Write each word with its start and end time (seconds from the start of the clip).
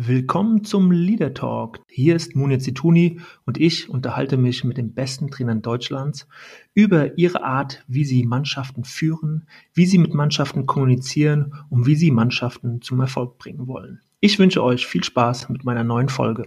Willkommen 0.00 0.62
zum 0.62 0.92
Leader 0.92 1.34
Talk. 1.34 1.80
Hier 1.88 2.14
ist 2.14 2.36
Munir 2.36 2.60
Zituni 2.60 3.18
und 3.46 3.58
ich 3.58 3.90
unterhalte 3.90 4.36
mich 4.36 4.62
mit 4.62 4.76
den 4.76 4.94
besten 4.94 5.28
Trainern 5.28 5.60
Deutschlands 5.60 6.28
über 6.72 7.18
ihre 7.18 7.42
Art, 7.42 7.82
wie 7.88 8.04
sie 8.04 8.24
Mannschaften 8.24 8.84
führen, 8.84 9.48
wie 9.74 9.86
sie 9.86 9.98
mit 9.98 10.14
Mannschaften 10.14 10.66
kommunizieren 10.66 11.52
und 11.68 11.86
wie 11.86 11.96
sie 11.96 12.12
Mannschaften 12.12 12.80
zum 12.80 13.00
Erfolg 13.00 13.38
bringen 13.38 13.66
wollen. 13.66 14.00
Ich 14.20 14.38
wünsche 14.38 14.62
euch 14.62 14.86
viel 14.86 15.02
Spaß 15.02 15.48
mit 15.48 15.64
meiner 15.64 15.82
neuen 15.82 16.08
Folge. 16.08 16.44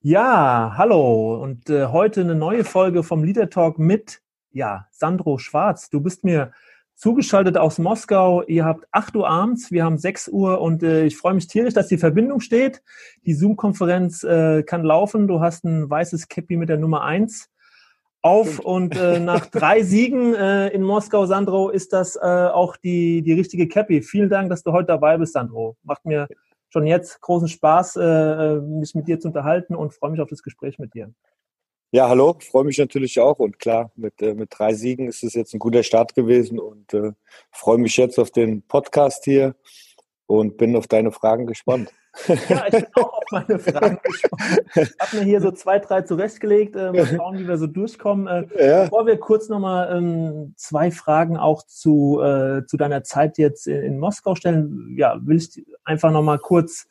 Ja, 0.00 0.72
hallo 0.78 1.34
und 1.42 1.68
äh, 1.68 1.88
heute 1.88 2.22
eine 2.22 2.34
neue 2.34 2.64
Folge 2.64 3.02
vom 3.02 3.22
Leader 3.22 3.50
Talk 3.50 3.78
mit 3.78 4.21
ja, 4.52 4.86
Sandro 4.90 5.38
Schwarz, 5.38 5.90
du 5.90 6.00
bist 6.00 6.24
mir 6.24 6.52
zugeschaltet 6.94 7.56
aus 7.56 7.78
Moskau. 7.78 8.42
Ihr 8.42 8.64
habt 8.64 8.86
8 8.92 9.16
Uhr 9.16 9.28
abends, 9.28 9.70
wir 9.70 9.84
haben 9.84 9.98
6 9.98 10.28
Uhr 10.28 10.60
und 10.60 10.82
äh, 10.82 11.04
ich 11.04 11.16
freue 11.16 11.34
mich 11.34 11.46
tierisch, 11.46 11.74
dass 11.74 11.88
die 11.88 11.98
Verbindung 11.98 12.40
steht. 12.40 12.82
Die 13.26 13.34
Zoom-Konferenz 13.34 14.22
äh, 14.22 14.62
kann 14.62 14.84
laufen. 14.84 15.26
Du 15.26 15.40
hast 15.40 15.64
ein 15.64 15.88
weißes 15.88 16.28
Cappy 16.28 16.56
mit 16.56 16.68
der 16.68 16.78
Nummer 16.78 17.02
1 17.02 17.48
auf 18.20 18.60
und 18.60 18.96
äh, 18.96 19.18
nach 19.20 19.46
drei 19.46 19.82
Siegen 19.82 20.34
äh, 20.34 20.68
in 20.68 20.82
Moskau, 20.82 21.26
Sandro, 21.26 21.70
ist 21.70 21.92
das 21.92 22.16
äh, 22.16 22.20
auch 22.20 22.76
die, 22.76 23.22
die 23.22 23.32
richtige 23.32 23.68
Cappy. 23.68 24.02
Vielen 24.02 24.30
Dank, 24.30 24.50
dass 24.50 24.62
du 24.62 24.72
heute 24.72 24.86
dabei 24.86 25.18
bist, 25.18 25.32
Sandro. 25.32 25.76
Macht 25.82 26.04
mir 26.04 26.28
schon 26.68 26.86
jetzt 26.86 27.20
großen 27.20 27.48
Spaß, 27.48 27.96
äh 27.96 28.60
mich 28.60 28.94
mit 28.94 29.06
dir 29.08 29.20
zu 29.20 29.28
unterhalten 29.28 29.74
und 29.74 29.92
freue 29.92 30.10
mich 30.10 30.20
auf 30.20 30.30
das 30.30 30.42
Gespräch 30.42 30.78
mit 30.78 30.94
dir. 30.94 31.12
Ja, 31.94 32.08
hallo, 32.08 32.38
freue 32.40 32.64
mich 32.64 32.78
natürlich 32.78 33.20
auch 33.20 33.38
und 33.38 33.58
klar, 33.58 33.92
mit, 33.96 34.22
äh, 34.22 34.32
mit 34.32 34.48
drei 34.50 34.72
Siegen 34.72 35.08
ist 35.08 35.22
es 35.22 35.34
jetzt 35.34 35.52
ein 35.52 35.58
guter 35.58 35.82
Start 35.82 36.14
gewesen 36.14 36.58
und 36.58 36.94
äh, 36.94 37.12
freue 37.50 37.76
mich 37.76 37.98
jetzt 37.98 38.18
auf 38.18 38.30
den 38.30 38.62
Podcast 38.62 39.26
hier 39.26 39.54
und 40.24 40.56
bin 40.56 40.74
auf 40.74 40.86
deine 40.86 41.12
Fragen 41.12 41.46
gespannt. 41.46 41.92
Ja, 42.28 42.64
ich 42.66 42.72
bin 42.72 42.86
auch 42.94 43.12
auf 43.12 43.24
meine 43.30 43.58
Fragen 43.58 43.98
gespannt. 44.02 44.62
Ich 44.74 44.94
habe 45.00 45.16
mir 45.18 45.24
hier 45.24 45.42
so 45.42 45.50
zwei, 45.50 45.80
drei 45.80 46.00
zurechtgelegt. 46.00 46.76
Äh, 46.76 46.92
mal 46.92 47.06
schauen, 47.06 47.38
wie 47.38 47.46
wir 47.46 47.58
so 47.58 47.66
durchkommen. 47.66 48.26
Äh, 48.26 48.66
ja. 48.66 48.84
Bevor 48.84 49.06
wir 49.06 49.20
kurz 49.20 49.50
nochmal 49.50 49.94
ähm, 49.94 50.54
zwei 50.56 50.90
Fragen 50.90 51.36
auch 51.36 51.62
zu, 51.62 52.22
äh, 52.22 52.64
zu 52.64 52.78
deiner 52.78 53.04
Zeit 53.04 53.36
jetzt 53.36 53.66
in, 53.66 53.82
in 53.82 53.98
Moskau 53.98 54.34
stellen, 54.34 54.94
ja, 54.96 55.18
will 55.20 55.36
ich 55.36 55.62
einfach 55.84 56.10
nochmal 56.10 56.38
kurz 56.38 56.86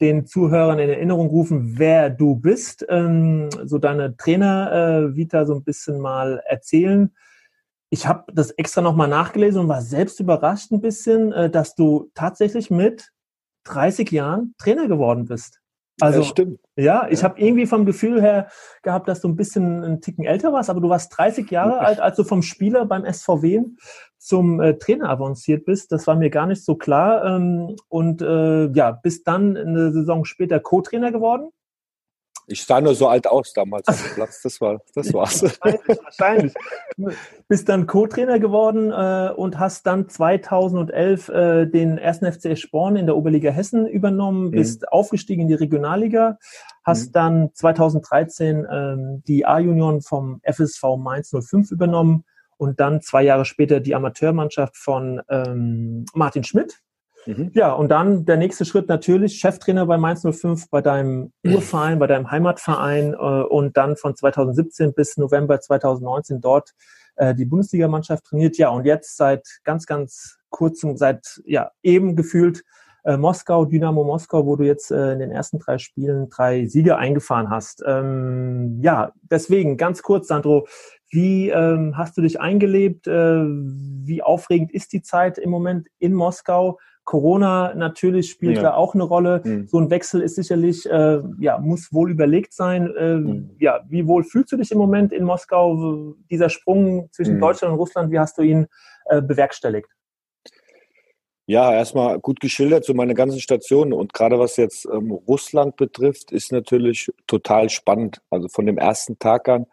den 0.00 0.26
Zuhörern 0.26 0.78
in 0.78 0.90
Erinnerung 0.90 1.28
rufen, 1.28 1.78
wer 1.78 2.10
du 2.10 2.36
bist, 2.36 2.84
ähm, 2.88 3.48
so 3.64 3.78
deine 3.78 4.16
Trainer-Vita 4.16 5.42
äh, 5.42 5.46
so 5.46 5.54
ein 5.54 5.64
bisschen 5.64 6.00
mal 6.00 6.42
erzählen. 6.46 7.14
Ich 7.90 8.06
habe 8.06 8.32
das 8.32 8.50
extra 8.50 8.82
nochmal 8.82 9.08
nachgelesen 9.08 9.60
und 9.60 9.68
war 9.68 9.82
selbst 9.82 10.18
überrascht 10.18 10.72
ein 10.72 10.80
bisschen, 10.80 11.32
äh, 11.32 11.48
dass 11.48 11.74
du 11.74 12.10
tatsächlich 12.14 12.70
mit 12.70 13.10
30 13.64 14.10
Jahren 14.10 14.54
Trainer 14.58 14.88
geworden 14.88 15.26
bist. 15.26 15.60
Also, 16.00 16.20
ja, 16.20 16.24
stimmt. 16.24 16.60
Ja, 16.76 17.06
ich 17.08 17.20
ja. 17.20 17.28
habe 17.28 17.40
irgendwie 17.40 17.66
vom 17.66 17.86
Gefühl 17.86 18.20
her 18.20 18.48
gehabt, 18.82 19.08
dass 19.08 19.20
du 19.20 19.28
ein 19.28 19.36
bisschen 19.36 19.84
einen 19.84 20.00
Ticken 20.00 20.24
älter 20.24 20.52
warst, 20.52 20.68
aber 20.70 20.80
du 20.80 20.88
warst 20.88 21.16
30 21.16 21.50
Jahre 21.50 21.78
alt, 21.78 22.00
als 22.00 22.16
du 22.16 22.24
vom 22.24 22.42
Spieler 22.42 22.84
beim 22.84 23.04
SVW 23.10 23.62
zum 24.18 24.60
äh, 24.60 24.76
Trainer 24.78 25.08
avanciert 25.08 25.64
bist. 25.64 25.92
Das 25.92 26.06
war 26.06 26.16
mir 26.16 26.30
gar 26.30 26.46
nicht 26.46 26.64
so 26.64 26.74
klar. 26.74 27.24
Ähm, 27.24 27.76
und 27.88 28.22
äh, 28.22 28.72
ja, 28.72 28.90
bist 28.90 29.28
dann 29.28 29.56
eine 29.56 29.92
Saison 29.92 30.24
später 30.24 30.58
Co-Trainer 30.58 31.12
geworden. 31.12 31.50
Ich 32.46 32.64
sah 32.64 32.80
nur 32.80 32.94
so 32.94 33.08
alt 33.08 33.26
aus 33.26 33.52
damals 33.52 33.88
auf 33.88 34.02
dem 34.02 34.14
Platz. 34.14 34.42
Das 34.42 34.60
war, 34.60 34.80
das 34.94 35.12
war's. 35.14 35.42
wahrscheinlich, 35.42 35.98
wahrscheinlich. 36.02 36.54
Bist 37.48 37.68
dann 37.68 37.86
Co-Trainer 37.86 38.38
geworden 38.38 38.90
äh, 38.90 39.32
und 39.34 39.58
hast 39.58 39.86
dann 39.86 40.08
2011 40.08 41.28
äh, 41.28 41.66
den 41.66 41.98
ersten 41.98 42.30
FC 42.30 42.58
Sporn 42.58 42.96
in 42.96 43.06
der 43.06 43.16
Oberliga 43.16 43.50
Hessen 43.50 43.86
übernommen, 43.86 44.46
mhm. 44.46 44.50
bist 44.52 44.88
aufgestiegen 44.92 45.42
in 45.42 45.48
die 45.48 45.54
Regionalliga, 45.54 46.38
hast 46.84 47.08
mhm. 47.08 47.12
dann 47.12 47.50
2013 47.54 48.66
ähm, 48.70 49.22
die 49.26 49.46
A-Union 49.46 50.02
vom 50.02 50.40
FSV 50.42 50.96
Mainz 50.98 51.30
05 51.30 51.70
übernommen 51.70 52.24
und 52.56 52.80
dann 52.80 53.00
zwei 53.00 53.22
Jahre 53.22 53.44
später 53.44 53.80
die 53.80 53.94
Amateurmannschaft 53.94 54.76
von 54.76 55.22
ähm, 55.28 56.04
Martin 56.14 56.44
Schmidt. 56.44 56.80
Mhm. 57.26 57.50
Ja, 57.54 57.72
und 57.72 57.88
dann 57.88 58.24
der 58.24 58.36
nächste 58.36 58.64
Schritt 58.64 58.88
natürlich 58.88 59.38
Cheftrainer 59.38 59.86
bei 59.86 59.96
Mainz 59.98 60.22
05, 60.22 60.68
bei 60.70 60.80
deinem 60.80 61.32
Urverein, 61.44 61.98
bei 61.98 62.06
deinem 62.06 62.30
Heimatverein 62.30 63.14
äh, 63.14 63.16
und 63.16 63.76
dann 63.76 63.96
von 63.96 64.14
2017 64.16 64.94
bis 64.94 65.16
November 65.16 65.60
2019 65.60 66.40
dort 66.40 66.70
äh, 67.16 67.34
die 67.34 67.44
Bundesligamannschaft 67.44 68.24
trainiert. 68.24 68.58
Ja, 68.58 68.70
und 68.70 68.84
jetzt 68.84 69.16
seit 69.16 69.46
ganz, 69.64 69.86
ganz 69.86 70.38
kurzem, 70.50 70.96
seit 70.96 71.40
ja 71.44 71.70
eben 71.82 72.16
gefühlt 72.16 72.62
äh, 73.04 73.16
Moskau, 73.16 73.64
Dynamo 73.64 74.04
Moskau, 74.04 74.46
wo 74.46 74.56
du 74.56 74.64
jetzt 74.64 74.90
äh, 74.90 75.12
in 75.12 75.18
den 75.18 75.30
ersten 75.30 75.58
drei 75.58 75.78
Spielen 75.78 76.28
drei 76.28 76.66
Siege 76.66 76.96
eingefahren 76.96 77.50
hast. 77.50 77.82
Ähm, 77.86 78.80
ja, 78.82 79.12
deswegen 79.22 79.76
ganz 79.76 80.02
kurz, 80.02 80.28
Sandro, 80.28 80.66
wie 81.10 81.50
ähm, 81.50 81.96
hast 81.96 82.16
du 82.16 82.22
dich 82.22 82.40
eingelebt? 82.40 83.06
Äh, 83.06 83.44
wie 83.44 84.22
aufregend 84.22 84.72
ist 84.72 84.92
die 84.92 85.02
Zeit 85.02 85.38
im 85.38 85.50
Moment 85.50 85.88
in 85.98 86.12
Moskau? 86.12 86.78
Corona 87.04 87.74
natürlich 87.74 88.30
spielt 88.30 88.56
ja. 88.56 88.62
da 88.62 88.74
auch 88.74 88.94
eine 88.94 89.04
Rolle. 89.04 89.42
Mhm. 89.44 89.68
So 89.68 89.78
ein 89.78 89.90
Wechsel 89.90 90.22
ist 90.22 90.36
sicherlich, 90.36 90.88
äh, 90.90 91.20
ja, 91.38 91.58
muss 91.58 91.92
wohl 91.92 92.10
überlegt 92.10 92.52
sein. 92.52 92.92
Äh, 92.96 93.16
mhm. 93.16 93.50
Ja, 93.58 93.80
wie 93.88 94.06
wohl 94.06 94.24
fühlst 94.24 94.52
du 94.52 94.56
dich 94.56 94.72
im 94.72 94.78
Moment 94.78 95.12
in 95.12 95.24
Moskau? 95.24 96.14
Dieser 96.30 96.48
Sprung 96.48 97.08
zwischen 97.12 97.36
mhm. 97.36 97.40
Deutschland 97.40 97.72
und 97.72 97.78
Russland, 97.78 98.10
wie 98.10 98.18
hast 98.18 98.38
du 98.38 98.42
ihn 98.42 98.66
äh, 99.06 99.20
bewerkstelligt? 99.20 99.88
Ja, 101.46 101.74
erstmal 101.74 102.18
gut 102.20 102.40
geschildert, 102.40 102.86
so 102.86 102.94
meine 102.94 103.12
ganzen 103.12 103.38
Stationen. 103.38 103.92
Und 103.92 104.14
gerade 104.14 104.38
was 104.38 104.56
jetzt 104.56 104.86
ähm, 104.86 105.12
Russland 105.12 105.76
betrifft, 105.76 106.32
ist 106.32 106.52
natürlich 106.52 107.12
total 107.26 107.68
spannend. 107.68 108.22
Also 108.30 108.48
von 108.48 108.64
dem 108.64 108.78
ersten 108.78 109.18
Tag 109.18 109.48
an 109.48 109.66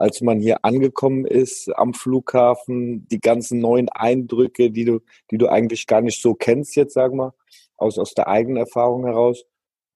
als 0.00 0.22
man 0.22 0.40
hier 0.40 0.64
angekommen 0.64 1.26
ist 1.26 1.68
am 1.76 1.92
Flughafen, 1.92 3.06
die 3.08 3.20
ganzen 3.20 3.60
neuen 3.60 3.90
Eindrücke, 3.90 4.70
die 4.70 4.86
du, 4.86 5.00
die 5.30 5.36
du 5.36 5.46
eigentlich 5.46 5.86
gar 5.86 6.00
nicht 6.00 6.22
so 6.22 6.34
kennst 6.34 6.74
jetzt, 6.74 6.94
sag 6.94 7.12
mal, 7.12 7.34
aus, 7.76 7.98
aus 7.98 8.14
der 8.14 8.26
eigenen 8.26 8.56
Erfahrung 8.56 9.04
heraus. 9.04 9.44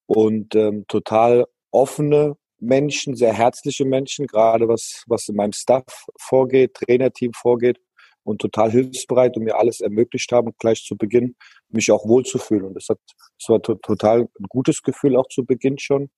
Und 0.05 0.55
ähm, 0.57 0.85
total 0.89 1.47
offene 1.71 2.37
Menschen, 2.61 3.17
sehr 3.17 3.33
herzliche 3.33 3.87
Menschen, 3.87 4.27
gerade 4.27 4.69
was, 4.69 5.05
was 5.07 5.27
in 5.29 5.37
meinem 5.37 5.53
Staff 5.53 6.05
vorgeht, 6.19 6.75
Trainerteam 6.75 7.33
vorgeht 7.33 7.79
und 8.25 8.43
total 8.43 8.71
hilfsbereit 8.71 9.39
und 9.39 9.45
mir 9.45 9.57
alles 9.57 9.81
ermöglicht 9.81 10.31
haben, 10.33 10.53
gleich 10.59 10.85
zu 10.85 10.99
Beginn 10.99 11.35
mich 11.71 11.91
auch 11.91 12.07
wohlzufühlen. 12.07 12.65
Und 12.65 12.75
das 12.75 12.89
hat, 12.91 12.99
das 13.39 13.49
war 13.49 13.63
total 13.63 14.21
ein 14.21 14.47
gutes 14.51 14.83
Gefühl 14.83 15.17
auch 15.17 15.29
zu 15.29 15.47
Beginn 15.47 15.79
schon. 15.79 16.11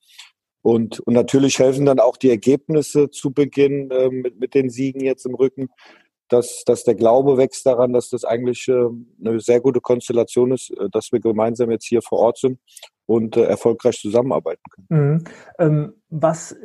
Und, 0.67 0.99
und 0.99 1.15
natürlich 1.15 1.61
helfen 1.61 1.87
dann 1.87 2.01
auch 2.01 2.17
die 2.17 2.29
Ergebnisse 2.29 3.09
zu 3.09 3.33
Beginn 3.33 3.89
äh, 3.93 4.09
mit, 4.11 4.41
mit 4.41 4.53
den 4.53 4.69
Siegen 4.69 5.01
jetzt 5.01 5.25
im 5.25 5.37
Rücken, 5.37 5.69
dass, 6.29 6.65
dass 6.67 6.83
der 6.83 6.97
Glaube 6.97 7.37
wächst 7.37 7.67
daran, 7.67 7.93
dass 7.93 8.09
das 8.11 8.25
eigentlich 8.25 8.67
äh, 8.67 8.89
eine 9.25 9.39
sehr 9.39 9.61
gute 9.61 9.81
Konstellation 9.81 10.51
ist, 10.51 10.73
äh, 10.73 10.89
dass 10.91 11.13
wir 11.13 11.21
gemeinsam 11.21 11.71
jetzt 11.71 11.87
hier 11.87 12.03
vor 12.03 12.19
Ort 12.19 12.39
sind 12.39 12.59
und 13.07 13.37
äh, 13.37 13.45
erfolgreich 13.45 14.01
zusammenarbeiten 14.01 14.65
können. 14.73 14.89
Mhm. 14.91 15.25
Ähm, 15.61 15.93
was, 16.11 16.57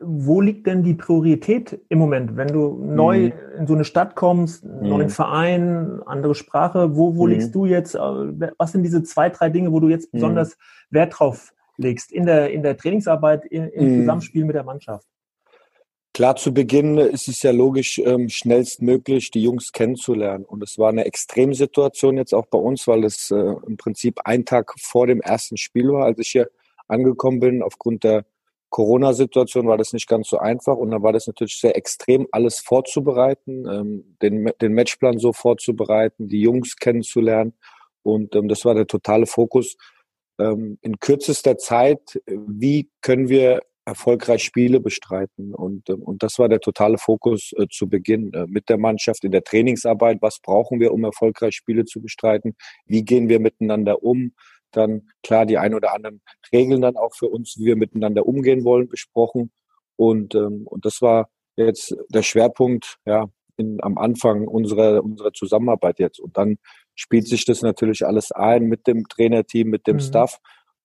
wo 0.00 0.40
liegt 0.40 0.68
denn 0.68 0.84
die 0.84 0.94
Priorität 0.94 1.80
im 1.88 1.98
Moment, 1.98 2.36
wenn 2.36 2.52
du 2.52 2.80
neu 2.84 3.18
mhm. 3.18 3.58
in 3.58 3.66
so 3.66 3.74
eine 3.74 3.84
Stadt 3.84 4.14
kommst, 4.14 4.64
neuen 4.64 5.08
mhm. 5.08 5.10
Verein, 5.10 6.00
andere 6.06 6.36
Sprache, 6.36 6.94
wo, 6.94 7.16
wo 7.16 7.26
mhm. 7.26 7.32
liegst 7.32 7.52
du 7.52 7.66
jetzt? 7.66 7.96
Äh, 7.96 7.98
was 7.98 8.70
sind 8.70 8.84
diese 8.84 9.02
zwei, 9.02 9.28
drei 9.28 9.48
Dinge, 9.48 9.72
wo 9.72 9.80
du 9.80 9.88
jetzt 9.88 10.14
mhm. 10.14 10.18
besonders 10.18 10.56
Wert 10.90 11.18
drauf 11.18 11.52
legst 11.80 12.12
in 12.12 12.26
der, 12.26 12.50
in 12.50 12.62
der 12.62 12.76
Trainingsarbeit, 12.76 13.44
im, 13.46 13.68
im 13.70 13.84
mhm. 13.84 14.00
Zusammenspiel 14.00 14.44
mit 14.44 14.54
der 14.54 14.64
Mannschaft? 14.64 15.06
Klar, 16.12 16.36
zu 16.36 16.52
Beginn 16.52 16.98
ist 16.98 17.28
es 17.28 17.42
ja 17.42 17.52
logisch, 17.52 17.98
ähm, 17.98 18.28
schnellstmöglich 18.28 19.30
die 19.30 19.42
Jungs 19.42 19.72
kennenzulernen. 19.72 20.44
Und 20.44 20.62
es 20.62 20.76
war 20.76 20.88
eine 20.88 21.04
Extremsituation 21.04 22.16
jetzt 22.16 22.34
auch 22.34 22.46
bei 22.46 22.58
uns, 22.58 22.88
weil 22.88 23.04
es 23.04 23.30
äh, 23.30 23.54
im 23.66 23.76
Prinzip 23.76 24.20
ein 24.24 24.44
Tag 24.44 24.74
vor 24.80 25.06
dem 25.06 25.20
ersten 25.20 25.56
Spiel 25.56 25.88
war, 25.92 26.06
als 26.06 26.18
ich 26.18 26.30
hier 26.30 26.50
angekommen 26.88 27.38
bin. 27.38 27.62
Aufgrund 27.62 28.02
der 28.02 28.24
Corona-Situation 28.70 29.68
war 29.68 29.78
das 29.78 29.92
nicht 29.92 30.08
ganz 30.08 30.28
so 30.28 30.38
einfach. 30.38 30.76
Und 30.76 30.90
dann 30.90 31.02
war 31.02 31.12
das 31.12 31.28
natürlich 31.28 31.58
sehr 31.60 31.76
extrem, 31.76 32.26
alles 32.32 32.58
vorzubereiten, 32.58 33.66
ähm, 33.68 34.16
den, 34.20 34.50
den 34.60 34.72
Matchplan 34.72 35.18
so 35.18 35.32
vorzubereiten, 35.32 36.26
die 36.26 36.40
Jungs 36.40 36.76
kennenzulernen. 36.76 37.54
Und 38.02 38.34
ähm, 38.34 38.48
das 38.48 38.64
war 38.64 38.74
der 38.74 38.88
totale 38.88 39.26
Fokus 39.26 39.76
ähm, 40.40 40.78
in 40.82 40.98
kürzester 40.98 41.58
Zeit, 41.58 42.20
wie 42.26 42.88
können 43.02 43.28
wir 43.28 43.60
erfolgreich 43.84 44.44
Spiele 44.44 44.80
bestreiten. 44.80 45.54
Und, 45.54 45.90
ähm, 45.90 46.02
und 46.02 46.22
das 46.22 46.38
war 46.38 46.48
der 46.48 46.60
totale 46.60 46.98
Fokus 46.98 47.52
äh, 47.56 47.66
zu 47.70 47.88
Beginn 47.88 48.32
äh, 48.32 48.46
mit 48.46 48.68
der 48.68 48.78
Mannschaft 48.78 49.24
in 49.24 49.32
der 49.32 49.44
Trainingsarbeit. 49.44 50.18
Was 50.20 50.38
brauchen 50.40 50.80
wir, 50.80 50.92
um 50.92 51.04
erfolgreich 51.04 51.54
Spiele 51.54 51.84
zu 51.84 52.00
bestreiten? 52.00 52.56
Wie 52.86 53.04
gehen 53.04 53.28
wir 53.28 53.40
miteinander 53.40 54.02
um? 54.02 54.32
Dann 54.72 55.08
klar 55.22 55.46
die 55.46 55.58
ein 55.58 55.74
oder 55.74 55.92
anderen 55.92 56.20
Regeln 56.52 56.80
dann 56.80 56.96
auch 56.96 57.14
für 57.14 57.28
uns, 57.28 57.56
wie 57.58 57.66
wir 57.66 57.76
miteinander 57.76 58.26
umgehen 58.26 58.64
wollen, 58.64 58.88
besprochen. 58.88 59.50
Und, 59.96 60.34
ähm, 60.34 60.66
und 60.66 60.84
das 60.84 61.02
war 61.02 61.28
jetzt 61.56 61.94
der 62.08 62.22
Schwerpunkt, 62.22 62.98
ja, 63.04 63.26
in, 63.56 63.78
am 63.82 63.98
Anfang 63.98 64.46
unserer, 64.46 65.02
unserer 65.02 65.32
Zusammenarbeit 65.32 65.98
jetzt. 65.98 66.20
Und 66.20 66.36
dann 66.36 66.56
spielt 67.00 67.26
sich 67.26 67.46
das 67.46 67.62
natürlich 67.62 68.04
alles 68.06 68.30
ein 68.30 68.64
mit 68.64 68.86
dem 68.86 69.08
Trainerteam, 69.08 69.68
mit 69.68 69.86
dem 69.86 69.96
mhm. 69.96 70.00
Staff. 70.00 70.38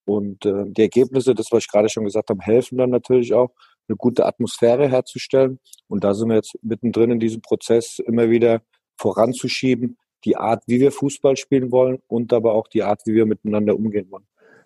Und 0.05 0.45
äh, 0.45 0.63
die 0.67 0.83
Ergebnisse, 0.83 1.35
das, 1.35 1.47
was 1.51 1.63
ich 1.63 1.71
gerade 1.71 1.89
schon 1.89 2.05
gesagt 2.05 2.29
habe, 2.29 2.41
helfen 2.41 2.77
dann 2.77 2.89
natürlich 2.89 3.33
auch, 3.33 3.51
eine 3.87 3.97
gute 3.97 4.25
Atmosphäre 4.25 4.89
herzustellen. 4.89 5.59
Und 5.87 6.03
da 6.03 6.13
sind 6.13 6.29
wir 6.29 6.37
jetzt 6.37 6.57
mittendrin 6.63 7.11
in 7.11 7.19
diesem 7.19 7.41
Prozess, 7.41 7.99
immer 7.99 8.29
wieder 8.31 8.61
voranzuschieben, 8.97 9.97
die 10.23 10.37
Art, 10.37 10.63
wie 10.65 10.79
wir 10.79 10.91
Fußball 10.91 11.37
spielen 11.37 11.71
wollen 11.71 11.99
und 12.07 12.33
aber 12.33 12.53
auch 12.53 12.67
die 12.67 12.81
Art, 12.81 13.01
wie 13.05 13.13
wir 13.13 13.27
miteinander 13.27 13.75
umgehen 13.75 14.09
wollen. 14.09 14.25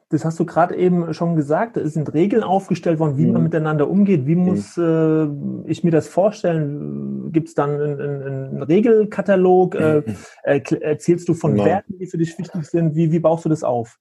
Das 0.09 0.25
hast 0.25 0.39
du 0.39 0.45
gerade 0.45 0.75
eben 0.75 1.13
schon 1.13 1.35
gesagt. 1.35 1.77
Es 1.77 1.93
sind 1.93 2.13
Regeln 2.13 2.43
aufgestellt 2.43 2.97
worden, 2.97 3.17
wie 3.17 3.27
mhm. 3.27 3.33
man 3.33 3.43
miteinander 3.43 3.87
umgeht. 3.87 4.25
Wie 4.25 4.35
mhm. 4.35 4.45
muss 4.45 4.77
äh, 4.77 5.27
ich 5.69 5.83
mir 5.83 5.91
das 5.91 6.07
vorstellen? 6.07 7.31
Gibt 7.31 7.49
es 7.49 7.53
dann 7.53 7.79
einen, 7.79 8.23
einen 8.23 8.63
Regelkatalog? 8.63 9.75
Äh, 9.75 10.03
mhm. 10.05 10.15
Äh, 10.43 10.61
erzählst 10.81 11.29
du 11.29 11.35
von 11.35 11.53
Nein. 11.53 11.65
Werten, 11.65 11.97
die 11.99 12.07
für 12.07 12.17
dich 12.17 12.37
wichtig 12.39 12.65
sind? 12.65 12.95
Wie, 12.95 13.11
wie 13.11 13.19
baust 13.19 13.45
du 13.45 13.49
das 13.49 13.63
auf? 13.63 13.99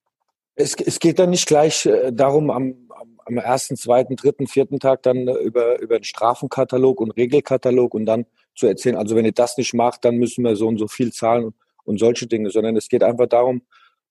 Es, 0.55 0.75
es 0.75 0.99
geht 0.99 1.19
dann 1.19 1.31
nicht 1.31 1.47
gleich 1.47 1.85
äh, 1.85 2.11
darum, 2.11 2.51
am, 2.51 2.75
am 3.27 3.37
ersten, 3.37 3.77
zweiten, 3.77 4.17
dritten, 4.17 4.47
vierten 4.47 4.81
Tag 4.81 5.03
dann 5.03 5.29
äh, 5.29 5.35
über, 5.35 5.81
über 5.81 5.97
einen 5.97 6.05
Strafenkatalog 6.05 7.01
und 7.01 7.11
Regelkatalog 7.13 7.95
und 7.95 8.07
dann 8.07 8.25
zu 8.57 8.67
erzählen, 8.67 8.97
also 8.97 9.15
wenn 9.15 9.25
ihr 9.25 9.33
das 9.33 9.57
nicht 9.57 9.75
macht, 9.75 10.05
dann 10.05 10.17
müssen 10.17 10.43
wir 10.43 10.57
so 10.57 10.67
und 10.67 10.79
so 10.79 10.89
viel 10.89 11.13
zahlen 11.13 11.45
und, 11.45 11.55
und 11.85 12.01
solche 12.01 12.27
Dinge, 12.27 12.51
sondern 12.51 12.77
es 12.77 12.89
geht 12.89 13.03
einfach 13.03 13.27
darum, 13.27 13.63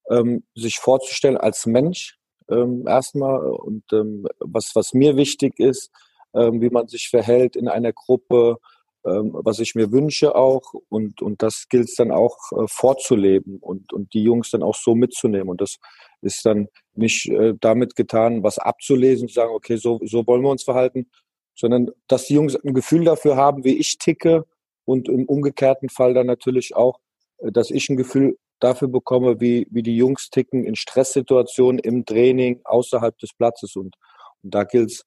ähm, 0.10 0.44
sich 0.56 0.78
vorzustellen 0.78 1.38
als 1.38 1.66
Mensch 1.66 2.18
ähm, 2.50 2.86
erstmal 2.88 3.46
und 3.52 3.84
ähm, 3.92 4.26
was, 4.40 4.72
was 4.74 4.94
mir 4.94 5.18
wichtig 5.18 5.60
ist, 5.60 5.92
ähm, 6.34 6.62
wie 6.62 6.70
man 6.70 6.88
sich 6.88 7.10
verhält 7.10 7.56
in 7.56 7.68
einer 7.68 7.94
Gruppe, 7.94 8.58
ähm, 9.06 9.32
was 9.34 9.60
ich 9.60 9.76
mir 9.76 9.92
wünsche 9.92 10.36
auch 10.36 10.74
und, 10.90 11.22
und 11.22 11.42
das 11.42 11.68
gilt 11.70 11.90
es 11.90 11.96
dann 11.96 12.12
auch 12.12 12.38
äh, 12.52 12.68
vorzuleben 12.68 13.58
und, 13.60 13.94
und 13.94 14.14
die 14.14 14.24
Jungs 14.24 14.52
dann 14.52 14.64
auch 14.64 14.76
so 14.76 14.96
mitzunehmen. 14.96 15.50
Und 15.50 15.62
das 15.62 15.78
ist 16.22 16.46
dann 16.46 16.68
nicht 16.94 17.28
äh, 17.30 17.54
damit 17.60 17.96
getan, 17.96 18.44
was 18.44 18.60
abzulesen, 18.60 19.28
zu 19.28 19.36
sagen, 19.36 19.54
okay, 19.54 19.78
so, 19.78 20.00
so 20.04 20.26
wollen 20.28 20.42
wir 20.42 20.50
uns 20.50 20.64
verhalten, 20.64 21.10
sondern 21.56 21.90
dass 22.08 22.26
die 22.26 22.36
Jungs 22.36 22.56
ein 22.56 22.74
Gefühl 22.74 23.04
dafür 23.04 23.36
haben, 23.36 23.64
wie 23.64 23.78
ich 23.78 23.98
ticke 23.98 24.46
und 24.86 25.10
im 25.10 25.26
umgekehrten 25.26 25.90
Fall 25.90 26.14
dann 26.14 26.28
natürlich 26.28 26.76
auch, 26.76 27.00
äh, 27.40 27.52
dass 27.52 27.72
ich 27.72 27.90
ein 27.90 27.98
Gefühl 27.98 28.38
dafür 28.60 28.88
bekomme, 28.88 29.40
wie, 29.40 29.68
wie 29.70 29.84
die 29.84 29.96
Jungs 29.96 30.30
ticken 30.30 30.64
in 30.66 30.76
Stresssituationen, 30.76 31.80
im 31.80 32.06
Training, 32.06 32.62
außerhalb 32.64 33.18
des 33.20 33.34
Platzes. 33.34 33.76
Und, 33.76 33.96
und 34.44 34.54
da 34.54 34.64
gilt 34.64 34.92
es, 34.92 35.06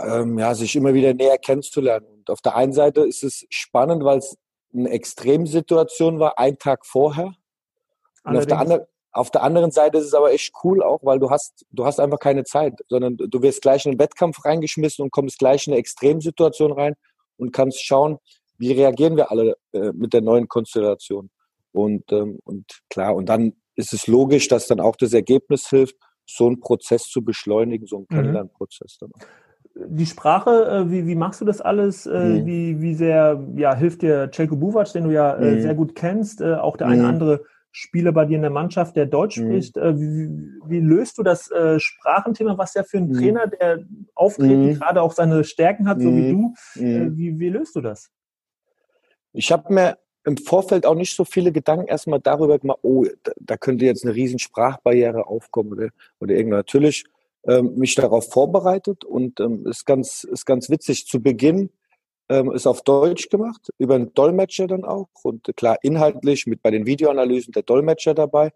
ähm, 0.00 0.38
ja, 0.38 0.54
sich 0.54 0.76
immer 0.76 0.94
wieder 0.94 1.14
näher 1.14 1.38
kennenzulernen. 1.38 2.06
Und 2.06 2.30
auf 2.30 2.40
der 2.40 2.56
einen 2.56 2.72
Seite 2.72 3.02
ist 3.02 3.22
es 3.22 3.46
spannend, 3.50 4.04
weil 4.04 4.18
es 4.18 4.36
eine 4.74 4.90
Extremsituation 4.90 6.18
war, 6.18 6.38
einen 6.38 6.58
Tag 6.58 6.84
vorher. 6.84 7.32
Und 8.24 8.36
auf 8.36 8.46
der, 8.46 8.58
andere, 8.58 8.88
auf 9.12 9.30
der 9.30 9.42
anderen 9.42 9.70
Seite 9.70 9.98
ist 9.98 10.06
es 10.06 10.14
aber 10.14 10.32
echt 10.32 10.52
cool 10.64 10.82
auch, 10.82 11.00
weil 11.02 11.18
du 11.18 11.30
hast, 11.30 11.64
du 11.70 11.86
hast 11.86 12.00
einfach 12.00 12.18
keine 12.18 12.44
Zeit, 12.44 12.74
sondern 12.88 13.16
du 13.16 13.42
wirst 13.42 13.62
gleich 13.62 13.86
in 13.86 13.92
einen 13.92 14.00
Wettkampf 14.00 14.44
reingeschmissen 14.44 15.02
und 15.02 15.12
kommst 15.12 15.38
gleich 15.38 15.66
in 15.66 15.72
eine 15.72 15.80
Extremsituation 15.80 16.72
rein 16.72 16.94
und 17.36 17.52
kannst 17.52 17.84
schauen, 17.84 18.18
wie 18.58 18.72
reagieren 18.72 19.16
wir 19.16 19.30
alle 19.30 19.56
äh, 19.72 19.92
mit 19.92 20.12
der 20.12 20.22
neuen 20.22 20.48
Konstellation. 20.48 21.30
Und, 21.76 22.10
ähm, 22.10 22.38
und 22.44 22.64
klar, 22.88 23.14
und 23.14 23.28
dann 23.28 23.52
ist 23.74 23.92
es 23.92 24.06
logisch, 24.06 24.48
dass 24.48 24.66
dann 24.66 24.80
auch 24.80 24.96
das 24.96 25.12
Ergebnis 25.12 25.68
hilft, 25.68 25.96
so 26.24 26.46
einen 26.46 26.60
Prozess 26.60 27.02
zu 27.04 27.22
beschleunigen, 27.22 27.86
so 27.86 27.96
einen 27.96 28.06
mhm. 28.08 28.14
Kennenlernprozess 28.14 28.96
dann 28.98 29.10
auch 29.14 29.26
die 29.78 30.06
Sprache, 30.06 30.66
äh, 30.66 30.90
wie, 30.90 31.06
wie 31.06 31.14
machst 31.14 31.40
du 31.40 31.44
das 31.44 31.60
alles? 31.60 32.06
Äh, 32.06 32.18
mhm. 32.18 32.46
Wie, 32.46 32.80
wie 32.80 32.94
sehr 32.94 33.46
ja, 33.56 33.74
hilft 33.74 34.00
dir 34.00 34.30
Celko 34.32 34.56
Buvac, 34.56 34.90
den 34.92 35.04
du 35.04 35.10
ja 35.10 35.34
äh, 35.36 35.56
mhm. 35.56 35.60
sehr 35.60 35.74
gut 35.74 35.94
kennst, 35.94 36.42
auch 36.42 36.78
der 36.78 36.86
eine 36.86 37.02
mhm. 37.02 37.08
andere 37.08 37.44
Spieler 37.72 38.12
bei 38.12 38.24
dir 38.24 38.36
in 38.36 38.42
der 38.42 38.50
Mannschaft, 38.50 38.96
der 38.96 39.04
Deutsch 39.04 39.36
mhm. 39.36 39.44
spricht. 39.44 39.76
Wie, 39.76 40.30
wie, 40.66 40.80
löst 40.80 41.18
du 41.18 41.22
das 41.22 41.50
Sprachenthema, 41.76 42.56
was 42.56 42.72
ja 42.72 42.84
für 42.84 42.96
einen 42.96 43.08
mhm. 43.08 43.18
Trainer, 43.18 43.46
der 43.48 43.80
auftreten, 44.14 44.68
mhm. 44.68 44.74
gerade 44.74 45.02
auch 45.02 45.12
seine 45.12 45.44
Stärken 45.44 45.86
hat, 45.86 46.00
so 46.00 46.08
wie 46.14 46.30
du, 46.30 46.54
wie, 46.74 47.38
wie 47.38 47.48
löst 47.50 47.76
du 47.76 47.82
das? 47.82 48.10
Ich 49.34 49.52
habe 49.52 49.74
mir 49.74 49.98
im 50.26 50.36
Vorfeld 50.36 50.86
auch 50.86 50.96
nicht 50.96 51.14
so 51.14 51.24
viele 51.24 51.52
Gedanken 51.52 51.86
erstmal 51.86 52.18
darüber 52.20 52.58
gemacht, 52.58 52.80
oh, 52.82 53.06
da, 53.40 53.56
könnte 53.56 53.84
jetzt 53.84 54.04
eine 54.04 54.14
riesen 54.14 54.40
Sprachbarriere 54.40 55.28
aufkommen 55.28 55.72
oder, 55.72 55.88
oder 56.18 56.34
irgendwas. 56.34 56.58
Natürlich 56.58 57.04
ähm, 57.46 57.76
mich 57.76 57.94
darauf 57.94 58.28
vorbereitet 58.28 59.04
und 59.04 59.38
ähm, 59.38 59.64
ist 59.66 59.86
ganz 59.86 60.24
ist 60.24 60.44
ganz 60.44 60.68
witzig. 60.68 61.06
Zu 61.06 61.22
Beginn 61.22 61.70
ähm, 62.28 62.50
ist 62.50 62.66
auf 62.66 62.82
Deutsch 62.82 63.28
gemacht 63.28 63.70
über 63.78 63.94
einen 63.94 64.14
Dolmetscher 64.14 64.66
dann 64.66 64.84
auch 64.84 65.08
und 65.22 65.48
klar 65.56 65.78
inhaltlich 65.82 66.46
mit 66.46 66.60
bei 66.60 66.72
den 66.72 66.86
Videoanalysen 66.86 67.52
der 67.52 67.62
Dolmetscher 67.62 68.14
dabei. 68.14 68.50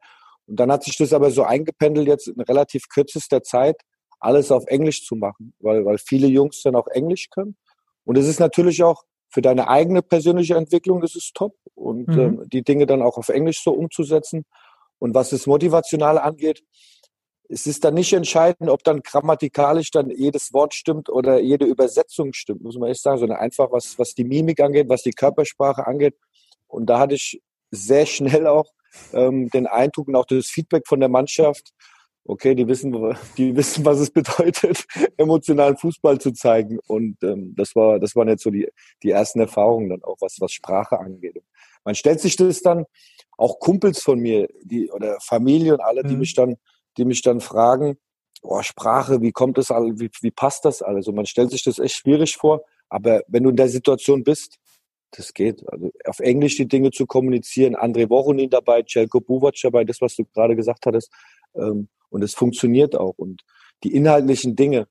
Und 0.46 0.58
dann 0.58 0.72
hat 0.72 0.82
sich 0.82 0.96
das 0.96 1.12
aber 1.12 1.30
so 1.30 1.44
eingependelt 1.44 2.08
jetzt 2.08 2.26
in 2.26 2.40
relativ 2.40 2.88
kürzester 2.88 3.44
Zeit 3.44 3.76
alles 4.18 4.50
auf 4.50 4.66
Englisch 4.66 5.06
zu 5.06 5.14
machen, 5.14 5.54
weil 5.60 5.84
weil 5.84 5.98
viele 5.98 6.26
Jungs 6.26 6.62
dann 6.62 6.74
auch 6.74 6.88
Englisch 6.88 7.30
können. 7.30 7.56
Und 8.02 8.18
es 8.18 8.26
ist 8.26 8.40
natürlich 8.40 8.82
auch 8.82 9.04
für 9.30 9.42
deine 9.42 9.68
eigene 9.68 10.02
persönliche 10.02 10.56
Entwicklung 10.56 11.02
ist 11.02 11.16
es 11.16 11.32
top 11.32 11.54
und 11.74 12.08
mhm. 12.08 12.18
ähm, 12.18 12.44
die 12.52 12.62
Dinge 12.62 12.86
dann 12.86 13.02
auch 13.02 13.16
auf 13.16 13.28
Englisch 13.28 13.62
so 13.62 13.72
umzusetzen. 13.72 14.44
Und 14.98 15.14
was 15.14 15.30
das 15.30 15.46
Motivationale 15.46 16.22
angeht, 16.22 16.62
es 17.48 17.66
ist 17.66 17.84
dann 17.84 17.94
nicht 17.94 18.12
entscheidend, 18.12 18.70
ob 18.70 18.84
dann 18.84 19.02
grammatikalisch 19.02 19.90
dann 19.90 20.10
jedes 20.10 20.52
Wort 20.52 20.74
stimmt 20.74 21.08
oder 21.08 21.40
jede 21.40 21.64
Übersetzung 21.64 22.32
stimmt, 22.32 22.62
muss 22.62 22.78
man 22.78 22.90
echt 22.90 23.02
sagen, 23.02 23.18
sondern 23.18 23.38
einfach 23.38 23.72
was, 23.72 23.98
was 23.98 24.14
die 24.14 24.24
Mimik 24.24 24.60
angeht, 24.60 24.88
was 24.88 25.02
die 25.02 25.10
Körpersprache 25.10 25.86
angeht. 25.86 26.16
Und 26.68 26.86
da 26.86 27.00
hatte 27.00 27.14
ich 27.14 27.42
sehr 27.70 28.06
schnell 28.06 28.46
auch 28.46 28.66
ähm, 29.12 29.48
den 29.48 29.66
Eindruck 29.66 30.08
und 30.08 30.16
auch 30.16 30.26
das 30.26 30.46
Feedback 30.46 30.86
von 30.86 31.00
der 31.00 31.08
Mannschaft, 31.08 31.72
okay, 32.24 32.54
die 32.54 32.68
wissen, 32.68 32.92
die 33.36 33.56
wissen, 33.56 33.84
was 33.84 33.98
es 34.00 34.10
bedeutet, 34.10 34.84
emotionalen 35.16 35.76
Fußball 35.76 36.20
zu 36.20 36.32
zeigen. 36.32 36.78
Und 36.86 37.22
ähm, 37.22 37.54
das 37.56 37.74
war, 37.74 37.98
das 37.98 38.14
waren 38.16 38.28
jetzt 38.28 38.42
so 38.42 38.50
die, 38.50 38.68
die 39.02 39.10
ersten 39.10 39.40
Erfahrungen 39.40 39.90
dann 39.90 40.04
auch, 40.04 40.16
was, 40.20 40.36
was 40.40 40.52
Sprache 40.52 40.98
angeht. 40.98 41.42
Man 41.84 41.94
stellt 41.94 42.20
sich 42.20 42.36
das 42.36 42.60
dann, 42.60 42.84
auch 43.36 43.58
Kumpels 43.58 44.02
von 44.02 44.20
mir, 44.20 44.48
die, 44.62 44.90
oder 44.90 45.18
Familie 45.20 45.72
und 45.74 45.80
alle, 45.80 46.02
die 46.02 46.12
mhm. 46.12 46.20
mich 46.20 46.34
dann, 46.34 46.56
die 46.98 47.06
mich 47.06 47.22
dann 47.22 47.40
fragen, 47.40 47.96
oh, 48.42 48.62
Sprache, 48.62 49.22
wie 49.22 49.32
kommt 49.32 49.58
das 49.58 49.70
alles, 49.70 49.98
wie, 49.98 50.10
wie 50.20 50.30
passt 50.30 50.64
das 50.64 50.82
alles? 50.82 51.08
Und 51.08 51.14
man 51.14 51.26
stellt 51.26 51.50
sich 51.50 51.64
das 51.64 51.78
echt 51.78 51.96
schwierig 51.96 52.36
vor. 52.36 52.62
Aber 52.88 53.22
wenn 53.28 53.44
du 53.44 53.50
in 53.50 53.56
der 53.56 53.68
Situation 53.68 54.24
bist, 54.24 54.58
das 55.12 55.34
geht. 55.34 55.68
Also 55.68 55.90
auf 56.04 56.20
Englisch 56.20 56.56
die 56.56 56.68
Dinge 56.68 56.90
zu 56.90 57.06
kommunizieren, 57.06 57.76
André 57.76 58.08
Voronin 58.08 58.50
dabei, 58.50 58.82
Celko 58.82 59.20
Buvac 59.20 59.56
dabei, 59.62 59.84
das, 59.84 60.00
was 60.00 60.16
du 60.16 60.24
gerade 60.24 60.56
gesagt 60.56 60.86
hattest, 60.86 61.10
ähm, 61.54 61.88
und 62.10 62.22
es 62.22 62.34
funktioniert 62.34 62.96
auch. 62.96 63.14
Und 63.16 63.42
die 63.84 63.94
inhaltlichen 63.94 64.56
Dinge, 64.56 64.88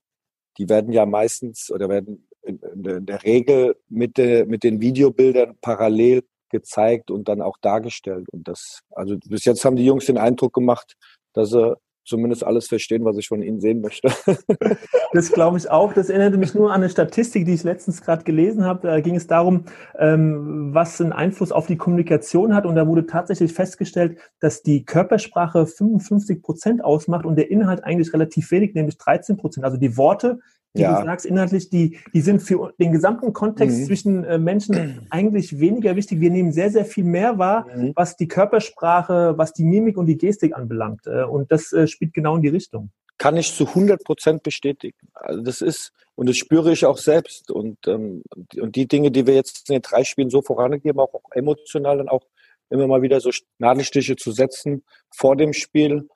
die 0.57 0.69
werden 0.69 0.93
ja 0.93 1.05
meistens 1.05 1.71
oder 1.71 1.89
werden 1.89 2.27
in, 2.43 2.59
in 2.59 3.05
der 3.05 3.23
Regel 3.23 3.75
mit, 3.89 4.17
der, 4.17 4.45
mit 4.45 4.63
den 4.63 4.81
Videobildern 4.81 5.57
parallel 5.61 6.23
gezeigt 6.49 7.11
und 7.11 7.27
dann 7.27 7.41
auch 7.41 7.57
dargestellt. 7.61 8.27
Und 8.31 8.47
das, 8.47 8.81
also 8.91 9.17
bis 9.25 9.45
jetzt 9.45 9.63
haben 9.63 9.75
die 9.75 9.85
Jungs 9.85 10.05
den 10.05 10.17
Eindruck 10.17 10.53
gemacht, 10.53 10.95
dass 11.33 11.49
sie 11.51 11.75
zumindest 12.09 12.43
alles 12.43 12.67
verstehen, 12.67 13.05
was 13.05 13.17
ich 13.17 13.27
von 13.27 13.41
ihnen 13.41 13.61
sehen 13.61 13.79
möchte. 13.81 14.11
das 15.13 15.31
glaube 15.31 15.57
ich 15.57 15.69
auch. 15.69 15.93
Das 15.93 16.09
erinnerte 16.09 16.37
mich 16.37 16.53
nur 16.53 16.71
an 16.71 16.81
eine 16.81 16.89
Statistik, 16.89 17.45
die 17.45 17.53
ich 17.53 17.63
letztens 17.63 18.01
gerade 18.01 18.23
gelesen 18.23 18.65
habe. 18.65 18.87
Da 18.87 18.99
ging 18.99 19.15
es 19.15 19.27
darum, 19.27 19.65
ähm, 19.97 20.73
was 20.73 20.99
einen 20.99 21.13
Einfluss 21.13 21.51
auf 21.51 21.67
die 21.67 21.77
Kommunikation 21.77 22.53
hat. 22.53 22.65
Und 22.65 22.75
da 22.75 22.87
wurde 22.87 23.05
tatsächlich 23.05 23.53
festgestellt, 23.53 24.17
dass 24.39 24.63
die 24.63 24.83
Körpersprache 24.83 25.65
55 25.65 26.41
Prozent 26.41 26.83
ausmacht 26.83 27.25
und 27.25 27.37
der 27.37 27.49
Inhalt 27.49 27.83
eigentlich 27.83 28.11
relativ 28.13 28.51
wenig, 28.51 28.73
nämlich 28.73 28.97
13 28.97 29.37
Prozent. 29.37 29.65
Also 29.65 29.77
die 29.77 29.95
Worte 29.95 30.39
die 30.73 30.81
ja. 30.81 30.99
du 30.99 31.05
sagst, 31.05 31.25
inhaltlich, 31.25 31.69
die, 31.69 31.97
die 32.13 32.21
sind 32.21 32.41
für 32.41 32.73
den 32.79 32.91
gesamten 32.91 33.33
Kontext 33.33 33.79
mhm. 33.79 33.85
zwischen 33.85 34.23
äh, 34.23 34.38
Menschen 34.38 35.07
eigentlich 35.09 35.59
weniger 35.59 35.95
wichtig. 35.95 36.19
Wir 36.19 36.29
nehmen 36.29 36.51
sehr, 36.51 36.69
sehr 36.69 36.85
viel 36.85 37.03
mehr 37.03 37.39
wahr, 37.39 37.65
mhm. 37.75 37.93
was 37.95 38.17
die 38.17 38.27
Körpersprache, 38.27 39.33
was 39.38 39.53
die 39.53 39.63
Mimik 39.63 39.97
und 39.97 40.05
die 40.05 40.17
Gestik 40.17 40.55
anbelangt. 40.55 41.07
Äh, 41.07 41.23
und 41.23 41.51
das 41.51 41.73
äh, 41.73 41.88
spielt 41.88 42.13
genau 42.13 42.35
in 42.35 42.43
die 42.43 42.49
Richtung. 42.49 42.91
Kann 43.17 43.35
ich 43.35 43.53
zu 43.53 43.67
100 43.67 44.03
Prozent 44.03 44.43
bestätigen. 44.43 44.97
Also 45.13 45.41
das 45.41 45.61
ist, 45.61 45.91
und 46.15 46.29
das 46.29 46.38
spüre 46.38 46.71
ich 46.71 46.85
auch 46.85 46.97
selbst. 46.97 47.49
Und, 47.49 47.79
ähm, 47.88 48.21
und 48.59 48.75
die 48.75 48.88
Dinge, 48.88 49.11
die 49.11 49.25
wir 49.25 49.33
jetzt 49.33 49.69
in 49.69 49.73
den 49.73 49.81
drei 49.81 50.03
Spielen 50.03 50.29
so 50.29 50.41
vorangegeben, 50.41 50.99
auch, 50.99 51.13
auch 51.13 51.31
emotional 51.31 51.97
dann 51.97 52.09
auch 52.09 52.23
immer 52.69 52.88
mal 52.88 53.01
wieder 53.01 53.19
so 53.19 53.31
Nadelstiche 53.57 54.15
zu 54.15 54.31
setzen 54.31 54.83
vor 55.09 55.35
dem 55.35 55.53
Spiel, 55.53 56.07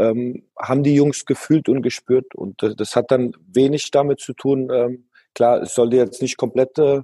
ähm, 0.00 0.44
haben 0.58 0.82
die 0.82 0.94
Jungs 0.94 1.26
gefühlt 1.26 1.68
und 1.68 1.82
gespürt. 1.82 2.34
Und 2.34 2.62
das, 2.62 2.76
das 2.76 2.96
hat 2.96 3.10
dann 3.10 3.32
wenig 3.52 3.90
damit 3.90 4.20
zu 4.20 4.32
tun. 4.32 4.70
Ähm, 4.72 5.08
klar, 5.34 5.62
es 5.62 5.74
sollte 5.74 5.96
jetzt 5.96 6.22
nicht 6.22 6.36
komplett 6.36 6.78
äh, 6.78 7.02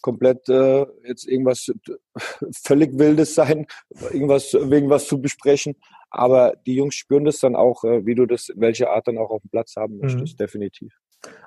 komplett 0.00 0.48
äh, 0.48 0.86
jetzt 1.06 1.26
irgendwas 1.26 1.72
völlig 2.62 2.98
Wildes 2.98 3.34
sein, 3.34 3.66
irgendwas 4.12 4.54
wegen 4.54 4.90
was 4.90 5.06
zu 5.06 5.20
besprechen. 5.20 5.76
Aber 6.10 6.54
die 6.66 6.76
Jungs 6.76 6.94
spüren 6.94 7.24
das 7.24 7.40
dann 7.40 7.54
auch, 7.54 7.84
äh, 7.84 8.06
wie 8.06 8.14
du 8.14 8.26
das, 8.26 8.50
welche 8.56 8.90
Art 8.90 9.08
dann 9.08 9.18
auch 9.18 9.30
auf 9.30 9.42
dem 9.42 9.50
Platz 9.50 9.76
haben 9.76 9.98
möchtest, 9.98 10.38
mhm. 10.38 10.44
definitiv. 10.44 10.94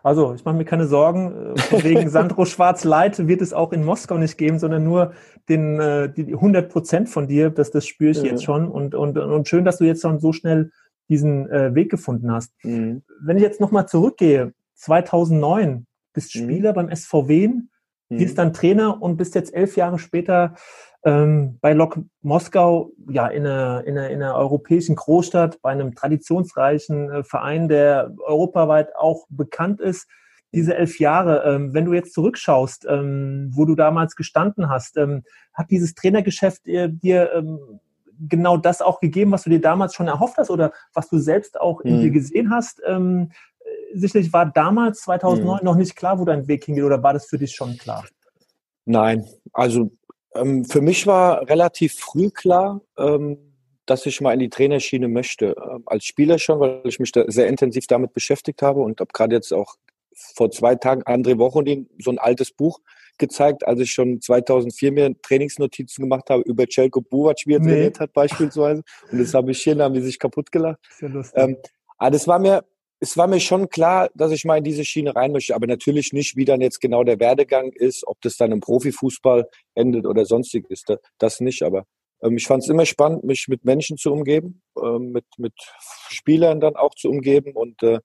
Also, 0.04 0.34
ich 0.34 0.44
mache 0.44 0.56
mir 0.56 0.66
keine 0.66 0.86
Sorgen. 0.86 1.56
Äh, 1.56 1.84
wegen 1.84 2.10
Sandro 2.10 2.46
Schwarz-Leit 2.46 3.28
wird 3.28 3.42
es 3.42 3.54
auch 3.54 3.72
in 3.72 3.86
Moskau 3.86 4.18
nicht 4.18 4.38
geben, 4.38 4.60
sondern 4.60 4.84
nur 4.84 5.14
den, 5.50 5.80
äh, 5.80 6.12
die 6.12 6.34
100 6.34 6.70
Prozent 6.70 7.10
von 7.10 7.28
dir. 7.28 7.50
Das, 7.50 7.72
das 7.72 7.88
spüre 7.88 8.12
ich 8.12 8.20
mhm. 8.20 8.26
jetzt 8.26 8.44
schon. 8.44 8.68
Und, 8.68 8.96
und, 8.96 9.18
und 9.18 9.48
schön, 9.48 9.66
dass 9.66 9.78
du 9.78 9.86
jetzt 9.86 10.02
schon 10.02 10.20
so 10.20 10.34
schnell 10.34 10.72
diesen 11.12 11.50
äh, 11.52 11.76
Weg 11.76 11.92
gefunden 11.92 12.32
hast. 12.32 12.54
Mhm. 12.64 13.04
Wenn 13.22 13.38
ich 13.38 13.44
jetzt 13.44 13.60
nochmal 13.60 13.88
zurückgehe, 13.88 14.54
2009 14.76 15.86
bist 16.14 16.36
mhm. 16.36 16.40
Spieler 16.40 16.74
beim 16.74 16.90
SV 16.90 17.28
Wien, 17.28 17.70
mhm. 18.10 18.20
wirst 18.20 18.38
dann 18.38 18.54
Trainer 18.54 19.02
und 19.02 19.18
bist 19.18 19.36
jetzt 19.36 19.54
elf 19.54 19.76
Jahre 19.76 20.00
später 20.00 20.56
ähm, 21.04 21.58
bei 21.62 21.74
Lok 21.74 22.00
Moskau, 22.22 22.92
ja, 23.10 23.28
in 23.28 23.46
einer, 23.46 23.84
in, 23.86 23.98
einer, 23.98 24.10
in 24.10 24.24
einer 24.24 24.36
europäischen 24.36 24.96
Großstadt, 24.96 25.62
bei 25.62 25.72
einem 25.72 25.96
traditionsreichen 25.96 27.12
äh, 27.12 27.24
Verein, 27.24 27.68
der 27.68 28.14
europaweit 28.26 28.96
auch 28.96 29.26
bekannt 29.30 29.82
ist. 29.82 30.08
Diese 30.54 30.76
elf 30.76 31.00
Jahre, 31.00 31.44
ähm, 31.46 31.74
wenn 31.74 31.86
du 31.86 31.94
jetzt 31.94 32.14
zurückschaust, 32.14 32.86
ähm, 32.88 33.50
wo 33.54 33.66
du 33.66 33.76
damals 33.76 34.16
gestanden 34.16 34.70
hast, 34.70 34.98
ähm, 34.98 35.24
hat 35.54 35.72
dieses 35.72 35.96
Trainergeschäft 35.96 36.68
äh, 36.68 36.90
dir 36.90 37.32
ähm, 37.34 37.80
genau 38.28 38.58
das 38.58 38.82
auch 38.82 39.00
gegeben, 39.00 39.32
was 39.32 39.44
du 39.44 39.50
dir 39.50 39.62
damals 39.62 39.96
schon 39.96 40.08
erhofft 40.08 40.38
hast 40.38 40.50
oder 40.50 40.72
was 40.94 41.10
du 41.10 41.18
selbst 41.18 41.60
auch 41.60 41.82
in 41.82 41.98
mhm. 41.98 42.02
dir 42.02 42.12
gesehen 42.12 42.52
hast? 42.52 42.82
Ähm, 42.86 43.32
sicherlich 43.94 44.32
war 44.34 44.46
damals 44.46 45.02
2009 45.02 45.60
mhm. 45.60 45.66
noch 45.66 45.76
nicht 45.76 45.96
klar, 45.96 46.20
wo 46.20 46.26
dein 46.26 46.48
Weg 46.48 46.66
hingeht 46.66 46.84
oder 46.84 47.02
war 47.02 47.14
das 47.14 47.26
für 47.26 47.38
dich 47.38 47.54
schon 47.54 47.78
klar? 47.78 48.06
Nein, 48.86 49.26
also 49.54 49.92
ähm, 50.36 50.66
für 50.66 50.82
mich 50.82 51.08
war 51.08 51.48
relativ 51.50 51.96
früh 51.96 52.30
klar, 52.30 52.82
ähm, 52.98 53.38
dass 53.86 54.06
ich 54.06 54.22
mal 54.22 54.34
in 54.34 54.40
die 54.40 54.50
Trainerschiene 54.50 55.08
möchte. 55.08 55.56
Ähm, 55.58 55.84
als 55.86 56.06
Spieler 56.06 56.40
schon, 56.40 56.60
weil 56.60 56.82
ich 56.86 57.00
mich 57.00 57.12
sehr 57.28 57.48
intensiv 57.48 57.88
damit 57.88 58.14
beschäftigt 58.14 58.62
habe 58.62 58.82
und 58.82 59.00
habe 59.00 59.12
gerade 59.14 59.36
jetzt 59.36 59.54
auch 59.54 59.76
vor 60.14 60.52
zwei 60.52 60.76
Tagen 60.76 61.04
André 61.04 61.38
Wochonin 61.38 61.90
so 62.00 62.12
ein 62.12 62.20
altes 62.20 62.52
Buch 62.52 62.80
gezeigt, 63.22 63.66
als 63.66 63.80
ich 63.80 63.92
schon 63.94 64.20
2004 64.20 64.92
mir 64.92 65.22
Trainingsnotizen 65.22 66.04
gemacht 66.04 66.30
habe 66.30 66.42
über 66.42 66.66
Celko 66.70 67.00
Buvac, 67.00 67.44
wie 67.46 67.54
er 67.54 67.60
nee. 67.62 67.70
trainiert 67.70 68.00
hat 68.02 68.12
beispielsweise. 68.12 68.84
Und 69.10 69.20
das 69.20 69.34
habe 69.34 69.52
ich 69.52 69.62
hier, 69.62 69.76
da 69.76 69.86
haben 69.86 69.94
die 69.94 70.02
sich 70.02 70.20
kaputt 70.20 70.52
gelacht. 70.52 70.80
Sehr 71.00 71.08
lustig. 71.08 71.42
Ähm, 71.42 71.58
aber 71.98 72.12
das 72.12 72.28
war 72.28 72.40
mir, 72.40 72.66
es 73.00 73.16
war 73.16 73.28
mir 73.28 73.40
schon 73.40 73.70
klar, 73.70 74.10
dass 74.14 74.32
ich 74.32 74.44
mal 74.44 74.58
in 74.58 74.64
diese 74.64 74.84
Schiene 74.84 75.16
rein 75.16 75.32
möchte, 75.32 75.56
aber 75.56 75.68
natürlich 75.68 76.12
nicht, 76.12 76.36
wie 76.36 76.46
dann 76.46 76.60
jetzt 76.60 76.82
genau 76.82 77.04
der 77.04 77.20
Werdegang 77.20 77.72
ist, 77.72 78.06
ob 78.06 78.20
das 78.22 78.36
dann 78.36 78.52
im 78.52 78.60
Profifußball 78.60 79.48
endet 79.76 80.06
oder 80.06 80.26
sonstiges. 80.26 80.84
Das 81.18 81.40
nicht, 81.40 81.64
aber 81.64 81.86
ähm, 82.22 82.38
ich 82.38 82.46
fand 82.46 82.64
es 82.64 82.70
immer 82.70 82.86
spannend, 82.86 83.24
mich 83.24 83.48
mit 83.48 83.66
Menschen 83.66 83.98
zu 83.98 84.12
umgeben, 84.12 84.62
äh, 84.82 85.00
mit, 85.00 85.26
mit 85.38 85.54
Spielern 86.10 86.60
dann 86.60 86.76
auch 86.76 86.96
zu 86.96 87.10
umgeben 87.10 87.54
und 87.54 87.82
äh, 87.84 88.00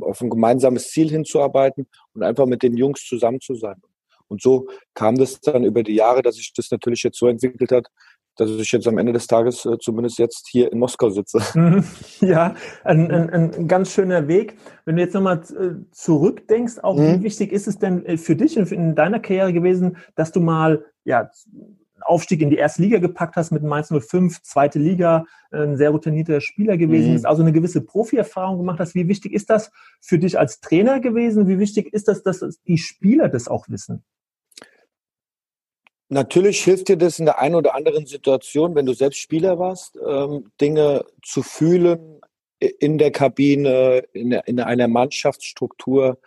auf 0.00 0.20
ein 0.20 0.30
gemeinsames 0.30 0.90
Ziel 0.90 1.10
hinzuarbeiten 1.10 1.86
und 2.14 2.22
einfach 2.22 2.46
mit 2.46 2.62
den 2.62 2.76
Jungs 2.76 3.04
zusammen 3.04 3.40
zu 3.40 3.54
sein. 3.54 3.80
Und 4.28 4.42
so 4.42 4.68
kam 4.94 5.16
das 5.16 5.40
dann 5.40 5.64
über 5.64 5.82
die 5.82 5.94
Jahre, 5.94 6.22
dass 6.22 6.36
sich 6.36 6.52
das 6.54 6.70
natürlich 6.70 7.02
jetzt 7.02 7.18
so 7.18 7.28
entwickelt 7.28 7.72
hat, 7.72 7.88
dass 8.36 8.50
ich 8.50 8.70
jetzt 8.70 8.86
am 8.86 8.98
Ende 8.98 9.12
des 9.12 9.26
Tages 9.26 9.64
äh, 9.64 9.78
zumindest 9.78 10.18
jetzt 10.18 10.46
hier 10.48 10.70
in 10.70 10.78
Moskau 10.78 11.10
sitze. 11.10 11.40
Mhm. 11.56 11.84
Ja, 12.20 12.54
ein, 12.84 13.10
ein, 13.10 13.30
ein 13.30 13.68
ganz 13.68 13.90
schöner 13.90 14.28
Weg. 14.28 14.56
Wenn 14.84 14.96
du 14.96 15.02
jetzt 15.02 15.14
nochmal 15.14 15.42
äh, 15.58 15.90
zurückdenkst, 15.90 16.80
auch 16.82 16.96
mhm. 16.96 17.20
wie 17.20 17.22
wichtig 17.22 17.50
ist 17.50 17.66
es 17.66 17.78
denn 17.78 18.04
äh, 18.04 18.18
für 18.18 18.36
dich 18.36 18.58
und 18.58 18.70
in 18.72 18.94
deiner 18.94 19.20
Karriere 19.20 19.52
gewesen, 19.52 19.96
dass 20.16 20.32
du 20.32 20.40
mal 20.40 20.84
ja 21.04 21.30
Aufstieg 22.02 22.42
in 22.42 22.50
die 22.50 22.56
erste 22.56 22.82
Liga 22.82 22.98
gepackt 22.98 23.36
hast 23.36 23.50
mit 23.52 23.62
Mainz 23.62 23.88
05, 23.88 24.42
zweite 24.42 24.78
Liga, 24.78 25.24
ein 25.50 25.76
sehr 25.76 25.90
routinierter 25.90 26.40
Spieler 26.40 26.76
gewesen 26.76 27.10
mhm. 27.10 27.16
ist, 27.16 27.26
also 27.26 27.42
eine 27.42 27.52
gewisse 27.52 27.80
Profi-Erfahrung 27.80 28.58
gemacht 28.58 28.78
hast. 28.78 28.94
Wie 28.94 29.08
wichtig 29.08 29.32
ist 29.32 29.48
das 29.50 29.70
für 30.00 30.18
dich 30.18 30.38
als 30.38 30.60
Trainer 30.60 31.00
gewesen? 31.00 31.48
Wie 31.48 31.58
wichtig 31.58 31.92
ist 31.92 32.08
das, 32.08 32.22
dass 32.22 32.44
die 32.66 32.78
Spieler 32.78 33.28
das 33.28 33.48
auch 33.48 33.68
wissen? 33.68 34.04
Natürlich 36.08 36.62
hilft 36.62 36.88
dir 36.88 36.96
das 36.96 37.18
in 37.18 37.24
der 37.24 37.40
einen 37.40 37.56
oder 37.56 37.74
anderen 37.74 38.06
Situation, 38.06 38.74
wenn 38.74 38.86
du 38.86 38.94
selbst 38.94 39.18
Spieler 39.18 39.58
warst, 39.58 39.98
ähm, 40.06 40.52
Dinge 40.60 41.04
zu 41.22 41.42
fühlen 41.42 42.20
in 42.60 42.98
der 42.98 43.10
Kabine, 43.10 44.04
in, 44.12 44.32
in 44.32 44.60
einer 44.60 44.88
Mannschaftsstruktur. 44.88 46.18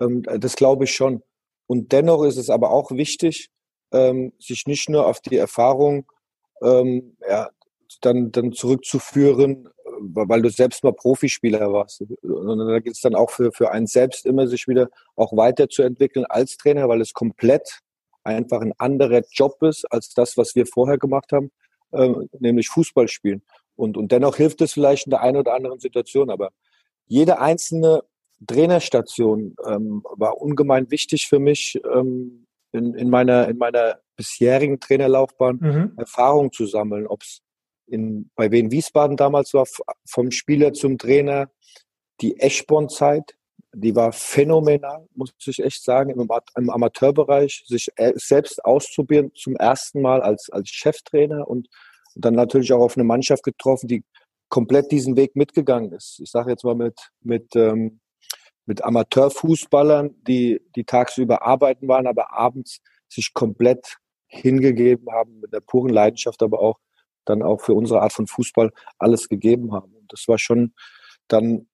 Ähm, 0.00 0.22
das 0.22 0.54
glaube 0.54 0.84
ich 0.84 0.94
schon. 0.94 1.22
Und 1.66 1.92
dennoch 1.92 2.22
ist 2.24 2.36
es 2.36 2.48
aber 2.48 2.70
auch 2.70 2.92
wichtig, 2.92 3.50
ähm, 3.92 4.32
sich 4.38 4.66
nicht 4.66 4.88
nur 4.88 5.06
auf 5.06 5.20
die 5.20 5.36
Erfahrung 5.36 6.06
ähm, 6.62 7.16
ja, 7.28 7.50
dann, 8.02 8.30
dann 8.30 8.52
zurückzuführen, 8.52 9.68
weil 10.00 10.42
du 10.42 10.50
selbst 10.50 10.84
mal 10.84 10.92
Profispieler 10.92 11.72
warst. 11.72 12.02
Und 12.22 12.58
da 12.58 12.78
geht 12.80 12.94
es 12.94 13.00
dann 13.00 13.14
auch 13.14 13.30
für, 13.30 13.52
für 13.52 13.70
einen 13.70 13.86
selbst 13.86 14.26
immer, 14.26 14.46
sich 14.46 14.68
wieder 14.68 14.90
auch 15.16 15.36
weiterzuentwickeln 15.36 16.24
als 16.26 16.56
Trainer, 16.56 16.88
weil 16.88 17.00
es 17.00 17.12
komplett 17.12 17.80
einfach 18.24 18.60
ein 18.60 18.72
anderer 18.78 19.22
Job 19.30 19.62
ist 19.62 19.84
als 19.92 20.14
das, 20.14 20.36
was 20.36 20.54
wir 20.54 20.66
vorher 20.66 20.98
gemacht 20.98 21.32
haben, 21.32 21.50
äh, 21.92 22.12
nämlich 22.38 22.68
Fußball 22.68 23.08
spielen. 23.08 23.42
Und, 23.76 23.96
und 23.96 24.12
dennoch 24.12 24.36
hilft 24.36 24.60
es 24.60 24.72
vielleicht 24.72 25.06
in 25.06 25.10
der 25.10 25.20
einen 25.20 25.36
oder 25.36 25.54
anderen 25.54 25.80
Situation. 25.80 26.30
Aber 26.30 26.50
jede 27.06 27.40
einzelne 27.40 28.02
Trainerstation 28.46 29.54
ähm, 29.66 30.02
war 30.16 30.40
ungemein 30.40 30.90
wichtig 30.90 31.26
für 31.28 31.38
mich 31.38 31.80
ähm, 31.92 32.46
in, 32.72 32.94
in, 32.94 33.10
meiner, 33.10 33.48
in 33.48 33.58
meiner 33.58 33.98
bisherigen 34.16 34.80
Trainerlaufbahn, 34.80 35.58
mhm. 35.60 35.92
Erfahrung 35.96 36.52
zu 36.52 36.66
sammeln. 36.66 37.06
Ob 37.06 37.22
es 37.22 37.40
bei 38.34 38.50
Wien 38.50 38.70
Wiesbaden 38.70 39.16
damals 39.16 39.52
war, 39.52 39.66
vom 40.06 40.30
Spieler 40.30 40.72
zum 40.72 40.96
Trainer, 40.96 41.50
die 42.20 42.40
Eschborn-Zeit, 42.40 43.36
die 43.74 43.94
war 43.94 44.12
phänomenal, 44.12 45.06
muss 45.14 45.32
ich 45.44 45.62
echt 45.62 45.82
sagen, 45.82 46.10
im, 46.10 46.70
Amateurbereich, 46.70 47.64
sich 47.66 47.88
äh, 47.96 48.12
selbst 48.16 48.64
auszuprobieren, 48.64 49.32
zum 49.34 49.56
ersten 49.56 50.00
Mal 50.00 50.22
als, 50.22 50.50
als 50.50 50.68
Cheftrainer 50.70 51.46
und 51.48 51.68
dann 52.14 52.34
natürlich 52.34 52.72
auch 52.72 52.80
auf 52.80 52.96
eine 52.96 53.04
Mannschaft 53.04 53.42
getroffen, 53.42 53.88
die 53.88 54.04
komplett 54.48 54.92
diesen 54.92 55.16
Weg 55.16 55.34
mitgegangen 55.36 55.92
ist. 55.92 56.20
Ich 56.20 56.30
sage 56.30 56.50
jetzt 56.50 56.64
mal 56.64 56.74
mit, 56.74 56.94
mit, 57.20 57.56
ähm, 57.56 58.00
mit 58.66 58.84
Amateurfußballern, 58.84 60.14
die, 60.22 60.60
die 60.76 60.84
tagsüber 60.84 61.42
arbeiten 61.42 61.88
waren, 61.88 62.06
aber 62.06 62.32
abends 62.32 62.80
sich 63.08 63.34
komplett 63.34 63.96
hingegeben 64.26 65.10
haben, 65.12 65.40
mit 65.40 65.52
der 65.52 65.60
puren 65.60 65.90
Leidenschaft, 65.90 66.42
aber 66.42 66.60
auch 66.60 66.78
dann 67.24 67.42
auch 67.42 67.60
für 67.60 67.74
unsere 67.74 68.02
Art 68.02 68.12
von 68.12 68.26
Fußball 68.26 68.70
alles 68.98 69.28
gegeben 69.28 69.72
haben. 69.72 69.94
Und 69.94 70.12
das 70.12 70.28
war 70.28 70.38
schon 70.38 70.74
dann 71.28 71.66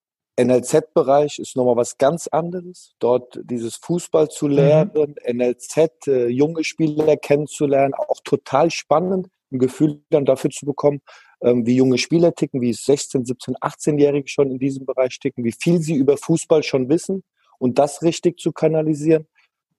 NLZ-Bereich 0.44 1.38
ist 1.38 1.56
nochmal 1.56 1.76
was 1.76 1.98
ganz 1.98 2.26
anderes. 2.28 2.94
Dort 2.98 3.40
dieses 3.42 3.76
Fußball 3.76 4.28
zu 4.28 4.46
mhm. 4.46 4.52
lernen, 4.52 5.14
mhm. 5.26 5.38
NLZ, 5.38 6.06
äh, 6.06 6.28
junge 6.28 6.64
Spieler 6.64 7.16
kennenzulernen, 7.16 7.94
auch 7.94 8.20
total 8.24 8.70
spannend, 8.70 9.28
ein 9.52 9.58
Gefühl 9.58 10.02
dann 10.10 10.24
dafür 10.24 10.50
zu 10.50 10.66
bekommen, 10.66 11.00
ähm, 11.42 11.66
wie 11.66 11.76
junge 11.76 11.98
Spieler 11.98 12.34
ticken, 12.34 12.60
wie 12.60 12.72
16, 12.72 13.24
17, 13.24 13.56
18-Jährige 13.56 14.28
schon 14.28 14.50
in 14.50 14.58
diesem 14.58 14.86
Bereich 14.86 15.18
ticken, 15.18 15.44
wie 15.44 15.54
viel 15.58 15.80
sie 15.80 15.94
über 15.94 16.16
Fußball 16.16 16.62
schon 16.62 16.88
wissen 16.88 17.22
und 17.58 17.78
das 17.78 18.02
richtig 18.02 18.38
zu 18.38 18.52
kanalisieren. 18.52 19.26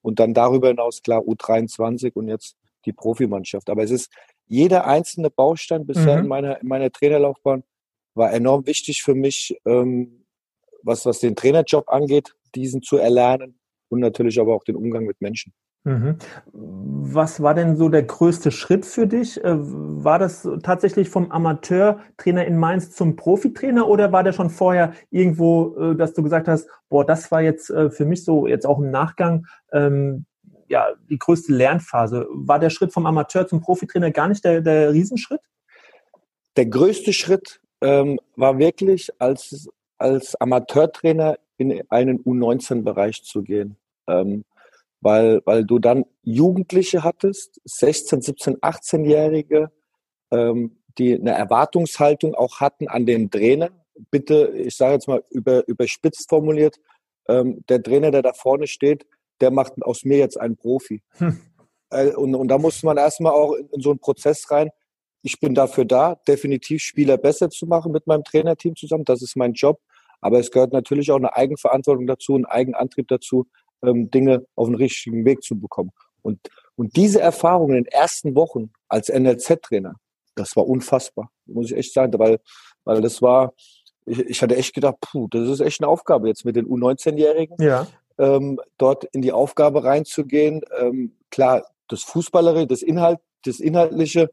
Und 0.01 0.19
dann 0.19 0.33
darüber 0.33 0.69
hinaus 0.69 1.01
klar 1.01 1.21
U23 1.21 2.13
und 2.13 2.27
jetzt 2.27 2.55
die 2.85 2.93
Profimannschaft. 2.93 3.69
Aber 3.69 3.83
es 3.83 3.91
ist 3.91 4.11
jeder 4.47 4.87
einzelne 4.87 5.29
Baustein 5.29 5.85
bisher 5.85 6.17
mhm. 6.17 6.23
in 6.23 6.27
meiner, 6.27 6.61
in 6.61 6.67
meiner 6.67 6.91
Trainerlaufbahn 6.91 7.63
war 8.15 8.33
enorm 8.33 8.65
wichtig 8.65 9.03
für 9.03 9.15
mich, 9.15 9.55
ähm, 9.65 10.20
was, 10.83 11.05
was 11.05 11.19
den 11.19 11.35
Trainerjob 11.35 11.89
angeht, 11.89 12.35
diesen 12.55 12.81
zu 12.81 12.97
erlernen 12.97 13.59
und 13.89 14.00
natürlich 14.00 14.39
aber 14.39 14.55
auch 14.55 14.63
den 14.63 14.75
Umgang 14.75 15.05
mit 15.05 15.21
Menschen. 15.21 15.53
Mhm. 15.83 16.17
Was 16.53 17.41
war 17.41 17.55
denn 17.55 17.75
so 17.75 17.89
der 17.89 18.03
größte 18.03 18.51
Schritt 18.51 18.85
für 18.85 19.07
dich? 19.07 19.43
Äh, 19.43 19.55
war 19.57 20.19
das 20.19 20.47
tatsächlich 20.61 21.09
vom 21.09 21.31
Amateurtrainer 21.31 22.45
in 22.45 22.57
Mainz 22.57 22.91
zum 22.91 23.15
Profitrainer 23.15 23.88
oder 23.88 24.11
war 24.11 24.23
der 24.23 24.33
schon 24.33 24.51
vorher 24.51 24.93
irgendwo, 25.09 25.75
äh, 25.75 25.95
dass 25.95 26.13
du 26.13 26.21
gesagt 26.21 26.47
hast, 26.47 26.69
boah, 26.89 27.03
das 27.03 27.31
war 27.31 27.41
jetzt 27.41 27.71
äh, 27.71 27.89
für 27.89 28.05
mich 28.05 28.23
so 28.23 28.45
jetzt 28.45 28.67
auch 28.67 28.77
im 28.77 28.91
Nachgang 28.91 29.47
ähm, 29.71 30.25
ja 30.67 30.85
die 31.09 31.17
größte 31.17 31.51
Lernphase? 31.51 32.27
War 32.31 32.59
der 32.59 32.69
Schritt 32.69 32.93
vom 32.93 33.07
Amateur 33.07 33.47
zum 33.47 33.61
Profitrainer 33.61 34.11
gar 34.11 34.27
nicht 34.27 34.45
der, 34.45 34.61
der 34.61 34.93
Riesenschritt? 34.93 35.41
Der 36.57 36.67
größte 36.67 37.11
Schritt 37.11 37.59
ähm, 37.81 38.19
war 38.35 38.59
wirklich, 38.59 39.09
als 39.19 39.67
als 40.01 40.36
Amateurtrainer 40.36 41.38
in 41.58 41.84
einen 41.89 42.24
U19-Bereich 42.24 43.24
zu 43.24 43.43
gehen. 43.43 43.77
Ähm, 44.08 44.43
weil, 45.00 45.41
weil 45.46 45.65
du 45.65 45.79
dann 45.79 46.05
Jugendliche 46.24 47.03
hattest, 47.03 47.60
16, 47.65 48.22
17, 48.22 48.58
18-Jährige, 48.58 49.72
ähm, 50.31 50.77
die 50.98 51.15
eine 51.15 51.31
Erwartungshaltung 51.31 52.36
auch 52.36 52.60
hatten 52.60 52.88
an 52.88 53.05
den 53.05 53.31
Trainer. 53.31 53.70
Bitte, 54.12 54.53
ich 54.55 54.75
sage 54.75 54.93
jetzt 54.93 55.08
mal 55.08 55.24
über, 55.29 55.67
überspitzt 55.67 56.29
formuliert, 56.29 56.77
ähm, 57.27 57.63
der 57.70 57.81
Trainer, 57.81 58.12
der 58.12 58.22
da 58.22 58.34
vorne 58.34 58.67
steht, 58.67 59.05
der 59.39 59.51
macht 59.51 59.74
aus 59.81 60.05
mir 60.05 60.17
jetzt 60.17 60.39
einen 60.39 60.55
Profi. 60.55 61.01
Hm. 61.17 61.39
äh, 61.89 62.12
und, 62.13 62.36
und 62.36 62.48
da 62.48 62.58
muss 62.58 62.84
man 62.84 62.98
erstmal 62.98 63.34
auch 63.34 63.53
in, 63.53 63.67
in 63.70 63.81
so 63.81 63.89
einen 63.89 64.00
Prozess 64.00 64.50
rein. 64.51 64.70
Ich 65.24 65.39
bin 65.39 65.53
dafür 65.53 65.86
da, 65.86 66.15
definitiv 66.27 66.81
Spieler 66.81 67.17
besser 67.17 67.50
zu 67.50 67.65
machen 67.65 67.91
mit 67.91 68.08
meinem 68.08 68.24
Trainerteam 68.24 68.75
zusammen. 68.75 69.05
Das 69.05 69.22
ist 69.22 69.36
mein 69.36 69.53
Job. 69.53 69.79
Aber 70.21 70.39
es 70.39 70.51
gehört 70.51 70.71
natürlich 70.71 71.11
auch 71.11 71.17
eine 71.17 71.35
Eigenverantwortung 71.35 72.07
dazu, 72.07 72.35
ein 72.35 72.45
Eigenantrieb 72.45 73.07
dazu, 73.07 73.47
ähm, 73.83 74.09
Dinge 74.09 74.45
auf 74.55 74.67
den 74.67 74.75
richtigen 74.75 75.25
Weg 75.25 75.43
zu 75.43 75.59
bekommen. 75.59 75.91
Und, 76.21 76.39
und 76.75 76.95
diese 76.95 77.19
Erfahrung 77.19 77.69
in 77.69 77.83
den 77.83 77.85
ersten 77.85 78.35
Wochen 78.35 78.71
als 78.87 79.09
NLZ-Trainer, 79.09 79.95
das 80.35 80.55
war 80.55 80.67
unfassbar, 80.67 81.31
muss 81.45 81.71
ich 81.71 81.77
echt 81.77 81.93
sagen, 81.93 82.17
weil, 82.19 82.39
weil 82.85 83.01
das 83.01 83.21
war, 83.21 83.53
ich, 84.05 84.19
ich 84.19 84.41
hatte 84.41 84.55
echt 84.55 84.73
gedacht, 84.73 84.95
puh, 85.01 85.27
das 85.29 85.49
ist 85.49 85.59
echt 85.59 85.81
eine 85.81 85.89
Aufgabe 85.89 86.27
jetzt 86.27 86.45
mit 86.45 86.55
den 86.55 86.67
U19-Jährigen. 86.67 87.57
Ja. 87.59 87.87
Ähm, 88.17 88.59
dort 88.77 89.05
in 89.05 89.21
die 89.21 89.31
Aufgabe 89.31 89.83
reinzugehen. 89.83 90.61
Ähm, 90.79 91.17
klar, 91.31 91.65
das 91.87 92.03
Fußballerische, 92.03 92.67
das 92.67 92.81
Inhalt, 92.81 93.19
das 93.45 93.59
Inhaltliche, 93.59 94.29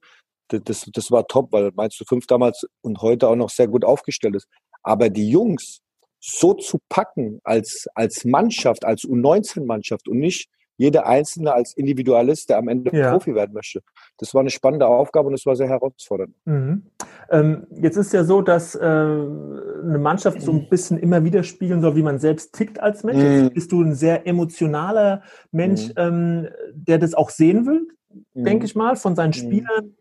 das, 0.49 0.89
das, 0.93 1.11
war 1.11 1.27
top, 1.27 1.53
weil 1.53 1.71
meinst 1.75 2.01
du 2.01 2.05
fünf 2.05 2.27
damals 2.27 2.67
und 2.81 3.01
heute 3.03 3.29
auch 3.29 3.37
noch 3.37 3.51
sehr 3.51 3.69
gut 3.69 3.85
aufgestellt 3.85 4.37
ist. 4.37 4.49
Aber 4.83 5.11
die 5.11 5.29
Jungs 5.29 5.81
so 6.21 6.55
zu 6.55 6.79
packen 6.89 7.41
als, 7.45 7.87
als 7.95 8.25
Mannschaft, 8.25 8.85
als 8.85 9.03
U19-Mannschaft 9.03 10.09
und 10.09 10.19
nicht 10.19 10.49
jeder 10.79 11.07
Einzelne 11.07 11.53
als 11.53 11.77
Individualist, 11.77 12.49
der 12.49 12.59
am 12.59 12.69
Ende 12.69 12.97
ja. 12.97 13.11
Profi 13.11 13.35
werden 13.35 13.53
möchte. 13.53 13.81
Das 14.17 14.33
war 14.33 14.41
eine 14.41 14.51
spannende 14.51 14.87
Aufgabe 14.87 15.27
und 15.27 15.35
es 15.35 15.45
war 15.45 15.57
sehr 15.57 15.69
herausfordernd. 15.69 16.35
Mhm. 16.45 16.85
Ähm, 17.31 17.67
jetzt 17.71 17.97
ist 17.97 18.13
ja 18.13 18.23
so, 18.23 18.43
dass 18.43 18.77
äh, 18.77 18.79
eine 18.79 19.99
Mannschaft 19.99 20.41
so 20.41 20.53
ein 20.53 20.69
bisschen 20.69 20.97
immer 20.99 21.25
widerspiegeln 21.25 21.83
soll, 21.83 21.97
wie 21.97 22.03
man 22.03 22.21
selbst 22.21 22.55
tickt 22.55 22.81
als 22.81 23.03
Mensch. 23.03 23.23
Mhm. 23.23 23.51
bist 23.53 23.73
du 23.73 23.83
ein 23.83 23.95
sehr 23.95 24.27
emotionaler 24.27 25.23
Mensch, 25.51 25.89
mhm. 25.89 25.95
ähm, 25.97 26.49
der 26.73 26.99
das 26.99 27.15
auch 27.15 27.31
sehen 27.31 27.67
will, 27.67 27.89
denke 28.35 28.61
mhm. 28.61 28.65
ich 28.65 28.77
mal, 28.77 28.95
von 28.95 29.17
seinen 29.17 29.31
mhm. 29.31 29.35
Spielern, 29.35 29.97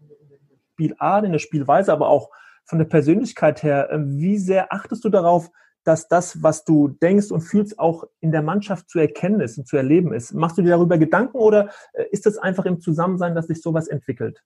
Spielart, 0.78 1.26
in 1.26 1.32
der 1.32 1.40
Spielweise, 1.40 1.92
aber 1.92 2.10
auch 2.10 2.30
von 2.66 2.78
der 2.78 2.86
Persönlichkeit 2.86 3.64
her. 3.64 3.90
Äh, 3.92 4.00
wie 4.02 4.38
sehr 4.38 4.72
achtest 4.72 5.04
du 5.04 5.10
darauf, 5.10 5.50
dass 5.84 6.08
das, 6.08 6.44
was 6.44 6.66
du 6.66 6.90
denkst 6.90 7.32
und 7.32 7.42
fühlst, 7.42 7.80
auch 7.80 8.04
in 8.20 8.32
der 8.32 8.42
Mannschaft 8.42 8.90
zu 8.90 9.00
erkennen 9.00 9.40
ist 9.40 9.58
und 9.58 9.68
zu 9.68 9.78
erleben 9.78 10.14
ist. 10.14 10.34
Machst 10.34 10.58
du 10.58 10.62
dir 10.62 10.72
darüber 10.72 10.98
Gedanken 10.98 11.38
oder 11.38 11.70
äh, 11.94 12.04
ist 12.12 12.26
das 12.26 12.38
einfach 12.38 12.66
im 12.66 12.82
Zusammensein, 12.82 13.36
dass 13.36 13.48
sich 13.48 13.62
sowas 13.62 13.88
entwickelt? 13.88 14.44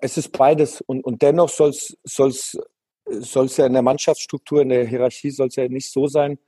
Es 0.00 0.16
ist 0.16 0.36
beides 0.36 0.80
und, 0.82 1.04
und 1.04 1.22
dennoch 1.22 1.48
soll 1.48 1.70
es 1.70 2.56
ja 3.56 3.66
in 3.66 3.72
der 3.72 3.82
Mannschaftsstruktur, 3.82 4.62
in 4.62 4.68
der 4.68 4.86
Hierarchie 4.86 5.30
soll 5.30 5.48
es 5.48 5.56
ja 5.56 5.68
nicht 5.68 5.90
so 5.90 6.08
sein, 6.08 6.38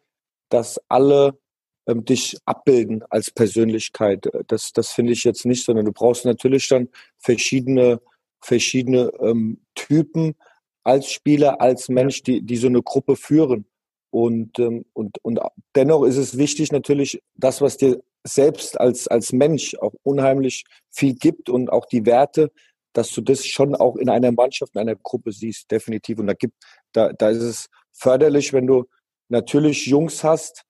dass 0.51 0.81
alle 0.89 1.39
ähm, 1.87 2.05
dich 2.05 2.37
abbilden 2.45 3.03
als 3.09 3.31
Persönlichkeit. 3.31 4.29
Das, 4.49 4.73
das 4.73 4.93
finde 4.93 5.13
ich 5.13 5.25
jetzt 5.25 5.47
nicht, 5.47 5.65
sondern 5.65 5.87
du 5.87 5.93
brauchst 5.93 6.25
natürlich 6.25 6.69
dann 6.69 6.89
verschiedene, 7.19 8.01
verschiedene 8.41 9.13
ähm, 9.21 9.61
Typen 9.75 10.35
als 10.83 11.11
Spieler, 11.11 11.61
als 11.61 11.89
Mensch, 11.89 12.23
die, 12.23 12.43
die 12.43 12.57
so 12.57 12.67
eine 12.67 12.83
Gruppe 12.83 13.17
führen. 13.17 13.67
Und, 14.11 14.59
ähm, 14.59 14.85
und, 14.93 15.19
und 15.23 15.41
dennoch 15.75 16.05
ist 16.05 16.17
es 16.17 16.37
wichtig 16.37 16.73
natürlich, 16.73 17.23
das, 17.35 17.61
was 17.61 17.77
dir 17.77 18.03
selbst 18.25 18.79
als, 18.81 19.07
als 19.09 19.33
Mensch 19.33 19.75
auch 19.77 19.95
unheimlich 20.03 20.65
viel 20.91 21.15
gibt 21.15 21.49
und 21.49 21.71
auch 21.71 21.87
die 21.87 22.07
Werte, 22.07 22.51
dass 22.93 23.13
du 23.13 23.21
das 23.21 23.47
schon 23.47 23.75
auch 23.75 23.97
in 23.97 24.09
einer 24.09 24.33
Mannschaft, 24.33 24.75
in 24.75 24.81
einer 24.81 24.97
Gruppe 24.97 25.33
siehst, 25.33 25.71
definitiv. 25.71 26.19
Und 26.19 26.27
da 26.27 26.35
gibt, 26.35 26.55
da, 26.93 27.13
da 27.13 27.31
ist 27.31 27.43
es 27.43 27.69
förderlich, 27.93 28.53
wenn 28.53 28.67
du 28.67 28.87
natürlich 29.29 29.87
Jungs 29.87 30.25
hast, 30.25 30.65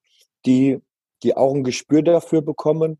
die, 0.44 0.78
die 1.22 1.36
auch 1.36 1.54
ein 1.54 1.64
Gespür 1.64 2.02
dafür 2.02 2.42
bekommen, 2.42 2.98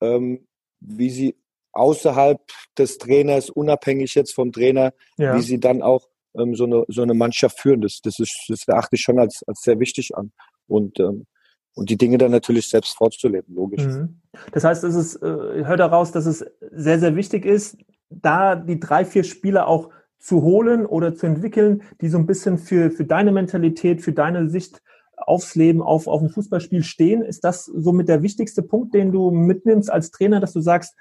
ähm, 0.00 0.46
wie 0.80 1.10
sie 1.10 1.36
außerhalb 1.72 2.40
des 2.76 2.98
Trainers, 2.98 3.50
unabhängig 3.50 4.14
jetzt 4.14 4.34
vom 4.34 4.52
Trainer, 4.52 4.92
ja. 5.16 5.36
wie 5.36 5.42
sie 5.42 5.60
dann 5.60 5.82
auch 5.82 6.08
ähm, 6.36 6.54
so, 6.54 6.64
eine, 6.64 6.84
so 6.88 7.02
eine 7.02 7.14
Mannschaft 7.14 7.60
führen. 7.60 7.80
Das, 7.80 8.00
das, 8.02 8.18
ist, 8.18 8.46
das 8.48 8.66
erachte 8.66 8.96
ich 8.96 9.02
schon 9.02 9.18
als, 9.18 9.42
als 9.46 9.60
sehr 9.62 9.78
wichtig 9.78 10.10
an. 10.14 10.32
Und, 10.66 11.00
ähm, 11.00 11.26
und 11.74 11.90
die 11.90 11.96
Dinge 11.96 12.18
dann 12.18 12.30
natürlich 12.32 12.68
selbst 12.68 12.96
vorzuleben, 12.96 13.54
logisch. 13.54 13.84
Mhm. 13.84 14.20
Das 14.52 14.64
heißt, 14.64 14.84
es 14.84 14.94
ist, 14.94 15.16
äh, 15.16 15.64
hört 15.64 15.80
daraus, 15.80 16.12
dass 16.12 16.26
es 16.26 16.44
sehr, 16.72 16.98
sehr 16.98 17.16
wichtig 17.16 17.44
ist, 17.44 17.76
da 18.08 18.56
die 18.56 18.80
drei, 18.80 19.04
vier 19.04 19.24
Spieler 19.24 19.68
auch 19.68 19.90
zu 20.18 20.42
holen 20.42 20.84
oder 20.84 21.14
zu 21.14 21.26
entwickeln, 21.26 21.82
die 22.00 22.08
so 22.08 22.18
ein 22.18 22.26
bisschen 22.26 22.58
für, 22.58 22.90
für 22.90 23.04
deine 23.04 23.32
Mentalität, 23.32 24.02
für 24.02 24.12
deine 24.12 24.50
Sicht 24.50 24.82
aufs 25.16 25.54
Leben, 25.54 25.82
auf, 25.82 26.06
auf 26.06 26.20
ein 26.22 26.28
Fußballspiel 26.28 26.82
stehen. 26.82 27.22
Ist 27.22 27.44
das 27.44 27.64
somit 27.64 28.08
der 28.08 28.22
wichtigste 28.22 28.62
Punkt, 28.62 28.94
den 28.94 29.12
du 29.12 29.30
mitnimmst 29.30 29.90
als 29.90 30.10
Trainer, 30.10 30.40
dass 30.40 30.52
du 30.52 30.60
sagst, 30.60 30.94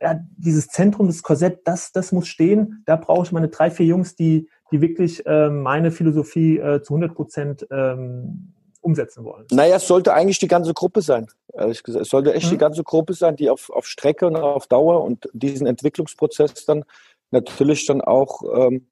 ja, 0.00 0.20
dieses 0.36 0.68
Zentrum, 0.68 1.06
das 1.06 1.22
Korsett, 1.22 1.60
das, 1.64 1.92
das 1.92 2.12
muss 2.12 2.28
stehen. 2.28 2.82
Da 2.86 2.96
brauche 2.96 3.24
ich 3.24 3.32
meine 3.32 3.48
drei, 3.48 3.70
vier 3.70 3.86
Jungs, 3.86 4.16
die, 4.16 4.48
die 4.70 4.80
wirklich 4.80 5.24
äh, 5.26 5.50
meine 5.50 5.90
Philosophie 5.90 6.58
äh, 6.58 6.82
zu 6.82 6.94
100 6.94 7.14
Prozent 7.14 7.66
ähm, 7.70 8.52
umsetzen 8.80 9.24
wollen. 9.24 9.46
Naja, 9.50 9.76
es 9.76 9.86
sollte 9.86 10.14
eigentlich 10.14 10.38
die 10.38 10.48
ganze 10.48 10.72
Gruppe 10.72 11.02
sein, 11.02 11.26
ehrlich 11.52 11.82
gesagt. 11.82 12.02
Es 12.02 12.08
sollte 12.08 12.32
echt 12.32 12.46
mhm. 12.46 12.50
die 12.50 12.58
ganze 12.58 12.84
Gruppe 12.84 13.14
sein, 13.14 13.36
die 13.36 13.50
auf, 13.50 13.70
auf 13.70 13.86
Strecke 13.86 14.26
und 14.26 14.36
auf 14.36 14.66
Dauer 14.68 15.02
und 15.02 15.28
diesen 15.32 15.66
Entwicklungsprozess 15.66 16.64
dann 16.66 16.84
natürlich 17.30 17.86
dann 17.86 18.00
auch 18.00 18.42
ähm, 18.54 18.86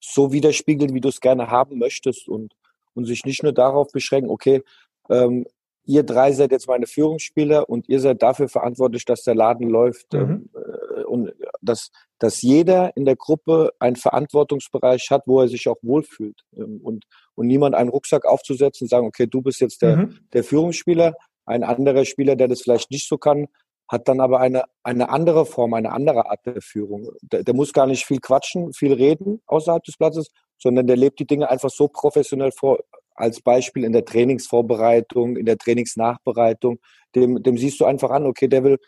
so 0.00 0.32
widerspiegeln, 0.32 0.94
wie 0.94 1.00
du 1.00 1.08
es 1.08 1.20
gerne 1.20 1.50
haben 1.50 1.78
möchtest 1.78 2.28
und, 2.28 2.54
und 2.94 3.06
sich 3.06 3.24
nicht 3.24 3.42
nur 3.42 3.52
darauf 3.52 3.90
beschränken, 3.90 4.30
okay, 4.30 4.62
ähm, 5.10 5.46
ihr 5.88 6.02
drei 6.02 6.32
seid 6.32 6.52
jetzt 6.52 6.68
meine 6.68 6.86
Führungsspieler 6.86 7.68
und 7.68 7.88
ihr 7.88 7.98
seid 8.00 8.22
dafür 8.22 8.48
verantwortlich, 8.48 9.06
dass 9.06 9.22
der 9.22 9.34
Laden 9.34 9.68
läuft. 9.68 10.12
Mhm. 10.12 10.20
Ähm, 10.20 10.50
äh, 10.54 11.04
und 11.04 11.32
dass, 11.62 11.90
dass 12.18 12.42
jeder 12.42 12.94
in 12.94 13.06
der 13.06 13.16
Gruppe 13.16 13.72
einen 13.78 13.96
Verantwortungsbereich 13.96 15.08
hat, 15.10 15.22
wo 15.26 15.40
er 15.40 15.48
sich 15.48 15.66
auch 15.66 15.78
wohlfühlt. 15.82 16.42
Ähm, 16.54 16.80
und, 16.82 17.06
und 17.34 17.46
niemand 17.46 17.74
einen 17.74 17.88
Rucksack 17.88 18.26
aufzusetzen 18.26 18.84
und 18.84 18.90
sagen, 18.90 19.06
okay, 19.06 19.26
du 19.26 19.40
bist 19.40 19.60
jetzt 19.60 19.80
der, 19.80 19.96
mhm. 19.96 20.18
der 20.34 20.44
Führungsspieler, 20.44 21.14
ein 21.46 21.64
anderer 21.64 22.04
Spieler, 22.04 22.36
der 22.36 22.48
das 22.48 22.60
vielleicht 22.60 22.90
nicht 22.90 23.08
so 23.08 23.16
kann, 23.16 23.46
hat 23.90 24.06
dann 24.06 24.20
aber 24.20 24.40
eine, 24.40 24.64
eine 24.82 25.08
andere 25.08 25.46
Form, 25.46 25.72
eine 25.72 25.92
andere 25.92 26.28
Art 26.28 26.44
der 26.44 26.60
Führung. 26.60 27.08
Der, 27.22 27.42
der 27.42 27.54
muss 27.54 27.72
gar 27.72 27.86
nicht 27.86 28.04
viel 28.04 28.20
quatschen, 28.20 28.74
viel 28.74 28.92
reden 28.92 29.40
außerhalb 29.46 29.82
des 29.84 29.96
Platzes, 29.96 30.28
sondern 30.58 30.86
der 30.86 30.98
lebt 30.98 31.18
die 31.18 31.26
Dinge 31.26 31.48
einfach 31.48 31.70
so 31.70 31.88
professionell 31.88 32.52
vor, 32.52 32.78
als 33.18 33.40
Beispiel 33.40 33.84
in 33.84 33.92
der 33.92 34.04
Trainingsvorbereitung, 34.04 35.36
in 35.36 35.46
der 35.46 35.58
Trainingsnachbereitung, 35.58 36.78
dem, 37.14 37.42
dem 37.42 37.58
siehst 37.58 37.80
du 37.80 37.84
einfach 37.84 38.10
an, 38.10 38.26
okay, 38.26 38.48
der 38.48 38.64
will 38.64 38.78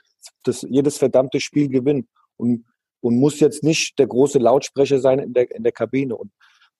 das, 0.44 0.62
jedes 0.68 0.98
verdammte 0.98 1.40
Spiel 1.40 1.68
gewinnen 1.68 2.08
und, 2.36 2.64
und 3.00 3.18
muss 3.18 3.40
jetzt 3.40 3.62
nicht 3.62 3.98
der 3.98 4.06
große 4.06 4.38
Lautsprecher 4.38 5.00
sein 5.00 5.18
in 5.18 5.32
der, 5.32 5.50
in 5.54 5.62
der 5.62 5.72
Kabine. 5.72 6.16
Und, 6.16 6.30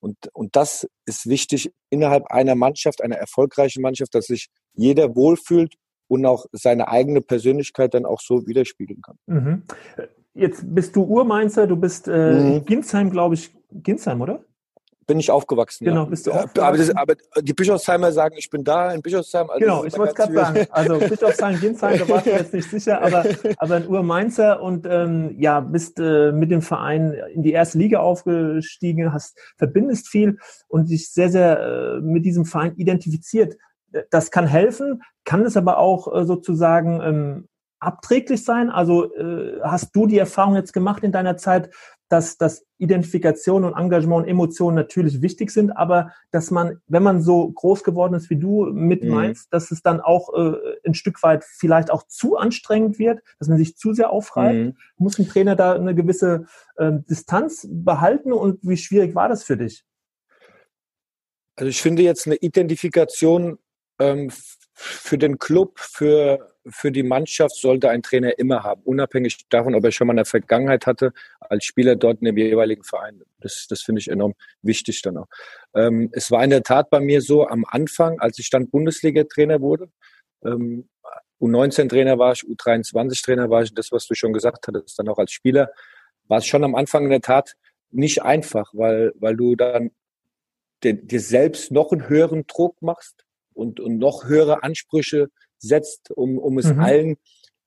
und, 0.00 0.16
und 0.32 0.56
das 0.56 0.88
ist 1.06 1.28
wichtig 1.28 1.72
innerhalb 1.90 2.26
einer 2.26 2.54
Mannschaft, 2.54 3.02
einer 3.02 3.16
erfolgreichen 3.16 3.82
Mannschaft, 3.82 4.14
dass 4.14 4.26
sich 4.26 4.48
jeder 4.74 5.14
wohlfühlt 5.14 5.74
und 6.08 6.26
auch 6.26 6.46
seine 6.52 6.88
eigene 6.88 7.20
Persönlichkeit 7.20 7.94
dann 7.94 8.04
auch 8.04 8.20
so 8.20 8.46
widerspiegeln 8.46 9.00
kann. 9.02 9.16
Mhm. 9.26 9.62
Jetzt 10.34 10.62
bist 10.74 10.96
du 10.96 11.02
Urmainzer, 11.02 11.66
du 11.66 11.76
bist 11.76 12.08
äh, 12.08 12.32
mhm. 12.32 12.64
Ginsheim, 12.64 13.10
glaube 13.10 13.34
ich, 13.34 13.50
Ginsheim, 13.70 14.20
oder? 14.20 14.44
Bin 15.06 15.18
ich 15.18 15.30
aufgewachsen. 15.30 15.84
Genau, 15.84 16.04
ja. 16.04 16.08
bist 16.08 16.26
du 16.26 16.32
aufgewachsen. 16.32 16.60
Aber, 16.60 16.76
das, 16.76 16.90
aber, 16.96 17.42
die 17.42 17.52
Bischofsheimer 17.52 18.12
sagen, 18.12 18.36
ich 18.38 18.48
bin 18.50 18.64
da 18.64 18.92
in 18.92 19.02
Bischofsheim. 19.02 19.50
Also 19.50 19.60
genau, 19.60 19.84
ich 19.84 19.98
wollte 19.98 20.14
gerade 20.14 20.32
sagen, 20.32 20.66
also 20.70 20.98
Bischofsheim, 20.98 21.60
Ginsheim, 21.60 21.98
da 21.98 22.08
warst 22.08 22.26
du 22.26 22.30
jetzt 22.30 22.54
nicht 22.54 22.70
sicher, 22.70 23.02
aber, 23.02 23.24
aber 23.58 23.76
ein 23.76 23.88
Urmainzer 23.88 24.62
und 24.62 24.86
ähm, 24.88 25.34
ja, 25.38 25.60
bist 25.60 25.98
äh, 25.98 26.32
mit 26.32 26.50
dem 26.50 26.62
Verein 26.62 27.14
in 27.34 27.42
die 27.42 27.52
erste 27.52 27.78
Liga 27.78 28.00
aufgestiegen, 28.00 29.12
hast, 29.12 29.38
verbindest 29.56 30.08
viel 30.08 30.38
und 30.68 30.90
dich 30.90 31.10
sehr, 31.10 31.30
sehr 31.30 31.60
äh, 31.60 32.00
mit 32.00 32.24
diesem 32.24 32.44
Verein 32.44 32.74
identifiziert. 32.76 33.56
Das 34.10 34.30
kann 34.30 34.46
helfen, 34.46 35.02
kann 35.24 35.44
es 35.44 35.56
aber 35.56 35.78
auch 35.78 36.14
äh, 36.14 36.24
sozusagen 36.24 37.00
ähm, 37.02 37.48
abträglich 37.80 38.44
sein? 38.44 38.70
Also 38.70 39.12
äh, 39.14 39.60
hast 39.62 39.96
du 39.96 40.06
die 40.06 40.18
Erfahrung 40.18 40.54
jetzt 40.54 40.72
gemacht 40.72 41.02
in 41.02 41.12
deiner 41.12 41.36
Zeit, 41.36 41.70
dass, 42.10 42.36
dass 42.36 42.66
Identifikation 42.78 43.64
und 43.64 43.74
Engagement 43.74 44.24
und 44.24 44.28
Emotionen 44.28 44.74
natürlich 44.74 45.22
wichtig 45.22 45.52
sind, 45.52 45.70
aber 45.70 46.12
dass 46.32 46.50
man, 46.50 46.80
wenn 46.88 47.04
man 47.04 47.22
so 47.22 47.50
groß 47.50 47.84
geworden 47.84 48.14
ist 48.14 48.28
wie 48.30 48.36
du 48.36 48.66
mit 48.66 49.04
mhm. 49.04 49.10
meinst, 49.10 49.52
dass 49.52 49.70
es 49.70 49.80
dann 49.80 50.00
auch 50.00 50.34
äh, 50.34 50.56
ein 50.84 50.94
Stück 50.94 51.22
weit 51.22 51.44
vielleicht 51.44 51.90
auch 51.90 52.02
zu 52.08 52.36
anstrengend 52.36 52.98
wird, 52.98 53.20
dass 53.38 53.48
man 53.48 53.58
sich 53.58 53.76
zu 53.76 53.94
sehr 53.94 54.10
aufreibt. 54.10 54.58
Mhm. 54.58 54.76
Muss 54.96 55.18
ein 55.20 55.28
Trainer 55.28 55.54
da 55.54 55.74
eine 55.74 55.94
gewisse 55.94 56.46
äh, 56.76 56.90
Distanz 57.08 57.66
behalten 57.70 58.32
und 58.32 58.58
wie 58.62 58.76
schwierig 58.76 59.14
war 59.14 59.28
das 59.28 59.44
für 59.44 59.56
dich? 59.56 59.84
Also 61.54 61.70
ich 61.70 61.80
finde 61.80 62.02
jetzt 62.02 62.26
eine 62.26 62.36
Identifikation 62.36 63.58
ähm, 64.00 64.32
für 64.74 65.16
den 65.16 65.38
Club, 65.38 65.78
für 65.78 66.49
für 66.66 66.92
die 66.92 67.02
Mannschaft 67.02 67.56
sollte 67.56 67.88
ein 67.90 68.02
Trainer 68.02 68.38
immer 68.38 68.62
haben, 68.62 68.82
unabhängig 68.84 69.48
davon, 69.48 69.74
ob 69.74 69.84
er 69.84 69.92
schon 69.92 70.06
mal 70.06 70.12
eine 70.12 70.24
Vergangenheit 70.24 70.86
hatte 70.86 71.12
als 71.40 71.64
Spieler 71.64 71.96
dort 71.96 72.20
in 72.20 72.26
dem 72.26 72.36
jeweiligen 72.36 72.84
Verein. 72.84 73.22
Das, 73.40 73.66
das 73.68 73.82
finde 73.82 74.00
ich 74.00 74.08
enorm 74.08 74.34
wichtig 74.62 75.00
dann 75.02 75.16
auch. 75.16 75.28
Ähm, 75.74 76.10
es 76.12 76.30
war 76.30 76.44
in 76.44 76.50
der 76.50 76.62
Tat 76.62 76.90
bei 76.90 77.00
mir 77.00 77.22
so 77.22 77.46
am 77.46 77.64
Anfang, 77.66 78.20
als 78.20 78.38
ich 78.38 78.50
dann 78.50 78.68
Bundesliga-Trainer 78.68 79.60
wurde, 79.60 79.90
ähm, 80.44 80.88
U19-Trainer 81.40 82.18
war 82.18 82.32
ich, 82.32 82.42
U23-Trainer 82.42 83.48
war 83.48 83.62
ich, 83.62 83.74
das, 83.74 83.90
was 83.92 84.06
du 84.06 84.14
schon 84.14 84.32
gesagt 84.32 84.66
hattest, 84.68 84.98
dann 84.98 85.08
auch 85.08 85.18
als 85.18 85.32
Spieler, 85.32 85.70
war 86.28 86.38
es 86.38 86.46
schon 86.46 86.64
am 86.64 86.74
Anfang 86.74 87.04
in 87.04 87.10
der 87.10 87.22
Tat 87.22 87.56
nicht 87.90 88.22
einfach, 88.22 88.70
weil, 88.74 89.12
weil 89.16 89.36
du 89.36 89.56
dann 89.56 89.90
dir 90.82 91.20
selbst 91.20 91.72
noch 91.72 91.92
einen 91.92 92.08
höheren 92.08 92.46
Druck 92.46 92.80
machst 92.82 93.24
und, 93.52 93.80
und 93.80 93.98
noch 93.98 94.24
höhere 94.24 94.62
Ansprüche 94.62 95.28
setzt, 95.62 96.10
um, 96.10 96.38
um 96.38 96.58
es 96.58 96.72
mhm. 96.72 96.80
allen 96.80 97.16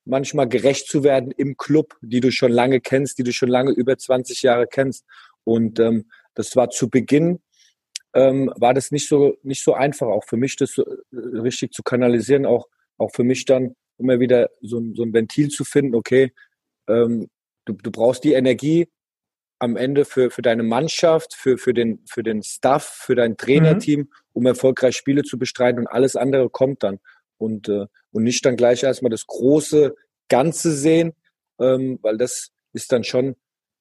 manchmal 0.06 0.48
gerecht 0.50 0.88
zu 0.88 1.04
werden 1.04 1.32
im 1.32 1.56
Club, 1.58 1.96
die 2.02 2.20
du 2.20 2.32
schon 2.32 2.52
lange 2.52 2.82
kennst, 2.82 3.18
die 3.18 3.24
du 3.24 3.32
schon 3.32 3.50
lange 3.50 3.72
über 3.72 3.98
20 3.98 4.42
Jahre 4.42 4.68
kennst. 4.68 5.06
Und 5.44 5.80
ähm, 5.80 6.10
das 6.34 6.56
war 6.56 6.70
zu 6.70 6.90
Beginn, 6.90 7.40
ähm, 8.14 8.52
war 8.58 8.74
das 8.74 8.92
nicht 8.92 9.08
so, 9.08 9.38
nicht 9.44 9.64
so 9.64 9.74
einfach, 9.74 10.08
auch 10.08 10.26
für 10.26 10.38
mich 10.38 10.56
das 10.56 10.74
so, 10.74 10.84
äh, 10.84 10.96
richtig 11.40 11.72
zu 11.72 11.84
kanalisieren, 11.84 12.46
auch, 12.46 12.68
auch 12.98 13.12
für 13.12 13.24
mich 13.24 13.46
dann 13.46 13.76
immer 13.98 14.20
wieder 14.20 14.50
so, 14.62 14.82
so 14.94 15.04
ein 15.04 15.14
Ventil 15.14 15.50
zu 15.50 15.64
finden, 15.64 15.96
okay, 15.96 16.34
ähm, 16.88 17.30
du, 17.66 17.74
du 17.74 17.92
brauchst 17.92 18.24
die 18.24 18.34
Energie 18.34 18.88
am 19.60 19.78
Ende 19.78 20.06
für, 20.06 20.30
für 20.30 20.42
deine 20.42 20.64
Mannschaft, 20.64 21.34
für, 21.34 21.58
für, 21.58 21.74
den, 21.74 22.04
für 22.06 22.22
den 22.22 22.44
Staff, 22.44 22.84
für 22.84 23.16
dein 23.16 23.38
Trainerteam, 23.38 24.02
mhm. 24.02 24.10
um 24.34 24.46
erfolgreich 24.46 24.96
Spiele 24.98 25.24
zu 25.24 25.38
bestreiten 25.40 25.80
und 25.80 25.88
alles 25.88 26.16
andere 26.16 26.50
kommt 26.50 26.84
dann. 26.84 27.00
Und, 27.44 27.68
äh, 27.70 27.88
und 28.12 28.24
nicht 28.24 28.46
dann 28.46 28.56
gleich 28.56 28.84
erstmal 28.84 29.10
das 29.10 29.28
große 29.28 29.94
Ganze 30.30 30.72
sehen, 30.72 31.14
ähm, 31.60 32.00
weil 32.02 32.18
das 32.18 32.50
ist 32.74 32.92
dann 32.92 33.04
schon 33.04 33.36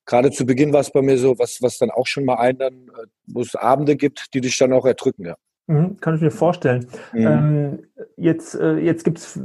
gerade 0.04 0.30
zu 0.30 0.44
Beginn 0.46 0.72
war 0.72 0.80
es 0.80 0.90
bei 0.90 1.02
mir 1.02 1.18
so, 1.18 1.38
was, 1.38 1.62
was 1.62 1.78
dann 1.78 1.90
auch 1.90 2.06
schon 2.06 2.24
mal 2.24 2.36
ein, 2.36 2.58
dann, 2.58 2.88
äh, 2.88 3.06
wo 3.26 3.40
es 3.40 3.54
Abende 3.54 3.96
gibt, 3.96 4.34
die 4.34 4.40
dich 4.40 4.58
dann 4.58 4.72
auch 4.72 4.84
erdrücken, 4.84 5.26
ja. 5.26 5.36
Mhm, 5.68 5.98
kann 6.00 6.16
ich 6.16 6.20
mir 6.20 6.32
vorstellen. 6.32 6.86
Mhm. 7.12 7.26
Ähm, 7.26 7.78
jetzt 8.16 8.54
äh, 8.56 8.78
jetzt 8.78 9.04
gibt 9.04 9.18
es 9.18 9.38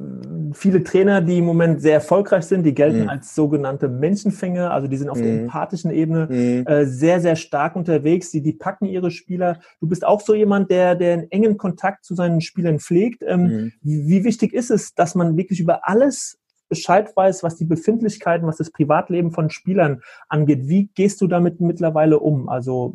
viele 0.53 0.84
Trainer, 0.84 1.21
die 1.21 1.38
im 1.38 1.45
Moment 1.45 1.80
sehr 1.80 1.93
erfolgreich 1.93 2.45
sind, 2.45 2.63
die 2.63 2.73
gelten 2.73 3.03
mhm. 3.03 3.10
als 3.10 3.36
sogenannte 3.36 3.88
Menschenfänger, 3.88 4.71
also 4.71 4.88
die 4.88 4.97
sind 4.97 5.10
auf 5.10 5.19
der 5.19 5.32
mhm. 5.32 5.39
empathischen 5.41 5.91
Ebene 5.91 6.27
mhm. 6.30 6.65
äh, 6.65 6.86
sehr, 6.86 7.21
sehr 7.21 7.36
stark 7.36 7.75
unterwegs, 7.75 8.32
die, 8.32 8.41
die 8.41 8.53
packen 8.53 8.86
ihre 8.86 9.12
Spieler. 9.12 9.60
Du 9.80 9.88
bist 9.88 10.03
auch 10.03 10.21
so 10.21 10.34
jemand, 10.34 10.71
der, 10.71 10.95
der 10.95 11.13
einen 11.13 11.32
engen 11.32 11.58
Kontakt 11.58 12.03
zu 12.03 12.15
seinen 12.15 12.41
Spielern 12.41 12.80
pflegt. 12.80 13.23
Ähm, 13.25 13.73
wie, 13.82 14.08
wie 14.08 14.23
wichtig 14.23 14.53
ist 14.53 14.71
es, 14.71 14.95
dass 14.95 15.13
man 15.13 15.38
wirklich 15.38 15.60
über 15.60 15.88
alles 15.88 16.39
Bescheid 16.67 17.15
weiß, 17.15 17.43
was 17.43 17.56
die 17.56 17.65
Befindlichkeiten, 17.65 18.47
was 18.47 18.58
das 18.58 18.71
Privatleben 18.71 19.32
von 19.32 19.49
Spielern 19.49 20.01
angeht. 20.30 20.67
Wie 20.67 20.89
gehst 20.95 21.21
du 21.21 21.27
damit 21.27 21.62
mittlerweile 21.62 22.19
um? 22.19 22.49
Also 22.49 22.93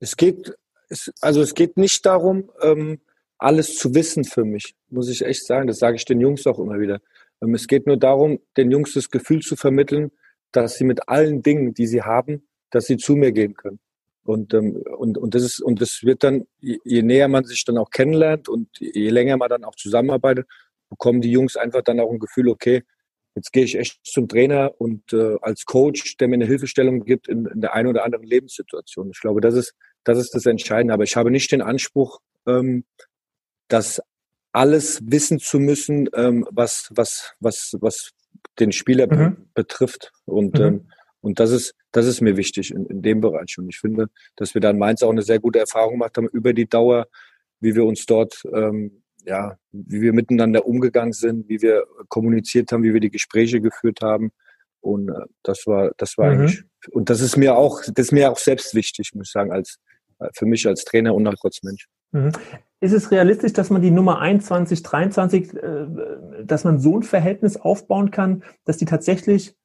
es 0.00 0.16
geht, 0.16 0.54
es, 0.88 1.12
also 1.20 1.40
es 1.40 1.54
geht 1.54 1.76
nicht 1.76 2.04
darum, 2.06 2.50
ähm, 2.62 3.00
alles 3.38 3.76
zu 3.76 3.94
wissen 3.94 4.24
für 4.24 4.44
mich, 4.44 4.74
muss 4.88 5.08
ich 5.08 5.24
echt 5.24 5.46
sagen. 5.46 5.66
Das 5.66 5.78
sage 5.78 5.96
ich 5.96 6.04
den 6.04 6.20
Jungs 6.20 6.46
auch 6.46 6.58
immer 6.58 6.78
wieder. 6.78 7.00
Ähm, 7.42 7.54
es 7.54 7.66
geht 7.66 7.86
nur 7.86 7.96
darum, 7.96 8.40
den 8.56 8.70
Jungs 8.70 8.94
das 8.94 9.10
Gefühl 9.10 9.40
zu 9.40 9.56
vermitteln, 9.56 10.10
dass 10.52 10.76
sie 10.76 10.84
mit 10.84 11.08
allen 11.08 11.42
Dingen, 11.42 11.74
die 11.74 11.86
sie 11.86 12.02
haben, 12.02 12.46
dass 12.70 12.86
sie 12.86 12.96
zu 12.96 13.16
mir 13.16 13.32
gehen 13.32 13.54
können. 13.54 13.80
Und, 14.24 14.54
ähm, 14.54 14.82
und, 14.96 15.18
und 15.18 15.34
das 15.34 15.42
ist, 15.42 15.60
und 15.60 15.80
das 15.82 16.00
wird 16.02 16.24
dann, 16.24 16.46
je, 16.60 16.78
je 16.84 17.02
näher 17.02 17.28
man 17.28 17.44
sich 17.44 17.64
dann 17.64 17.76
auch 17.76 17.90
kennenlernt 17.90 18.48
und 18.48 18.68
je 18.78 19.10
länger 19.10 19.36
man 19.36 19.50
dann 19.50 19.64
auch 19.64 19.74
zusammenarbeitet, 19.74 20.46
bekommen 20.88 21.20
die 21.20 21.30
Jungs 21.30 21.56
einfach 21.56 21.82
dann 21.82 22.00
auch 22.00 22.10
ein 22.10 22.18
Gefühl, 22.18 22.48
okay, 22.48 22.82
jetzt 23.34 23.52
gehe 23.52 23.64
ich 23.64 23.76
echt 23.76 23.98
zum 24.04 24.28
Trainer 24.28 24.72
und 24.78 25.12
äh, 25.12 25.36
als 25.42 25.64
Coach, 25.64 26.16
der 26.16 26.28
mir 26.28 26.36
eine 26.36 26.46
Hilfestellung 26.46 27.04
gibt 27.04 27.28
in, 27.28 27.46
in 27.46 27.60
der 27.60 27.74
einen 27.74 27.88
oder 27.88 28.04
anderen 28.04 28.24
Lebenssituation. 28.24 29.10
Ich 29.10 29.20
glaube, 29.20 29.40
das 29.40 29.54
ist, 29.54 29.74
das 30.04 30.18
ist 30.18 30.34
das 30.34 30.46
Entscheidende. 30.46 30.94
Aber 30.94 31.04
ich 31.04 31.16
habe 31.16 31.30
nicht 31.30 31.50
den 31.52 31.62
Anspruch, 31.62 32.20
ähm, 32.46 32.84
das 33.68 34.00
alles 34.52 35.00
wissen 35.04 35.40
zu 35.40 35.58
müssen, 35.58 36.08
ähm, 36.14 36.46
was, 36.50 36.90
was, 36.94 37.34
was, 37.40 37.76
was 37.80 38.10
den 38.58 38.72
Spieler 38.72 39.12
mhm. 39.12 39.48
betrifft. 39.54 40.12
Und, 40.26 40.58
mhm. 40.58 40.64
ähm, 40.64 40.88
und 41.20 41.40
das 41.40 41.50
ist, 41.50 41.74
das 41.90 42.06
ist 42.06 42.20
mir 42.20 42.36
wichtig 42.36 42.70
in, 42.70 42.86
in 42.86 43.02
dem 43.02 43.20
Bereich. 43.20 43.56
Und 43.58 43.68
ich 43.68 43.78
finde, 43.78 44.08
dass 44.36 44.54
wir 44.54 44.60
da 44.60 44.70
in 44.70 44.78
Mainz 44.78 45.02
auch 45.02 45.10
eine 45.10 45.22
sehr 45.22 45.40
gute 45.40 45.58
Erfahrung 45.58 45.94
gemacht 45.94 46.16
haben 46.16 46.28
über 46.28 46.52
die 46.52 46.68
Dauer, 46.68 47.08
wie 47.60 47.74
wir 47.74 47.84
uns 47.84 48.06
dort 48.06 48.42
ähm, 48.52 49.02
ja, 49.26 49.56
wie 49.72 50.02
wir 50.02 50.12
miteinander 50.12 50.66
umgegangen 50.66 51.12
sind, 51.12 51.48
wie 51.48 51.62
wir 51.62 51.84
kommuniziert 52.08 52.72
haben, 52.72 52.82
wie 52.82 52.92
wir 52.92 53.00
die 53.00 53.10
Gespräche 53.10 53.60
geführt 53.60 54.00
haben. 54.02 54.32
Und 54.80 55.08
äh, 55.08 55.26
das 55.42 55.66
war, 55.66 55.92
das 55.96 56.18
war 56.18 56.32
mhm. 56.32 56.40
eigentlich, 56.40 56.62
und 56.90 57.10
das 57.10 57.20
ist 57.20 57.36
mir 57.36 57.56
auch, 57.56 57.80
das 57.80 58.06
ist 58.06 58.12
mir 58.12 58.30
auch 58.30 58.38
selbst 58.38 58.74
wichtig, 58.74 59.12
muss 59.14 59.28
ich 59.28 59.32
sagen, 59.32 59.52
als, 59.52 59.78
für 60.32 60.46
mich 60.46 60.66
als 60.66 60.84
Trainer 60.84 61.14
und 61.14 61.26
als 61.26 61.62
Mensch. 61.62 61.88
Mhm. 62.12 62.32
Ist 62.80 62.92
es 62.92 63.10
realistisch, 63.10 63.52
dass 63.52 63.70
man 63.70 63.82
die 63.82 63.90
Nummer 63.90 64.20
21, 64.20 64.82
23, 64.82 65.54
äh, 65.54 65.86
dass 66.44 66.64
man 66.64 66.78
so 66.78 66.98
ein 66.98 67.02
Verhältnis 67.02 67.56
aufbauen 67.56 68.10
kann, 68.10 68.44
dass 68.64 68.76
die 68.76 68.84
tatsächlich 68.84 69.56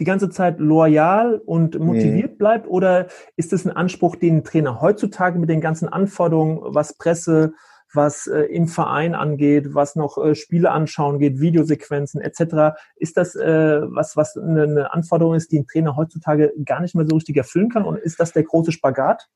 die 0.00 0.04
ganze 0.04 0.30
Zeit 0.30 0.58
loyal 0.58 1.40
und 1.44 1.78
motiviert 1.78 2.32
mhm. 2.32 2.38
bleibt? 2.38 2.68
Oder 2.68 3.06
ist 3.36 3.52
es 3.52 3.64
ein 3.64 3.70
Anspruch, 3.70 4.16
den 4.16 4.38
ein 4.38 4.44
Trainer 4.44 4.80
heutzutage 4.80 5.38
mit 5.38 5.48
den 5.48 5.60
ganzen 5.60 5.88
Anforderungen, 5.88 6.60
was 6.62 6.96
Presse, 6.98 7.54
was 7.94 8.26
äh, 8.26 8.40
im 8.40 8.68
Verein 8.68 9.14
angeht, 9.14 9.74
was 9.74 9.96
noch 9.96 10.18
äh, 10.18 10.34
Spiele 10.34 10.70
anschauen 10.70 11.18
geht, 11.18 11.40
Videosequenzen 11.40 12.20
etc. 12.20 12.76
Ist 12.96 13.16
das 13.16 13.36
äh, 13.36 13.80
was, 13.82 14.16
was 14.16 14.36
eine, 14.36 14.64
eine 14.64 14.92
Anforderung 14.92 15.34
ist, 15.34 15.52
die 15.52 15.60
ein 15.60 15.66
Trainer 15.66 15.96
heutzutage 15.96 16.52
gar 16.64 16.80
nicht 16.80 16.94
mehr 16.94 17.06
so 17.06 17.16
richtig 17.16 17.36
erfüllen 17.36 17.68
kann? 17.68 17.84
Und 17.84 17.98
ist 17.98 18.18
das 18.18 18.32
der 18.32 18.44
große 18.44 18.72
Spagat? 18.72 19.28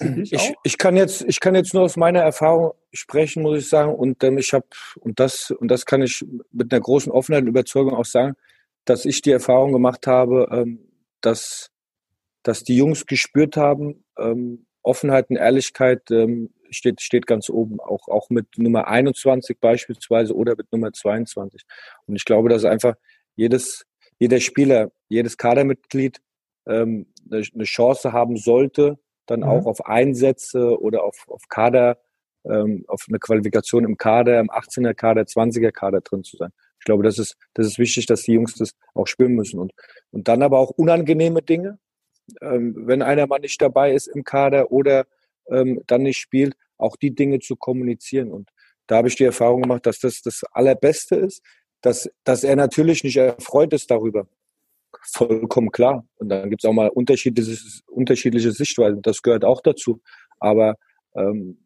Ich, 0.00 0.32
ich, 0.32 0.54
ich, 0.62 0.78
kann 0.78 0.96
jetzt, 0.96 1.24
ich 1.26 1.40
kann 1.40 1.54
jetzt 1.54 1.74
nur 1.74 1.82
aus 1.82 1.96
meiner 1.96 2.20
Erfahrung 2.20 2.72
sprechen, 2.92 3.42
muss 3.42 3.58
ich 3.58 3.68
sagen. 3.68 3.94
Und 3.94 4.22
ähm, 4.24 4.38
ich 4.38 4.52
habe, 4.52 4.66
und 5.00 5.20
das, 5.20 5.50
und 5.50 5.68
das 5.68 5.86
kann 5.86 6.02
ich 6.02 6.24
mit 6.52 6.72
einer 6.72 6.80
großen 6.80 7.10
Offenheit 7.12 7.42
und 7.42 7.48
Überzeugung 7.48 7.94
auch 7.94 8.04
sagen, 8.04 8.34
dass 8.84 9.04
ich 9.04 9.22
die 9.22 9.32
Erfahrung 9.32 9.72
gemacht 9.72 10.06
habe, 10.06 10.48
ähm, 10.50 10.80
dass, 11.20 11.70
dass 12.42 12.64
die 12.64 12.76
Jungs 12.76 13.06
gespürt 13.06 13.56
haben, 13.56 14.04
ähm, 14.18 14.66
Offenheit 14.82 15.30
und 15.30 15.36
Ehrlichkeit 15.36 16.10
ähm, 16.10 16.50
steht, 16.70 17.00
steht 17.00 17.26
ganz 17.26 17.50
oben, 17.50 17.80
auch, 17.80 18.08
auch 18.08 18.30
mit 18.30 18.46
Nummer 18.56 18.88
21 18.88 19.58
beispielsweise 19.60 20.34
oder 20.34 20.54
mit 20.56 20.72
Nummer 20.72 20.92
22. 20.92 21.62
Und 22.06 22.16
ich 22.16 22.24
glaube, 22.24 22.48
dass 22.48 22.64
einfach 22.64 22.94
jedes, 23.36 23.84
jeder 24.18 24.40
Spieler, 24.40 24.90
jedes 25.08 25.36
Kadermitglied 25.36 26.20
ähm, 26.66 27.06
eine, 27.30 27.42
eine 27.54 27.64
Chance 27.64 28.12
haben 28.12 28.36
sollte, 28.36 28.98
dann 29.28 29.40
mhm. 29.40 29.48
auch 29.48 29.66
auf 29.66 29.86
Einsätze 29.86 30.80
oder 30.80 31.04
auf, 31.04 31.24
auf 31.28 31.42
Kader, 31.48 31.98
ähm, 32.44 32.84
auf 32.88 33.04
eine 33.08 33.18
Qualifikation 33.18 33.84
im 33.84 33.96
Kader, 33.96 34.40
im 34.40 34.50
18er 34.50 34.94
Kader, 34.94 35.22
20er 35.22 35.70
Kader 35.70 36.00
drin 36.00 36.24
zu 36.24 36.36
sein. 36.36 36.50
Ich 36.80 36.84
glaube, 36.84 37.02
das 37.02 37.18
ist, 37.18 37.36
das 37.54 37.66
ist 37.66 37.78
wichtig, 37.78 38.06
dass 38.06 38.22
die 38.22 38.32
Jungs 38.32 38.54
das 38.54 38.72
auch 38.94 39.06
spüren 39.06 39.34
müssen. 39.34 39.60
Und, 39.60 39.72
und 40.10 40.28
dann 40.28 40.42
aber 40.42 40.58
auch 40.58 40.70
unangenehme 40.70 41.42
Dinge, 41.42 41.78
ähm, 42.40 42.74
wenn 42.86 43.02
einer 43.02 43.26
mal 43.26 43.38
nicht 43.38 43.60
dabei 43.60 43.92
ist 43.92 44.06
im 44.06 44.24
Kader 44.24 44.70
oder 44.70 45.06
ähm, 45.50 45.82
dann 45.86 46.02
nicht 46.02 46.18
spielt, 46.18 46.54
auch 46.76 46.96
die 46.96 47.14
Dinge 47.14 47.40
zu 47.40 47.56
kommunizieren. 47.56 48.30
Und 48.30 48.50
da 48.86 48.96
habe 48.96 49.08
ich 49.08 49.16
die 49.16 49.24
Erfahrung 49.24 49.62
gemacht, 49.62 49.86
dass 49.86 49.98
das 49.98 50.22
das 50.22 50.44
Allerbeste 50.52 51.16
ist, 51.16 51.42
dass, 51.82 52.10
dass 52.24 52.44
er 52.44 52.56
natürlich 52.56 53.04
nicht 53.04 53.16
erfreut 53.16 53.72
ist 53.72 53.90
darüber. 53.90 54.26
Vollkommen 55.02 55.70
klar. 55.70 56.06
Und 56.16 56.28
dann 56.28 56.50
gibt 56.50 56.64
es 56.64 56.68
auch 56.68 56.74
mal 56.74 56.88
unterschiedliche, 56.88 57.56
unterschiedliche 57.86 58.52
Sichtweisen. 58.52 59.02
Das 59.02 59.22
gehört 59.22 59.44
auch 59.44 59.60
dazu. 59.60 60.00
Aber 60.38 60.76
ähm, 61.14 61.58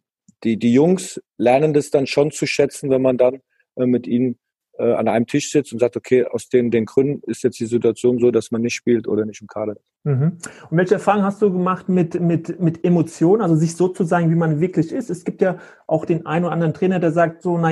die, 0.45 0.59
die 0.59 0.73
Jungs 0.73 1.21
lernen 1.37 1.73
das 1.73 1.91
dann 1.91 2.07
schon 2.07 2.31
zu 2.31 2.47
schätzen, 2.47 2.91
wenn 2.91 3.03
man 3.03 3.17
dann 3.17 3.41
äh, 3.77 3.87
mit 3.87 4.07
ihnen 4.07 4.39
äh, 4.79 4.93
an 4.95 5.09
einem 5.09 5.27
Tisch 5.27 5.51
sitzt 5.51 5.73
und 5.73 5.79
sagt, 5.79 5.97
okay, 5.97 6.25
aus 6.25 6.49
den, 6.49 6.71
den 6.71 6.87
Gründen 6.87 7.23
ist 7.31 7.43
jetzt 7.43 7.61
die 7.61 7.67
Situation 7.67 8.19
so, 8.19 8.31
dass 8.31 8.51
man 8.51 8.63
nicht 8.63 8.75
spielt 8.75 9.07
oder 9.07 9.25
nicht 9.25 9.41
im 9.41 9.47
Kader 9.47 9.73
ist. 9.73 9.85
Mhm. 10.05 10.39
Und 10.71 10.77
welche 10.77 10.95
Erfahrungen 10.95 11.25
hast 11.25 11.43
du 11.43 11.53
gemacht 11.53 11.89
mit, 11.89 12.21
mit, 12.21 12.59
mit 12.61 12.85
Emotionen, 12.85 13.43
also 13.43 13.55
sich 13.55 13.77
so 13.77 13.89
zu 13.89 14.05
sagen, 14.05 14.31
wie 14.31 14.35
man 14.35 14.61
wirklich 14.61 14.91
ist? 14.91 15.11
Es 15.11 15.25
gibt 15.25 15.43
ja 15.43 15.59
auch 15.87 16.05
den 16.05 16.27
einen 16.27 16.47
oder 16.47 16.55
anderen 16.55 16.75
Trainer, 16.75 16.99
der 16.99 17.13
sagt 17.13 17.43
so, 17.43 17.59
na 17.59 17.71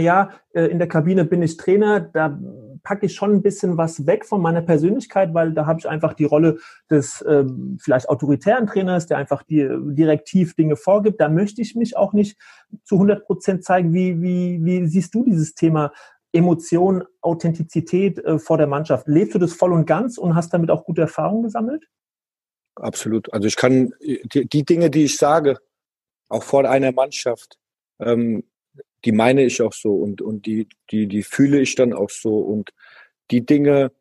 äh, 0.53 0.67
in 0.67 0.79
der 0.79 0.89
Kabine 0.89 1.25
bin 1.25 1.43
ich 1.43 1.57
Trainer, 1.57 2.01
da 2.01 2.39
packe 2.83 3.07
ich 3.07 3.15
schon 3.15 3.33
ein 3.33 3.43
bisschen 3.43 3.77
was 3.77 4.07
weg 4.07 4.25
von 4.25 4.41
meiner 4.41 4.63
Persönlichkeit, 4.63 5.35
weil 5.35 5.53
da 5.53 5.67
habe 5.67 5.81
ich 5.81 5.89
einfach 5.89 6.15
die 6.15 6.25
Rolle 6.25 6.59
des 6.91 7.25
ähm, 7.29 7.79
vielleicht 7.81 8.09
autoritären 8.09 8.67
Trainers, 8.67 9.07
der 9.07 9.19
einfach 9.19 9.43
die, 9.43 9.69
direktiv 9.95 10.55
Dinge 10.55 10.77
vorgibt. 10.77 11.21
Da 11.21 11.29
möchte 11.29 11.63
ich 11.63 11.75
mich 11.75 11.97
auch 11.97 12.13
nicht 12.13 12.39
zu 12.85 12.97
100 12.97 13.25
Prozent 13.25 13.65
zeigen. 13.65 13.93
Wie, 13.93 14.21
wie, 14.23 14.65
wie 14.65 14.87
siehst 14.87 15.15
du 15.15 15.25
dieses 15.25 15.55
Thema 15.55 15.93
Emotion, 16.33 17.05
Authentizität 17.23 18.19
äh, 18.19 18.39
vor 18.39 18.57
der 18.57 18.67
Mannschaft. 18.67 19.09
Lebst 19.09 19.35
du 19.35 19.39
das 19.39 19.53
voll 19.53 19.73
und 19.73 19.87
ganz 19.87 20.17
und 20.17 20.35
hast 20.35 20.55
damit 20.55 20.71
auch 20.71 20.85
gute 20.85 21.03
Erfahrungen 21.03 21.43
gesammelt? 21.43 21.89
Absolut. 22.77 23.33
Also 23.33 23.49
ich 23.49 23.57
kann 23.57 23.93
die, 24.01 24.49
die 24.49 24.65
Dinge, 24.65 24.91
die 24.91 25.05
ich 25.05 25.17
sage, 25.17 25.59
auch 26.29 26.45
vor 26.45 26.69
einer 26.69 26.93
Mannschaft, 26.93 27.59
ähm, 27.99 28.45
die 29.05 29.13
meine 29.13 29.45
ich 29.45 29.63
auch 29.63 29.73
so 29.73 29.95
und, 29.95 30.23
und 30.23 30.47
die, 30.47 30.69
die, 30.91 31.07
die 31.07 31.23
fühle 31.23 31.61
ich 31.61 31.75
dann 31.75 31.93
auch 31.93 32.11
so. 32.11 32.39
Und 32.39 32.71
die 33.31 33.45
Dinge, 33.45 33.93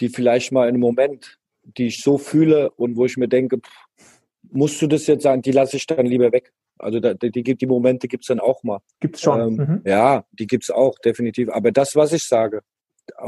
die 0.00 0.08
vielleicht 0.08 0.52
mal 0.52 0.64
in 0.64 0.74
einem 0.74 0.80
Moment, 0.80 1.38
die 1.62 1.86
ich 1.86 2.02
so 2.02 2.18
fühle 2.18 2.70
und 2.70 2.96
wo 2.96 3.04
ich 3.04 3.16
mir 3.16 3.28
denke, 3.28 3.58
pff, 3.58 4.20
musst 4.50 4.80
du 4.80 4.86
das 4.86 5.06
jetzt 5.06 5.22
sagen, 5.22 5.42
die 5.42 5.52
lasse 5.52 5.76
ich 5.76 5.86
dann 5.86 6.06
lieber 6.06 6.32
weg. 6.32 6.52
Also 6.78 7.00
da, 7.00 7.14
die, 7.14 7.30
die 7.30 7.66
Momente 7.66 8.06
gibt's 8.06 8.26
dann 8.28 8.40
auch 8.40 8.62
mal. 8.62 8.80
Gibt's 9.00 9.22
schon. 9.22 9.40
Ähm, 9.40 9.54
mhm. 9.54 9.82
Ja, 9.84 10.26
die 10.32 10.46
gibt's 10.46 10.70
auch, 10.70 10.98
definitiv. 10.98 11.48
Aber 11.48 11.72
das, 11.72 11.96
was 11.96 12.12
ich 12.12 12.24
sage, 12.24 12.62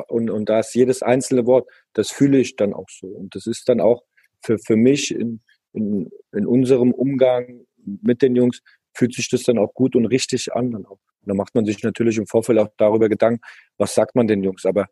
und, 0.09 0.29
und 0.31 0.49
da 0.49 0.61
ist 0.61 0.75
jedes 0.75 1.03
einzelne 1.03 1.47
Wort, 1.47 1.69
das 1.95 2.11
fühle 2.11 2.39
ich 2.39 2.57
dann 2.57 2.75
auch 2.75 2.89
so. 2.89 3.07
Und 3.07 3.35
das 3.35 3.47
ist 3.47 3.69
dann 3.69 3.81
auch 3.81 4.05
für, 4.43 4.59
für 4.59 4.77
mich 4.77 5.15
in, 5.15 5.41
in, 5.73 6.11
in 6.33 6.47
unserem 6.47 6.93
Umgang 6.93 7.67
mit 7.85 8.23
den 8.23 8.37
Jungs, 8.37 8.61
fühlt 8.93 9.15
sich 9.15 9.29
das 9.31 9.45
dann 9.45 9.59
auch 9.59 9.73
gut 9.75 9.97
und 9.97 10.07
richtig 10.07 10.53
an. 10.53 10.73
Dann 10.73 10.87
auch. 10.87 10.99
Da 11.23 11.35
macht 11.35 11.55
man 11.55 11.65
sich 11.67 11.83
natürlich 11.83 12.17
im 12.17 12.27
Vorfeld 12.27 12.59
auch 12.59 12.69
darüber 12.77 13.09
Gedanken, 13.09 13.41
was 13.77 13.95
sagt 13.95 14.15
man 14.15 14.27
den 14.27 14.43
Jungs. 14.43 14.65
Aber, 14.65 14.87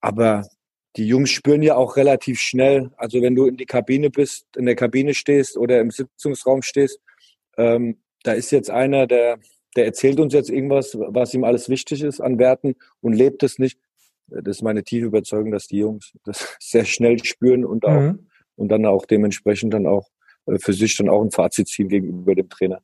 aber 0.00 0.44
die 0.96 1.06
Jungs 1.06 1.30
spüren 1.30 1.62
ja 1.62 1.76
auch 1.76 1.96
relativ 1.96 2.38
schnell, 2.38 2.90
also 2.96 3.20
wenn 3.20 3.34
du 3.34 3.46
in 3.46 3.56
die 3.56 3.66
Kabine 3.66 4.10
bist, 4.10 4.46
in 4.56 4.66
der 4.66 4.76
Kabine 4.76 5.14
stehst 5.14 5.56
oder 5.56 5.80
im 5.80 5.90
Sitzungsraum 5.90 6.62
stehst, 6.62 7.00
ähm, 7.56 7.98
da 8.22 8.32
ist 8.32 8.50
jetzt 8.52 8.70
einer, 8.70 9.06
der, 9.06 9.38
der 9.76 9.86
erzählt 9.86 10.20
uns 10.20 10.32
jetzt 10.32 10.50
irgendwas, 10.50 10.96
was 10.96 11.34
ihm 11.34 11.44
alles 11.44 11.68
wichtig 11.68 12.02
ist 12.02 12.20
an 12.20 12.38
Werten 12.38 12.76
und 13.00 13.12
lebt 13.12 13.42
es 13.42 13.58
nicht. 13.58 13.78
Das 14.28 14.56
ist 14.56 14.62
meine 14.62 14.84
tiefe 14.84 15.06
Überzeugung, 15.06 15.50
dass 15.50 15.66
die 15.66 15.78
Jungs 15.78 16.12
das 16.24 16.56
sehr 16.60 16.84
schnell 16.84 17.22
spüren 17.24 17.64
und 17.64 17.84
auch 17.84 18.00
mhm. 18.00 18.26
und 18.56 18.68
dann 18.68 18.86
auch 18.86 19.04
dementsprechend 19.04 19.74
dann 19.74 19.86
auch 19.86 20.08
für 20.58 20.72
sich 20.72 20.96
dann 20.96 21.08
auch 21.08 21.22
ein 21.22 21.30
Fazit 21.30 21.68
ziehen 21.68 21.88
gegenüber 21.88 22.34
dem 22.34 22.48
Trainer. 22.48 22.80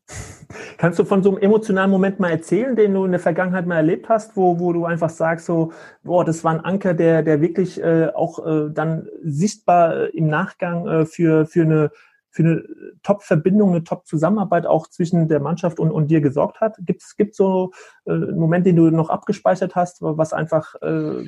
Kannst 0.78 0.98
du 0.98 1.04
von 1.04 1.22
so 1.22 1.30
einem 1.30 1.38
emotionalen 1.38 1.90
Moment 1.90 2.18
mal 2.18 2.30
erzählen, 2.30 2.74
den 2.74 2.94
du 2.94 3.04
in 3.04 3.10
der 3.10 3.20
Vergangenheit 3.20 3.66
mal 3.66 3.76
erlebt 3.76 4.08
hast, 4.08 4.36
wo, 4.36 4.58
wo 4.58 4.72
du 4.72 4.84
einfach 4.86 5.10
sagst, 5.10 5.46
so, 5.46 5.72
boah, 6.02 6.24
das 6.24 6.42
war 6.42 6.52
ein 6.52 6.60
Anker, 6.60 6.94
der, 6.94 7.22
der 7.22 7.40
wirklich 7.40 7.80
äh, 7.82 8.08
auch 8.14 8.44
äh, 8.46 8.70
dann 8.70 9.08
sichtbar 9.22 9.96
äh, 9.96 10.06
im 10.16 10.28
Nachgang 10.28 10.86
äh, 10.86 11.06
für, 11.06 11.46
für 11.46 11.62
eine 11.62 11.90
für 12.32 12.44
eine 12.44 12.64
Top-Verbindung, 13.02 13.70
eine 13.70 13.82
Top-Zusammenarbeit 13.82 14.64
auch 14.64 14.86
zwischen 14.86 15.26
der 15.26 15.40
Mannschaft 15.40 15.80
und, 15.80 15.90
und 15.90 16.12
dir 16.12 16.20
gesorgt 16.20 16.60
hat? 16.60 16.76
Gibt 16.86 17.02
es 17.02 17.36
so 17.36 17.72
äh, 18.04 18.12
einen 18.12 18.38
Moment, 18.38 18.66
den 18.66 18.76
du 18.76 18.88
noch 18.90 19.10
abgespeichert 19.10 19.74
hast, 19.74 20.00
was 20.00 20.32
einfach 20.32 20.76
äh 20.80 21.24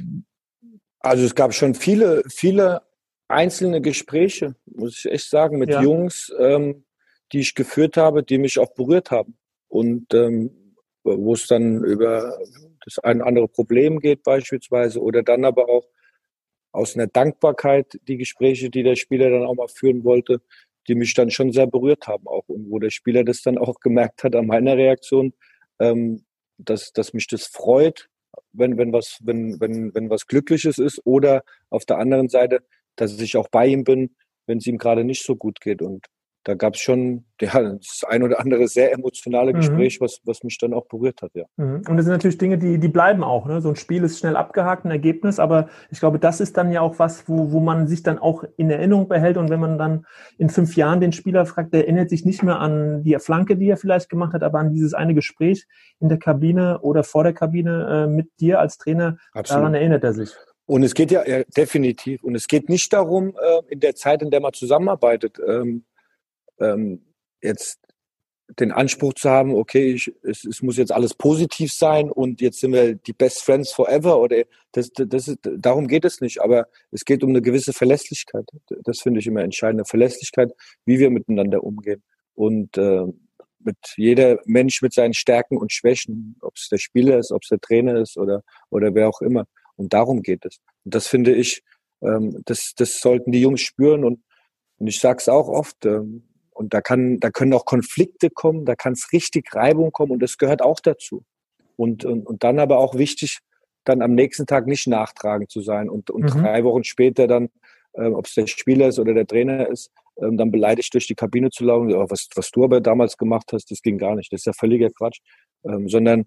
also 1.03 1.25
es 1.25 1.35
gab 1.35 1.53
schon 1.53 1.75
viele, 1.75 2.23
viele 2.29 2.83
einzelne 3.29 3.81
Gespräche, 3.81 4.55
muss 4.67 5.05
ich 5.05 5.11
echt 5.11 5.31
sagen, 5.31 5.59
mit 5.59 5.71
ja. 5.71 5.83
Jungs, 5.83 6.33
ähm, 6.39 6.85
die 7.33 7.41
ich 7.41 7.55
geführt 7.55 7.97
habe, 7.97 8.23
die 8.23 8.39
mich 8.39 8.59
auch 8.59 8.75
berührt 8.75 9.11
haben. 9.11 9.39
Und 9.69 10.13
ähm, 10.13 10.75
wo 11.05 11.33
es 11.33 11.47
dann 11.47 11.83
über 11.85 12.39
das 12.85 12.99
ein 12.99 13.19
oder 13.19 13.27
andere 13.27 13.49
Problem 13.49 14.01
geht 14.01 14.23
beispielsweise 14.23 15.01
oder 15.01 15.23
dann 15.23 15.45
aber 15.45 15.69
auch 15.69 15.89
aus 16.73 16.95
einer 16.95 17.07
Dankbarkeit 17.07 18.01
die 18.09 18.17
Gespräche, 18.17 18.71
die 18.71 18.83
der 18.83 18.97
Spieler 18.97 19.31
dann 19.31 19.45
auch 19.45 19.55
mal 19.55 19.69
führen 19.69 20.05
wollte, 20.05 20.41
die 20.89 20.95
mich 20.95 21.15
dann 21.15 21.31
schon 21.31 21.53
sehr 21.53 21.67
berührt 21.67 22.07
haben 22.09 22.27
auch 22.27 22.49
und 22.49 22.71
wo 22.71 22.79
der 22.79 22.91
Spieler 22.91 23.25
das 23.25 23.43
dann 23.43 23.59
auch 23.59 23.75
gemerkt 23.81 24.25
hat 24.25 24.35
an 24.35 24.47
meiner 24.47 24.77
Reaktion, 24.77 25.33
ähm, 25.79 26.25
dass, 26.59 26.93
dass 26.93 27.13
mich 27.13 27.27
das 27.27 27.47
freut, 27.47 28.09
wenn, 28.53 28.79
wenn 28.79 28.93
was, 28.93 29.19
wenn, 29.23 29.61
wenn, 29.61 29.95
wenn 29.95 30.11
was 30.11 30.27
Glückliches 30.27 30.79
ist 30.79 31.01
oder 31.05 31.45
auf 31.71 31.85
der 31.85 31.99
anderen 31.99 32.29
Seite, 32.29 32.61
dass 32.97 33.19
ich 33.21 33.37
auch 33.37 33.49
bei 33.49 33.67
ihm 33.67 33.85
bin, 33.85 34.15
wenn 34.47 34.59
es 34.59 34.67
ihm 34.67 34.79
gerade 34.79 35.05
nicht 35.05 35.25
so 35.25 35.37
gut 35.37 35.61
geht. 35.61 35.83
Und 35.83 36.07
da 36.45 36.55
gab 36.55 36.75
es 36.75 36.81
schon 36.81 37.25
ja, 37.41 37.61
das 37.61 38.03
ein 38.07 38.23
oder 38.23 38.41
andere 38.41 38.69
sehr 38.69 38.93
emotionale 38.93 39.53
mhm. 39.53 39.57
Gespräch, 39.57 40.01
mhm. 40.01 40.05
was, 40.05 40.21
was 40.25 40.43
mich 40.43 40.59
dann 40.59 40.73
auch 40.73 40.87
berührt 40.87 41.23
hat, 41.23 41.33
ja. 41.35 41.45
Mhm. 41.57 41.83
Und 41.89 41.97
das 41.97 42.05
sind 42.05 42.13
natürlich 42.13 42.39
Dinge, 42.39 42.59
die, 42.59 42.79
die 42.79 42.89
bleiben 42.89 43.25
auch. 43.25 43.47
Ne? 43.47 43.61
So 43.61 43.71
ein 43.71 43.77
Spiel 43.77 44.05
ist 44.05 44.19
schnell 44.19 44.37
abgehakt, 44.37 44.85
ein 44.85 44.91
Ergebnis, 44.91 45.39
aber 45.39 45.69
ich 45.91 46.01
glaube, 46.01 46.19
das 46.19 46.41
ist 46.41 46.57
dann 46.57 46.73
ja 46.73 46.81
auch 46.81 46.99
was, 46.99 47.29
wo, 47.29 47.53
wo 47.53 47.61
man 47.61 47.87
sich 47.89 48.03
dann 48.03 48.19
auch 48.19 48.45
in 48.57 48.71
Erinnerung 48.71 49.09
behält. 49.09 49.37
Und 49.37 49.51
wenn 49.51 49.61
man 49.61 49.79
dann 49.79 50.07
in 50.39 50.49
fünf 50.49 50.77
Jahren 50.77 51.01
den 51.01 51.13
Spieler 51.13 51.47
fragt, 51.47 51.75
der 51.75 51.83
erinnert 51.85 52.11
sich 52.11 52.25
nicht 52.25 52.43
mehr 52.43 52.61
an 52.61 53.03
die 53.03 53.17
Flanke, 53.19 53.57
die 53.57 53.69
er 53.69 53.77
vielleicht 53.77 54.09
gemacht 54.09 54.35
hat, 54.35 54.43
aber 54.43 54.59
an 54.59 54.73
dieses 54.73 54.95
eine 54.95 55.15
Gespräch 55.15 55.67
in 56.01 56.09
der 56.09 56.19
Kabine 56.19 56.81
oder 56.81 57.03
vor 57.05 57.25
der 57.25 57.33
Kabine 57.33 58.07
äh, 58.07 58.07
mit 58.07 58.29
dir 58.41 58.61
als 58.61 58.79
Trainer, 58.79 59.19
Absolut. 59.33 59.63
daran 59.63 59.75
erinnert 59.75 60.05
er 60.05 60.13
sich. 60.13 60.31
Und 60.73 60.85
es 60.85 60.95
geht 60.95 61.11
ja, 61.11 61.29
ja, 61.29 61.45
definitiv. 61.55 62.23
Und 62.23 62.35
es 62.35 62.49
geht 62.49 62.71
nicht 62.71 62.95
darum, 62.95 63.37
äh, 63.39 63.61
in 63.69 63.81
der 63.81 63.95
Zeit, 63.95 64.23
in 64.23 64.31
der 64.31 64.41
man 64.41 64.55
zusammenarbeitet, 64.55 65.37
ähm, 65.47 65.85
ähm, 66.59 67.05
jetzt 67.43 67.79
den 68.59 68.73
Anspruch 68.73 69.13
zu 69.13 69.29
haben, 69.29 69.55
okay, 69.55 69.93
ich, 69.93 70.15
es, 70.23 70.47
es 70.47 70.63
muss 70.63 70.79
jetzt 70.79 70.91
alles 70.91 71.13
positiv 71.13 71.75
sein 71.75 72.11
und 72.11 72.41
jetzt 72.41 72.61
sind 72.61 72.73
wir 72.73 72.95
die 72.95 73.13
Best 73.13 73.43
Friends 73.43 73.71
forever 73.71 74.19
oder 74.19 74.45
das, 74.73 74.91
das 74.95 75.29
ist, 75.29 75.41
darum 75.43 75.89
geht 75.89 76.07
es 76.07 76.23
nicht. 76.23 76.41
Aber 76.41 76.69
es 76.91 77.05
geht 77.05 77.23
um 77.23 77.29
eine 77.29 77.43
gewisse 77.43 77.75
Verlässlichkeit. 77.75 78.47
Das 78.85 79.01
finde 79.01 79.21
ich 79.21 79.27
immer 79.27 79.43
entscheidend. 79.43 79.81
Eine 79.81 79.85
Verlässlichkeit, 79.85 80.55
wie 80.87 80.99
wir 80.99 81.11
miteinander 81.11 81.65
umgehen. 81.65 82.03
Und 82.33 82.79
äh, 82.79 83.05
mit 83.59 83.77
jeder 83.97 84.39
Mensch 84.47 84.81
mit 84.81 84.95
seinen 84.95 85.13
Stärken 85.13 85.59
und 85.59 85.71
Schwächen, 85.71 86.37
ob 86.41 86.57
es 86.57 86.71
der 86.71 86.79
Spieler 86.79 87.19
ist, 87.19 87.31
ob 87.31 87.43
es 87.43 87.51
der 87.51 87.61
Trainer 87.61 88.01
ist 88.01 88.17
oder, 88.17 88.43
oder 88.71 88.95
wer 88.95 89.11
auch 89.11 89.21
immer. 89.21 89.45
Und 89.77 89.93
darum 89.93 90.23
geht 90.23 90.45
es. 90.45 90.59
Und 90.85 90.95
das 90.95 91.07
finde 91.07 91.35
ich, 91.35 91.63
ähm, 92.03 92.43
das, 92.45 92.75
das 92.77 93.01
sollten 93.01 93.33
die 93.33 93.41
Jungs 93.41 93.61
spüren. 93.61 94.05
Und, 94.05 94.23
und 94.79 94.87
ich 94.87 95.01
sage 95.01 95.19
es 95.19 95.29
auch 95.29 95.49
oft, 95.49 95.85
ähm, 95.87 96.25
und 96.55 96.75
da 96.75 96.81
kann, 96.81 97.19
da 97.19 97.31
können 97.31 97.55
auch 97.55 97.65
Konflikte 97.65 98.31
kommen, 98.31 98.65
da 98.65 98.75
kann 98.75 98.93
es 98.93 99.13
richtig 99.13 99.55
Reibung 99.55 99.91
kommen 99.91 100.13
und 100.13 100.23
das 100.23 100.39
gehört 100.39 100.63
auch 100.63 100.81
dazu. 100.81 101.25
Und, 101.77 102.05
und, 102.05 102.27
und 102.27 102.45
dann 102.45 102.59
aber 102.59 102.79
auch 102.79 102.95
wichtig, 102.95 103.39
dann 103.85 104.03
am 104.03 104.15
nächsten 104.15 104.47
Tag 104.47 104.67
nicht 104.67 104.87
nachtragend 104.87 105.51
zu 105.51 105.61
sein 105.63 105.89
und, 105.89 106.11
und 106.11 106.23
mhm. 106.23 106.43
drei 106.43 106.63
Wochen 106.65 106.85
später 106.85 107.27
dann, 107.27 107.49
äh, 107.95 108.07
ob 108.07 108.27
es 108.27 108.35
der 108.35 108.47
Spieler 108.47 108.89
ist 108.89 108.99
oder 108.99 109.15
der 109.15 109.27
Trainer 109.27 109.69
ist, 109.69 109.91
ähm, 110.21 110.37
dann 110.37 110.51
beleidigt 110.51 110.93
durch 110.95 111.07
die 111.07 111.15
Kabine 111.15 111.51
zu 111.51 111.65
laufen, 111.65 111.93
oh, 111.95 112.07
was, 112.09 112.29
was 112.35 112.51
du 112.51 112.65
aber 112.65 112.81
damals 112.81 113.17
gemacht 113.17 113.51
hast, 113.53 113.71
das 113.71 113.83
ging 113.83 113.99
gar 113.99 114.15
nicht, 114.15 114.33
das 114.33 114.43
ist 114.43 114.47
ja 114.47 114.53
völliger 114.53 114.91
Quatsch, 114.91 115.21
ähm, 115.65 115.89
sondern 115.89 116.27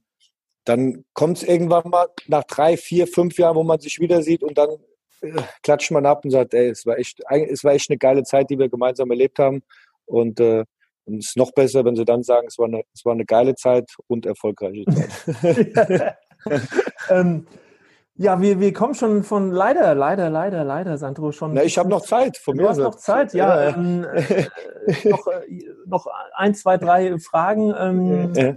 dann 0.66 1.06
kommt 1.14 1.38
es 1.38 1.44
irgendwann 1.44 1.90
mal 1.90 2.08
nach 2.28 2.44
drei, 2.44 2.76
vier, 2.78 3.08
fünf 3.08 3.38
Jahren, 3.38 3.56
wo 3.56 3.64
man 3.64 3.80
sich 3.80 4.00
wieder 4.00 4.22
sieht 4.22 4.44
und 4.44 4.58
dann 4.58 4.70
äh, 5.22 5.42
klatscht 5.64 5.92
man 5.92 6.06
ab 6.06 6.26
und 6.26 6.32
sagt, 6.32 6.54
ey, 6.54 6.70
es 6.70 6.86
war 6.86 6.98
echt, 6.98 7.22
es 7.30 7.64
war 7.64 7.74
echt 7.74 7.90
eine 7.90 7.98
geile 7.98 8.24
Zeit, 8.24 8.50
die 8.50 8.60
wir 8.60 8.70
gemeinsam 8.70 9.10
erlebt 9.12 9.40
haben. 9.40 9.64
Und, 10.06 10.40
äh, 10.40 10.66
und 11.06 11.20
es 11.20 11.30
ist 11.30 11.38
noch 11.38 11.52
besser, 11.52 11.86
wenn 11.86 11.96
sie 11.96 12.06
dann 12.06 12.24
sagen, 12.24 12.48
es 12.48 12.58
war 12.58 12.66
eine, 12.66 12.82
es 12.94 13.06
war 13.06 13.14
eine 13.14 13.26
geile 13.26 13.56
Zeit 13.56 13.90
und 14.08 14.26
erfolgreiche 14.26 14.86
Zeit. 14.86 16.18
ähm, 17.10 17.46
ja, 18.18 18.40
wir, 18.40 18.62
wir 18.62 18.72
kommen 18.72 18.96
schon 18.96 19.24
von 19.24 19.52
leider, 19.52 19.94
leider, 19.94 20.30
leider, 20.30 20.64
leider, 20.64 20.98
Sandro, 20.98 21.34
schon. 21.34 21.54
Na, 21.54 21.64
ich 21.64 21.78
habe 21.78 21.90
noch 21.90 22.02
Zeit. 22.02 22.38
Von 22.38 22.56
du 22.56 22.64
mir 22.64 22.70
hast 22.70 22.78
noch 22.78 22.96
Zeit, 22.96 23.34
ja. 23.34 23.70
ja. 23.70 23.76
Ähm, 23.76 24.06
äh, 24.06 25.10
noch, 25.10 25.28
äh, 25.28 25.64
noch 25.86 26.08
ein, 26.34 26.56
zwei, 26.56 26.78
drei 26.78 27.20
Fragen. 27.20 27.74
Ähm, 27.78 28.34
ja. 28.36 28.56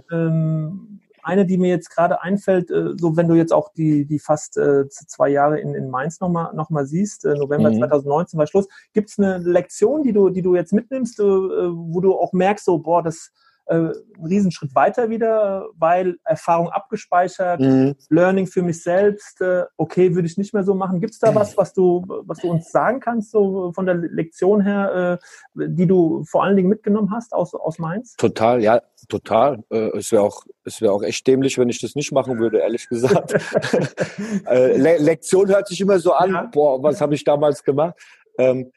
Eine, 1.23 1.45
die 1.45 1.57
mir 1.57 1.69
jetzt 1.69 1.89
gerade 1.89 2.21
einfällt, 2.21 2.71
äh, 2.71 2.93
so 2.97 3.17
wenn 3.17 3.27
du 3.27 3.35
jetzt 3.35 3.53
auch 3.53 3.73
die, 3.73 4.05
die 4.05 4.19
fast 4.19 4.57
äh, 4.57 4.87
zwei 4.89 5.29
Jahre 5.29 5.59
in, 5.59 5.75
in 5.75 5.89
Mainz 5.89 6.19
nochmal 6.19 6.53
noch 6.53 6.69
mal 6.69 6.85
siehst, 6.85 7.25
äh, 7.25 7.35
November 7.35 7.71
mhm. 7.71 7.79
2019 7.79 8.39
war 8.39 8.47
Schluss. 8.47 8.67
Gibt 8.93 9.09
es 9.09 9.19
eine 9.19 9.37
Lektion, 9.37 10.03
die 10.03 10.13
du, 10.13 10.29
die 10.29 10.41
du 10.41 10.55
jetzt 10.55 10.73
mitnimmst, 10.73 11.19
wo 11.19 12.01
du 12.01 12.15
auch 12.15 12.33
merkst, 12.33 12.65
so, 12.65 12.77
boah, 12.77 13.03
das, 13.03 13.31
äh, 13.69 13.73
einen 13.75 14.25
Riesenschritt 14.25 14.73
weiter 14.73 15.09
wieder, 15.09 15.69
weil 15.77 16.17
Erfahrung 16.23 16.69
abgespeichert, 16.69 17.59
mhm. 17.59 17.95
Learning 18.09 18.47
für 18.47 18.61
mich 18.61 18.81
selbst, 18.81 19.39
äh, 19.41 19.63
okay, 19.77 20.15
würde 20.15 20.27
ich 20.27 20.37
nicht 20.37 20.53
mehr 20.53 20.63
so 20.63 20.73
machen. 20.73 20.99
Gibt 20.99 21.13
es 21.13 21.19
da 21.19 21.33
was, 21.35 21.55
was 21.55 21.73
du, 21.73 22.03
was 22.07 22.39
du 22.39 22.49
uns 22.49 22.71
sagen 22.71 22.99
kannst, 22.99 23.31
so 23.31 23.71
von 23.73 23.85
der 23.85 23.95
Lektion 23.95 24.61
her, 24.61 25.19
äh, 25.55 25.67
die 25.67 25.85
du 25.85 26.23
vor 26.25 26.43
allen 26.43 26.57
Dingen 26.57 26.69
mitgenommen 26.69 27.11
hast 27.11 27.33
aus, 27.33 27.53
aus 27.53 27.77
Mainz? 27.77 28.15
Total, 28.15 28.61
ja, 28.61 28.81
total. 29.07 29.63
Äh, 29.69 29.97
es 29.97 30.11
wäre 30.11 30.23
auch, 30.23 30.43
es 30.63 30.81
wäre 30.81 30.91
auch 30.91 31.03
echt 31.03 31.25
dämlich, 31.27 31.57
wenn 31.57 31.69
ich 31.69 31.79
das 31.79 31.95
nicht 31.95 32.11
machen 32.11 32.39
würde, 32.39 32.59
ehrlich 32.59 32.89
gesagt. 32.89 33.33
äh, 34.47 34.77
Le 34.77 34.97
Lektion 34.97 35.47
hört 35.47 35.67
sich 35.67 35.79
immer 35.79 35.99
so 35.99 36.13
an, 36.13 36.31
ja. 36.31 36.49
boah, 36.51 36.81
was 36.81 37.01
habe 37.01 37.13
ich 37.13 37.23
damals 37.23 37.63
gemacht? 37.63 37.93
Ähm, 38.37 38.71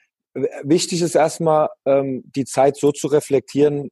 wichtig 0.62 1.02
ist 1.02 1.14
erstmal, 1.14 1.68
ähm, 1.86 2.22
die 2.34 2.44
Zeit 2.44 2.76
so 2.76 2.92
zu 2.92 3.06
reflektieren, 3.06 3.90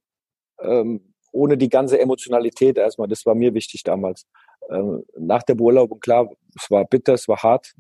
ähm, 0.62 1.14
ohne 1.32 1.56
die 1.56 1.68
ganze 1.68 1.98
Emotionalität 1.98 2.78
erstmal. 2.78 3.08
Das 3.08 3.24
war 3.26 3.34
mir 3.34 3.54
wichtig 3.54 3.82
damals. 3.84 4.26
Ähm, 4.70 5.04
nach 5.18 5.42
der 5.42 5.54
Beurlaubung, 5.54 6.00
klar, 6.00 6.28
es 6.56 6.70
war 6.70 6.84
bitter, 6.84 7.14
es 7.14 7.28
war 7.28 7.42
hart. 7.42 7.72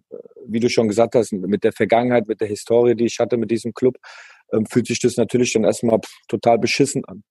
Wie 0.46 0.60
du 0.60 0.68
schon 0.68 0.88
gesagt 0.88 1.14
hast, 1.14 1.32
mit 1.32 1.64
der 1.64 1.72
Vergangenheit, 1.72 2.26
mit 2.26 2.40
der 2.40 2.48
Historie, 2.48 2.94
die 2.94 3.06
ich 3.06 3.18
hatte 3.18 3.36
mit 3.36 3.50
diesem 3.50 3.74
Club, 3.74 3.96
ähm, 4.52 4.66
fühlt 4.66 4.86
sich 4.86 5.00
das 5.00 5.16
natürlich 5.16 5.52
dann 5.52 5.64
erstmal 5.64 6.00
total 6.28 6.58
beschissen 6.58 7.04
an. 7.04 7.22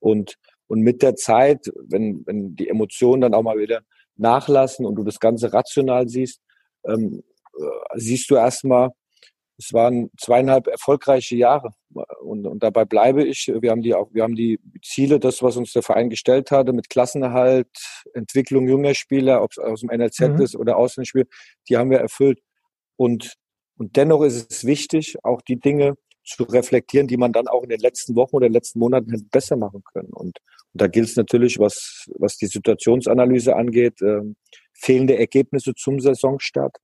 Und, 0.00 0.36
und 0.66 0.80
mit 0.80 1.02
der 1.02 1.14
Zeit, 1.14 1.70
wenn, 1.88 2.22
wenn 2.26 2.56
die 2.56 2.68
Emotionen 2.68 3.22
dann 3.22 3.34
auch 3.34 3.42
mal 3.42 3.58
wieder 3.58 3.80
nachlassen 4.16 4.86
und 4.86 4.96
du 4.96 5.04
das 5.04 5.20
Ganze 5.20 5.52
rational 5.52 6.08
siehst, 6.08 6.40
ähm, 6.86 7.22
äh, 7.58 7.98
siehst 7.98 8.30
du 8.30 8.36
erstmal, 8.36 8.90
es 9.58 9.72
waren 9.72 10.10
zweieinhalb 10.18 10.66
erfolgreiche 10.66 11.36
Jahre 11.36 11.70
und, 12.20 12.46
und 12.46 12.62
dabei 12.62 12.84
bleibe 12.84 13.24
ich. 13.24 13.50
Wir 13.60 13.70
haben 13.70 13.82
die 13.82 13.94
auch, 13.94 14.08
wir 14.12 14.22
haben 14.22 14.34
die 14.34 14.60
Ziele, 14.82 15.18
das, 15.18 15.42
was 15.42 15.56
uns 15.56 15.72
der 15.72 15.82
Verein 15.82 16.10
gestellt 16.10 16.50
hatte, 16.50 16.72
mit 16.72 16.90
Klassenerhalt, 16.90 17.68
Entwicklung 18.12 18.68
junger 18.68 18.94
Spieler, 18.94 19.42
ob 19.42 19.52
es 19.52 19.58
aus 19.58 19.80
dem 19.80 19.90
NLZ 19.90 20.20
mhm. 20.20 20.40
ist 20.42 20.56
oder 20.56 20.76
Auslandsspiel, 20.76 21.26
die 21.68 21.76
haben 21.76 21.90
wir 21.90 21.98
erfüllt. 21.98 22.40
Und, 22.96 23.34
und 23.78 23.96
dennoch 23.96 24.22
ist 24.22 24.52
es 24.52 24.66
wichtig, 24.66 25.16
auch 25.22 25.40
die 25.40 25.58
Dinge 25.58 25.94
zu 26.24 26.42
reflektieren, 26.42 27.06
die 27.06 27.16
man 27.16 27.32
dann 27.32 27.48
auch 27.48 27.62
in 27.62 27.70
den 27.70 27.80
letzten 27.80 28.14
Wochen 28.16 28.36
oder 28.36 28.48
letzten 28.48 28.80
Monaten 28.80 29.10
hätte 29.10 29.26
besser 29.30 29.56
machen 29.56 29.82
können. 29.92 30.12
Und, 30.12 30.38
und 30.72 30.82
da 30.82 30.86
gilt 30.88 31.08
es 31.08 31.16
natürlich, 31.16 31.58
was, 31.58 32.06
was 32.18 32.36
die 32.36 32.46
Situationsanalyse 32.46 33.56
angeht, 33.56 34.02
äh, 34.02 34.20
fehlende 34.74 35.18
Ergebnisse 35.18 35.74
zum 35.74 36.00
Saisonstart 36.00 36.76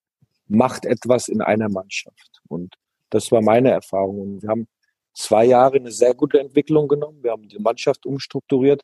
macht 0.53 0.85
etwas 0.85 1.29
in 1.29 1.41
einer 1.41 1.69
Mannschaft. 1.69 2.41
Und 2.49 2.75
das 3.11 3.33
war 3.33 3.43
meine 3.43 3.71
Erfahrung. 3.71 4.21
Und 4.21 4.43
wir 4.43 4.51
haben 4.51 4.69
zwei 5.15 5.45
Jahre 5.45 5.77
eine 5.77 5.91
sehr 5.91 6.15
gute 6.15 6.41
Entwicklung 6.41 6.89
genommen. 6.89 7.23
Wir 7.23 7.33
haben 7.33 7.49
die 7.49 7.59
Mannschaft 7.59 8.07
umstrukturiert. 8.07 8.83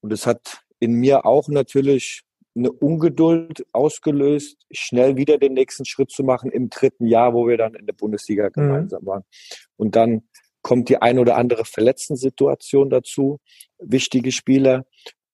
Und 0.00 0.12
es 0.12 0.26
hat 0.26 0.62
in 0.78 0.92
mir 0.94 1.24
auch 1.24 1.48
natürlich 1.48 2.22
eine 2.54 2.72
Ungeduld 2.72 3.66
ausgelöst, 3.72 4.56
schnell 4.70 5.16
wieder 5.16 5.38
den 5.38 5.54
nächsten 5.54 5.84
Schritt 5.84 6.10
zu 6.10 6.24
machen 6.24 6.50
im 6.50 6.70
dritten 6.70 7.06
Jahr, 7.06 7.34
wo 7.34 7.46
wir 7.46 7.58
dann 7.58 7.74
in 7.74 7.86
der 7.86 7.92
Bundesliga 7.92 8.46
mhm. 8.46 8.52
gemeinsam 8.52 9.02
mhm. 9.02 9.06
waren. 9.06 9.22
Und 9.76 9.96
dann 9.96 10.22
kommt 10.62 10.88
die 10.88 11.00
ein 11.00 11.18
oder 11.18 11.36
andere 11.36 11.64
Verletzten-Situation 11.64 12.90
dazu, 12.90 13.38
wichtige 13.78 14.32
Spieler. 14.32 14.84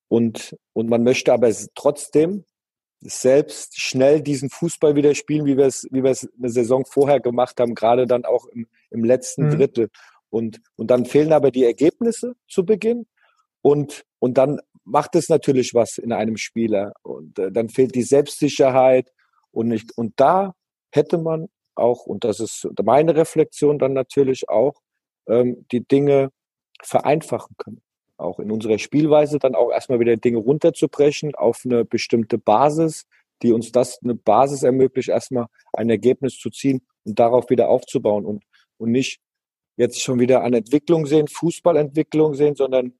Und, 0.09 0.57
und 0.73 0.91
man 0.91 1.05
möchte 1.05 1.33
aber 1.33 1.51
trotzdem 1.75 2.45
selbst 3.03 3.81
schnell 3.81 4.23
diesen 4.23 4.51
Fußball 4.51 4.95
wieder 4.95 5.15
spielen, 5.15 5.45
wie 5.45 5.57
wir 5.57 5.67
es, 5.67 5.87
wie 5.91 6.03
wir 6.03 6.11
es 6.11 6.29
eine 6.39 6.51
Saison 6.51 6.85
vorher 6.85 7.21
gemacht 7.21 7.59
haben, 7.61 7.75
gerade 7.75 8.07
dann 8.07 8.25
auch 8.25 8.47
im, 8.47 8.67
im 8.91 9.05
letzten 9.05 9.47
mhm. 9.47 9.51
Drittel. 9.51 9.89
Und, 10.31 10.61
und 10.77 10.91
dann 10.91 11.05
fehlen 11.05 11.33
aber 11.33 11.51
die 11.51 11.65
Ergebnisse 11.65 12.35
zu 12.49 12.65
Beginn. 12.65 13.07
Und, 13.61 14.05
und 14.19 14.39
dann 14.39 14.61
macht 14.85 15.15
es 15.15 15.29
natürlich 15.29 15.75
was 15.75 15.99
in 15.99 16.13
einem 16.13 16.37
Spieler. 16.37 16.93
Und 17.03 17.39
äh, 17.39 17.53
dann 17.53 17.69
fehlt 17.69 17.95
die 17.95 18.03
Selbstsicherheit. 18.03 19.13
Und, 19.51 19.69
nicht, 19.69 19.97
und 19.97 20.15
da 20.17 20.55
hätte 20.91 21.19
man 21.19 21.49
auch, 21.75 22.07
und 22.07 22.25
das 22.25 22.41
ist 22.41 22.69
meine 22.83 23.17
Reflexion 23.17 23.79
dann 23.79 23.93
natürlich 23.93 24.49
auch, 24.49 24.75
ähm, 25.27 25.67
die 25.71 25.87
Dinge 25.87 26.31
vereinfachen 26.83 27.57
können. 27.59 27.83
Auch 28.23 28.39
in 28.39 28.51
unserer 28.51 28.79
Spielweise 28.79 29.39
dann 29.39 29.55
auch 29.55 29.71
erstmal 29.71 30.01
wieder 30.01 30.17
Dinge 30.17 30.39
runterzubrechen 30.39 31.35
auf 31.35 31.63
eine 31.65 31.85
bestimmte 31.85 32.39
Basis, 32.39 33.05
die 33.43 33.53
uns 33.53 33.73
das 33.73 33.99
eine 34.03 34.15
Basis 34.15 34.63
ermöglicht, 34.63 35.09
erstmal 35.09 35.47
ein 35.73 35.91
Ergebnis 35.91 36.39
zu 36.39 36.51
ziehen 36.51 36.83
und 37.05 37.19
darauf 37.19 37.51
wieder 37.51 37.69
aufzubauen 37.69 38.25
und, 38.25 38.45
und 38.79 38.93
nicht 38.93 39.21
jetzt 39.77 40.01
schon 40.01 40.21
wieder 40.21 40.45
an 40.45 40.53
Entwicklung 40.53 41.07
sehen, 41.07 41.29
Fußballentwicklung 41.29 42.35
sehen, 42.35 42.55
sondern 42.55 42.95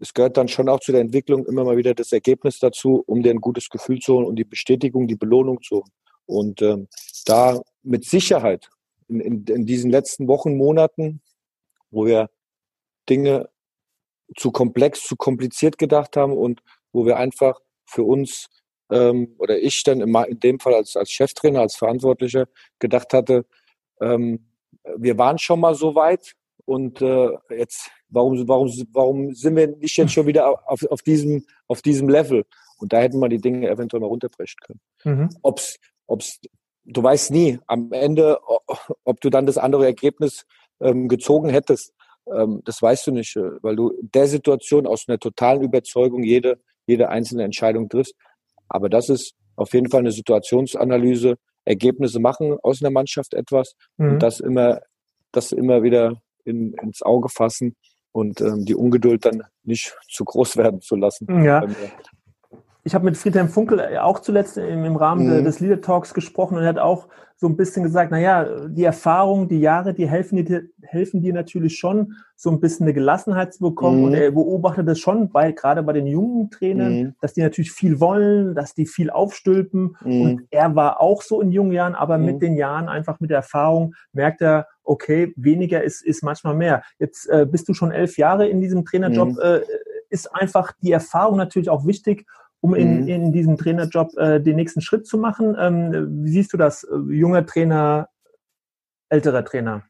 es 0.00 0.14
gehört 0.14 0.36
dann 0.36 0.48
schon 0.48 0.68
auch 0.68 0.80
zu 0.80 0.92
der 0.92 1.00
Entwicklung 1.00 1.46
immer 1.46 1.64
mal 1.64 1.76
wieder 1.76 1.94
das 1.94 2.12
Ergebnis 2.12 2.58
dazu, 2.58 3.02
um 3.06 3.22
dir 3.22 3.30
ein 3.30 3.40
gutes 3.40 3.68
Gefühl 3.68 3.98
zu 3.98 4.14
holen 4.14 4.26
und 4.26 4.36
die 4.36 4.44
Bestätigung, 4.44 5.08
die 5.08 5.16
Belohnung 5.16 5.60
zu 5.62 5.76
holen. 5.76 5.92
Und 6.26 6.62
ähm, 6.62 6.88
da 7.24 7.60
mit 7.82 8.04
Sicherheit 8.04 8.68
in, 9.08 9.20
in, 9.20 9.44
in 9.46 9.66
diesen 9.66 9.90
letzten 9.90 10.28
Wochen, 10.28 10.56
Monaten, 10.56 11.22
wo 11.90 12.04
wir 12.06 12.28
Dinge 13.08 13.48
zu 14.36 14.50
komplex, 14.50 15.02
zu 15.04 15.16
kompliziert 15.16 15.78
gedacht 15.78 16.16
haben 16.16 16.32
und 16.32 16.62
wo 16.92 17.06
wir 17.06 17.16
einfach 17.16 17.60
für 17.84 18.02
uns 18.02 18.48
ähm, 18.90 19.34
oder 19.38 19.58
ich 19.58 19.82
dann 19.82 20.00
in, 20.00 20.14
in 20.14 20.40
dem 20.40 20.60
Fall 20.60 20.74
als, 20.74 20.96
als 20.96 21.10
Cheftrainer, 21.10 21.60
als 21.60 21.76
Verantwortlicher 21.76 22.46
gedacht 22.78 23.12
hatte, 23.12 23.44
ähm, 24.00 24.50
wir 24.96 25.18
waren 25.18 25.38
schon 25.38 25.60
mal 25.60 25.74
so 25.74 25.94
weit 25.94 26.34
und 26.64 27.00
äh, 27.00 27.30
jetzt 27.50 27.90
warum 28.08 28.46
warum 28.48 28.70
warum 28.92 29.34
sind 29.34 29.56
wir 29.56 29.68
nicht 29.68 29.96
jetzt 29.96 30.12
schon 30.12 30.26
wieder 30.26 30.70
auf, 30.70 30.84
auf 30.90 31.02
diesem 31.02 31.44
auf 31.66 31.82
diesem 31.82 32.08
Level 32.08 32.44
und 32.78 32.92
da 32.92 32.98
hätten 32.98 33.18
wir 33.18 33.28
die 33.28 33.40
Dinge 33.40 33.68
eventuell 33.68 34.00
mal 34.00 34.06
runterbrechen 34.06 34.58
können. 34.64 34.80
Mhm. 35.04 35.28
Ob's 35.42 35.78
ob's 36.06 36.40
du 36.84 37.02
weißt 37.02 37.30
nie 37.30 37.58
am 37.66 37.92
Ende 37.92 38.38
ob 39.04 39.20
du 39.20 39.30
dann 39.30 39.46
das 39.46 39.58
andere 39.58 39.84
Ergebnis 39.84 40.46
ähm, 40.80 41.08
gezogen 41.08 41.48
hättest 41.48 41.94
ähm, 42.34 42.62
das 42.64 42.80
weißt 42.80 43.06
du 43.06 43.12
nicht, 43.12 43.36
äh, 43.36 43.62
weil 43.62 43.76
du 43.76 43.90
in 43.90 44.10
der 44.12 44.26
Situation 44.26 44.86
aus 44.86 45.04
einer 45.08 45.18
totalen 45.18 45.62
Überzeugung 45.62 46.22
jede, 46.22 46.58
jede 46.86 47.08
einzelne 47.08 47.44
Entscheidung 47.44 47.88
triffst. 47.88 48.14
Aber 48.68 48.88
das 48.88 49.08
ist 49.08 49.34
auf 49.56 49.72
jeden 49.72 49.90
Fall 49.90 50.00
eine 50.00 50.12
Situationsanalyse, 50.12 51.36
Ergebnisse 51.64 52.20
machen 52.20 52.56
aus 52.62 52.82
einer 52.82 52.90
Mannschaft 52.90 53.34
etwas 53.34 53.74
mhm. 53.96 54.12
und 54.12 54.22
das 54.22 54.40
immer, 54.40 54.80
das 55.32 55.52
immer 55.52 55.82
wieder 55.82 56.22
in, 56.44 56.72
ins 56.74 57.02
Auge 57.02 57.28
fassen 57.28 57.76
und 58.12 58.40
ähm, 58.40 58.64
die 58.64 58.74
Ungeduld 58.74 59.24
dann 59.24 59.42
nicht 59.64 59.94
zu 60.10 60.24
groß 60.24 60.56
werden 60.58 60.80
zu 60.80 60.96
lassen. 60.96 61.44
Ja. 61.44 61.66
Ich 62.84 62.94
habe 62.94 63.04
mit 63.04 63.16
Friedhelm 63.16 63.48
Funkel 63.48 63.80
äh, 63.80 63.98
auch 63.98 64.20
zuletzt 64.20 64.56
im, 64.56 64.84
im 64.84 64.96
Rahmen 64.96 65.26
mhm. 65.26 65.44
des 65.44 65.60
Leader 65.60 65.80
Talks 65.80 66.14
gesprochen 66.14 66.56
und 66.56 66.62
er 66.62 66.68
hat 66.70 66.78
auch 66.78 67.08
so 67.40 67.46
ein 67.46 67.56
bisschen 67.56 67.84
gesagt, 67.84 68.10
naja, 68.10 68.66
die 68.66 68.82
Erfahrung, 68.82 69.48
die 69.48 69.60
Jahre, 69.60 69.94
die 69.94 70.08
helfen 70.08 70.44
dir, 70.44 70.64
helfen 70.82 71.20
dir 71.20 71.32
natürlich 71.32 71.78
schon, 71.78 72.14
so 72.34 72.50
ein 72.50 72.58
bisschen 72.58 72.86
eine 72.86 72.94
Gelassenheit 72.94 73.54
zu 73.54 73.60
bekommen. 73.60 74.00
Mhm. 74.00 74.04
Und 74.06 74.14
er 74.14 74.32
beobachtet 74.32 74.88
das 74.88 74.98
schon 74.98 75.30
bei, 75.30 75.52
gerade 75.52 75.84
bei 75.84 75.92
den 75.92 76.08
jungen 76.08 76.50
Trainern, 76.50 76.92
mhm. 76.92 77.14
dass 77.20 77.34
die 77.34 77.42
natürlich 77.42 77.70
viel 77.70 78.00
wollen, 78.00 78.56
dass 78.56 78.74
die 78.74 78.86
viel 78.86 79.10
aufstülpen. 79.10 79.96
Mhm. 80.04 80.20
Und 80.20 80.42
er 80.50 80.74
war 80.74 81.00
auch 81.00 81.22
so 81.22 81.40
in 81.40 81.52
jungen 81.52 81.70
Jahren, 81.70 81.94
aber 81.94 82.18
mit 82.18 82.36
mhm. 82.36 82.40
den 82.40 82.56
Jahren 82.56 82.88
einfach 82.88 83.20
mit 83.20 83.30
der 83.30 83.38
Erfahrung 83.38 83.94
merkt 84.12 84.40
er, 84.40 84.66
okay, 84.82 85.32
weniger 85.36 85.84
ist, 85.84 86.04
ist 86.04 86.24
manchmal 86.24 86.56
mehr. 86.56 86.82
Jetzt 86.98 87.28
äh, 87.28 87.46
bist 87.48 87.68
du 87.68 87.74
schon 87.74 87.92
elf 87.92 88.18
Jahre 88.18 88.48
in 88.48 88.60
diesem 88.60 88.84
Trainerjob, 88.84 89.28
mhm. 89.28 89.38
äh, 89.40 89.60
ist 90.10 90.34
einfach 90.34 90.72
die 90.82 90.90
Erfahrung 90.90 91.36
natürlich 91.36 91.70
auch 91.70 91.86
wichtig 91.86 92.26
um 92.60 92.74
in, 92.74 93.02
mhm. 93.02 93.08
in 93.08 93.32
diesem 93.32 93.56
Trainerjob 93.56 94.16
äh, 94.16 94.40
den 94.40 94.56
nächsten 94.56 94.80
Schritt 94.80 95.06
zu 95.06 95.18
machen. 95.18 95.56
Ähm, 95.58 96.24
wie 96.24 96.30
siehst 96.30 96.52
du 96.52 96.56
das? 96.56 96.86
Junger 97.08 97.46
Trainer, 97.46 98.08
älterer 99.08 99.44
Trainer? 99.44 99.84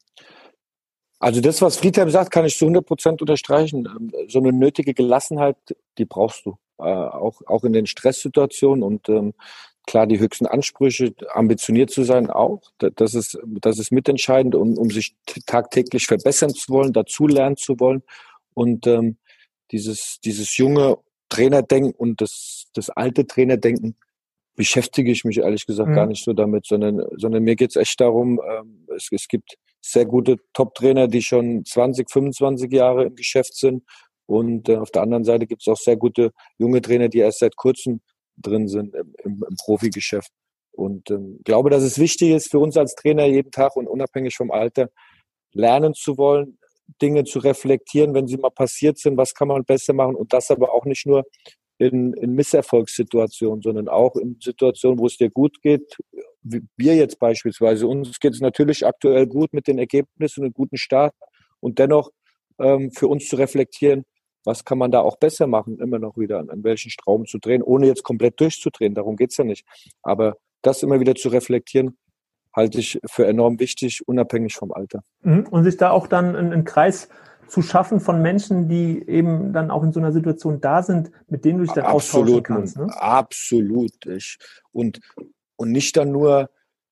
Also 1.20 1.40
das, 1.40 1.60
was 1.62 1.76
Friedhelm 1.76 2.10
sagt, 2.10 2.30
kann 2.30 2.44
ich 2.44 2.56
zu 2.56 2.66
100 2.66 2.86
Prozent 2.86 3.20
unterstreichen. 3.20 3.86
Ähm, 3.86 4.12
so 4.28 4.38
eine 4.38 4.52
nötige 4.52 4.94
Gelassenheit, 4.94 5.56
die 5.98 6.04
brauchst 6.04 6.46
du. 6.46 6.56
Äh, 6.78 6.82
auch, 6.84 7.42
auch 7.46 7.64
in 7.64 7.72
den 7.72 7.86
Stresssituationen 7.86 8.84
und 8.84 9.08
ähm, 9.08 9.34
klar 9.88 10.06
die 10.06 10.20
höchsten 10.20 10.46
Ansprüche, 10.46 11.12
ambitioniert 11.32 11.90
zu 11.90 12.04
sein 12.04 12.30
auch. 12.30 12.60
Das 12.78 13.14
ist, 13.14 13.38
das 13.60 13.78
ist 13.78 13.90
mitentscheidend, 13.90 14.54
um, 14.54 14.78
um 14.78 14.90
sich 14.90 15.16
tagtäglich 15.46 16.06
verbessern 16.06 16.50
zu 16.50 16.72
wollen, 16.72 16.92
dazulernen 16.92 17.56
zu 17.56 17.80
wollen. 17.80 18.02
Und 18.54 18.86
ähm, 18.86 19.16
dieses, 19.72 20.20
dieses 20.22 20.56
junge, 20.56 20.98
Trainerdenken 21.28 21.92
und 21.92 22.20
das, 22.20 22.66
das 22.74 22.90
alte 22.90 23.26
Trainerdenken 23.26 23.96
beschäftige 24.56 25.12
ich 25.12 25.24
mich 25.24 25.38
ehrlich 25.38 25.66
gesagt 25.66 25.90
mhm. 25.90 25.94
gar 25.94 26.06
nicht 26.06 26.24
so 26.24 26.32
damit, 26.32 26.66
sondern, 26.66 27.00
sondern 27.16 27.44
mir 27.44 27.54
geht's 27.54 27.76
echt 27.76 28.00
darum, 28.00 28.40
ähm, 28.50 28.86
es, 28.94 29.08
es 29.12 29.28
gibt 29.28 29.56
sehr 29.80 30.04
gute 30.04 30.36
Top-Trainer, 30.52 31.06
die 31.06 31.22
schon 31.22 31.64
20, 31.64 32.10
25 32.10 32.72
Jahre 32.72 33.04
im 33.04 33.14
Geschäft 33.14 33.54
sind. 33.56 33.84
Und 34.26 34.68
äh, 34.68 34.76
auf 34.76 34.90
der 34.90 35.02
anderen 35.02 35.24
Seite 35.24 35.46
gibt 35.46 35.62
es 35.62 35.68
auch 35.68 35.76
sehr 35.76 35.96
gute 35.96 36.32
junge 36.58 36.82
Trainer, 36.82 37.08
die 37.08 37.18
erst 37.18 37.38
seit 37.38 37.56
kurzem 37.56 38.00
drin 38.36 38.68
sind 38.68 38.94
im, 38.94 39.14
im, 39.24 39.44
im 39.48 39.56
Profigeschäft. 39.64 40.30
Und 40.72 41.10
ähm, 41.10 41.40
glaube, 41.44 41.70
dass 41.70 41.82
es 41.82 41.98
wichtig 41.98 42.30
ist 42.30 42.50
für 42.50 42.58
uns 42.58 42.76
als 42.76 42.94
Trainer 42.94 43.26
jeden 43.26 43.50
Tag 43.50 43.76
und 43.76 43.86
unabhängig 43.86 44.36
vom 44.36 44.50
Alter 44.50 44.90
lernen 45.52 45.94
zu 45.94 46.18
wollen, 46.18 46.58
Dinge 47.00 47.24
zu 47.24 47.38
reflektieren, 47.38 48.14
wenn 48.14 48.26
sie 48.26 48.36
mal 48.36 48.50
passiert 48.50 48.98
sind, 48.98 49.16
was 49.16 49.34
kann 49.34 49.48
man 49.48 49.64
besser 49.64 49.92
machen 49.92 50.14
und 50.14 50.32
das 50.32 50.50
aber 50.50 50.72
auch 50.72 50.84
nicht 50.84 51.06
nur 51.06 51.24
in, 51.78 52.12
in 52.14 52.32
Misserfolgssituationen, 52.32 53.62
sondern 53.62 53.88
auch 53.88 54.16
in 54.16 54.36
Situationen, 54.40 54.98
wo 54.98 55.06
es 55.06 55.16
dir 55.16 55.30
gut 55.30 55.62
geht. 55.62 55.96
Wie 56.42 56.62
wir 56.76 56.96
jetzt 56.96 57.18
beispielsweise, 57.18 57.86
uns 57.86 58.18
geht 58.18 58.34
es 58.34 58.40
natürlich 58.40 58.86
aktuell 58.86 59.26
gut 59.26 59.52
mit 59.52 59.68
den 59.68 59.78
Ergebnissen 59.78 60.40
und 60.40 60.46
einem 60.46 60.54
guten 60.54 60.76
Start 60.76 61.14
und 61.60 61.78
dennoch 61.78 62.10
ähm, 62.58 62.90
für 62.90 63.06
uns 63.06 63.28
zu 63.28 63.36
reflektieren, 63.36 64.04
was 64.44 64.64
kann 64.64 64.78
man 64.78 64.90
da 64.90 65.00
auch 65.00 65.18
besser 65.18 65.46
machen, 65.46 65.78
immer 65.78 65.98
noch 65.98 66.16
wieder 66.16 66.40
an, 66.40 66.64
welchen 66.64 66.90
Strauben 66.90 67.26
zu 67.26 67.38
drehen, 67.38 67.62
ohne 67.62 67.86
jetzt 67.86 68.02
komplett 68.02 68.40
durchzudrehen, 68.40 68.94
darum 68.94 69.16
geht's 69.16 69.36
ja 69.36 69.44
nicht. 69.44 69.64
Aber 70.02 70.36
das 70.62 70.82
immer 70.82 71.00
wieder 71.00 71.14
zu 71.14 71.28
reflektieren, 71.28 71.96
halte 72.52 72.78
ich 72.78 72.98
für 73.06 73.26
enorm 73.26 73.60
wichtig, 73.60 74.06
unabhängig 74.06 74.54
vom 74.54 74.72
Alter. 74.72 75.02
Mhm. 75.22 75.46
Und 75.50 75.64
sich 75.64 75.76
da 75.76 75.90
auch 75.90 76.06
dann 76.06 76.36
einen 76.36 76.64
Kreis 76.64 77.08
zu 77.48 77.62
schaffen 77.62 78.00
von 78.00 78.20
Menschen, 78.20 78.68
die 78.68 79.08
eben 79.08 79.52
dann 79.52 79.70
auch 79.70 79.82
in 79.82 79.92
so 79.92 80.00
einer 80.00 80.12
Situation 80.12 80.60
da 80.60 80.82
sind, 80.82 81.10
mit 81.28 81.44
denen 81.44 81.58
du 81.58 81.64
dich 81.64 81.72
dann 81.72 81.84
absolut, 81.84 82.28
austauschen 82.28 82.42
kannst. 82.42 82.76
Ne? 82.76 82.86
Absolut. 83.00 84.06
Ich, 84.06 84.38
und, 84.72 85.00
und 85.56 85.72
nicht 85.72 85.96
dann 85.96 86.10
nur 86.10 86.50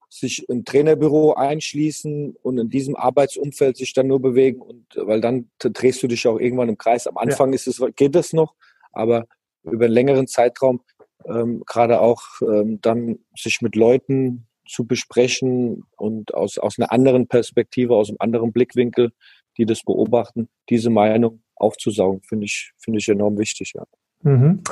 sich 0.08 0.48
im 0.48 0.64
Trainerbüro 0.64 1.34
einschließen 1.34 2.36
und 2.40 2.58
in 2.58 2.70
diesem 2.70 2.96
Arbeitsumfeld 2.96 3.76
sich 3.76 3.92
dann 3.92 4.06
nur 4.06 4.20
bewegen 4.20 4.62
und 4.62 4.86
weil 4.96 5.20
dann 5.20 5.50
drehst 5.58 6.02
du 6.02 6.06
dich 6.06 6.26
auch 6.26 6.38
irgendwann 6.38 6.68
im 6.68 6.78
Kreis. 6.78 7.06
Am 7.06 7.18
Anfang 7.18 7.50
ja. 7.50 7.56
ist 7.56 7.66
es, 7.66 7.82
geht 7.96 8.14
das 8.14 8.32
noch, 8.32 8.54
aber 8.92 9.26
über 9.62 9.86
einen 9.86 9.94
längeren 9.94 10.26
Zeitraum 10.26 10.80
ähm, 11.26 11.62
gerade 11.66 12.00
auch 12.00 12.22
ähm, 12.40 12.80
dann 12.80 13.18
sich 13.36 13.60
mit 13.60 13.74
Leuten 13.74 14.46
zu 14.66 14.86
besprechen 14.86 15.84
und 15.96 16.34
aus, 16.34 16.58
aus 16.58 16.78
einer 16.78 16.92
anderen 16.92 17.26
Perspektive, 17.26 17.94
aus 17.94 18.08
einem 18.08 18.18
anderen 18.20 18.52
Blickwinkel, 18.52 19.12
die 19.56 19.66
das 19.66 19.82
beobachten, 19.82 20.48
diese 20.68 20.90
Meinung 20.90 21.42
aufzusaugen, 21.54 22.22
finde 22.22 22.46
ich, 22.46 22.72
finde 22.78 22.98
ich 22.98 23.08
enorm 23.08 23.38
wichtig, 23.38 23.72
ja. 23.74 23.84
Mhm. 24.22 24.62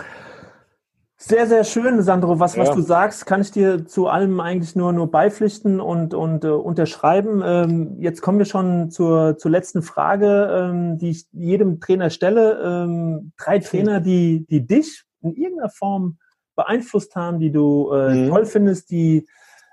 Sehr, 1.17 1.47
sehr 1.47 1.65
schön, 1.65 2.03
Sandro. 2.03 2.39
Was, 2.39 2.55
ja. 2.55 2.63
was 2.63 2.75
du 2.75 2.83
sagst, 2.83 3.25
kann 3.25 3.41
ich 3.41 3.51
dir 3.51 3.87
zu 3.87 4.09
allem 4.09 4.41
eigentlich 4.41 4.77
nur, 4.77 4.93
nur 4.93 5.11
beipflichten 5.11 5.81
und, 5.81 6.13
und 6.13 6.45
äh, 6.45 6.49
unterschreiben. 6.49 7.41
Ähm, 7.43 7.97
jetzt 7.99 8.21
kommen 8.21 8.39
wir 8.39 8.45
schon 8.45 8.91
zur, 8.91 9.39
zur 9.39 9.51
letzten 9.51 9.81
Frage, 9.81 10.51
ähm, 10.53 10.99
die 10.99 11.11
ich 11.11 11.27
jedem 11.33 11.81
Trainer 11.81 12.11
stelle. 12.11 12.61
Ähm, 12.63 13.33
drei 13.39 13.59
Trainer, 13.61 14.01
die, 14.01 14.45
die 14.51 14.67
dich 14.67 15.05
in 15.23 15.35
irgendeiner 15.35 15.71
Form 15.71 16.19
beeinflusst 16.57 17.17
haben, 17.17 17.39
die 17.39 17.53
du 17.53 17.91
äh, 17.93 18.15
mhm. 18.15 18.29
toll 18.29 18.45
findest, 18.45 18.91
die 18.91 19.27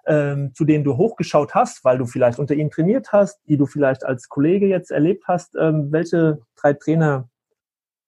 ähm, 0.07 0.51
zu 0.53 0.65
denen 0.65 0.83
du 0.83 0.97
hochgeschaut 0.97 1.53
hast, 1.53 1.83
weil 1.83 1.97
du 1.97 2.05
vielleicht 2.05 2.39
unter 2.39 2.55
ihnen 2.55 2.71
trainiert 2.71 3.11
hast, 3.11 3.39
die 3.47 3.57
du 3.57 3.65
vielleicht 3.65 4.03
als 4.03 4.29
Kollege 4.29 4.67
jetzt 4.67 4.91
erlebt 4.91 5.25
hast. 5.27 5.55
Ähm, 5.55 5.91
welche 5.91 6.41
drei 6.55 6.73
Trainer 6.73 7.29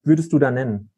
würdest 0.04 0.34
du 0.34 0.40
da 0.40 0.52
nennen? 0.52 0.90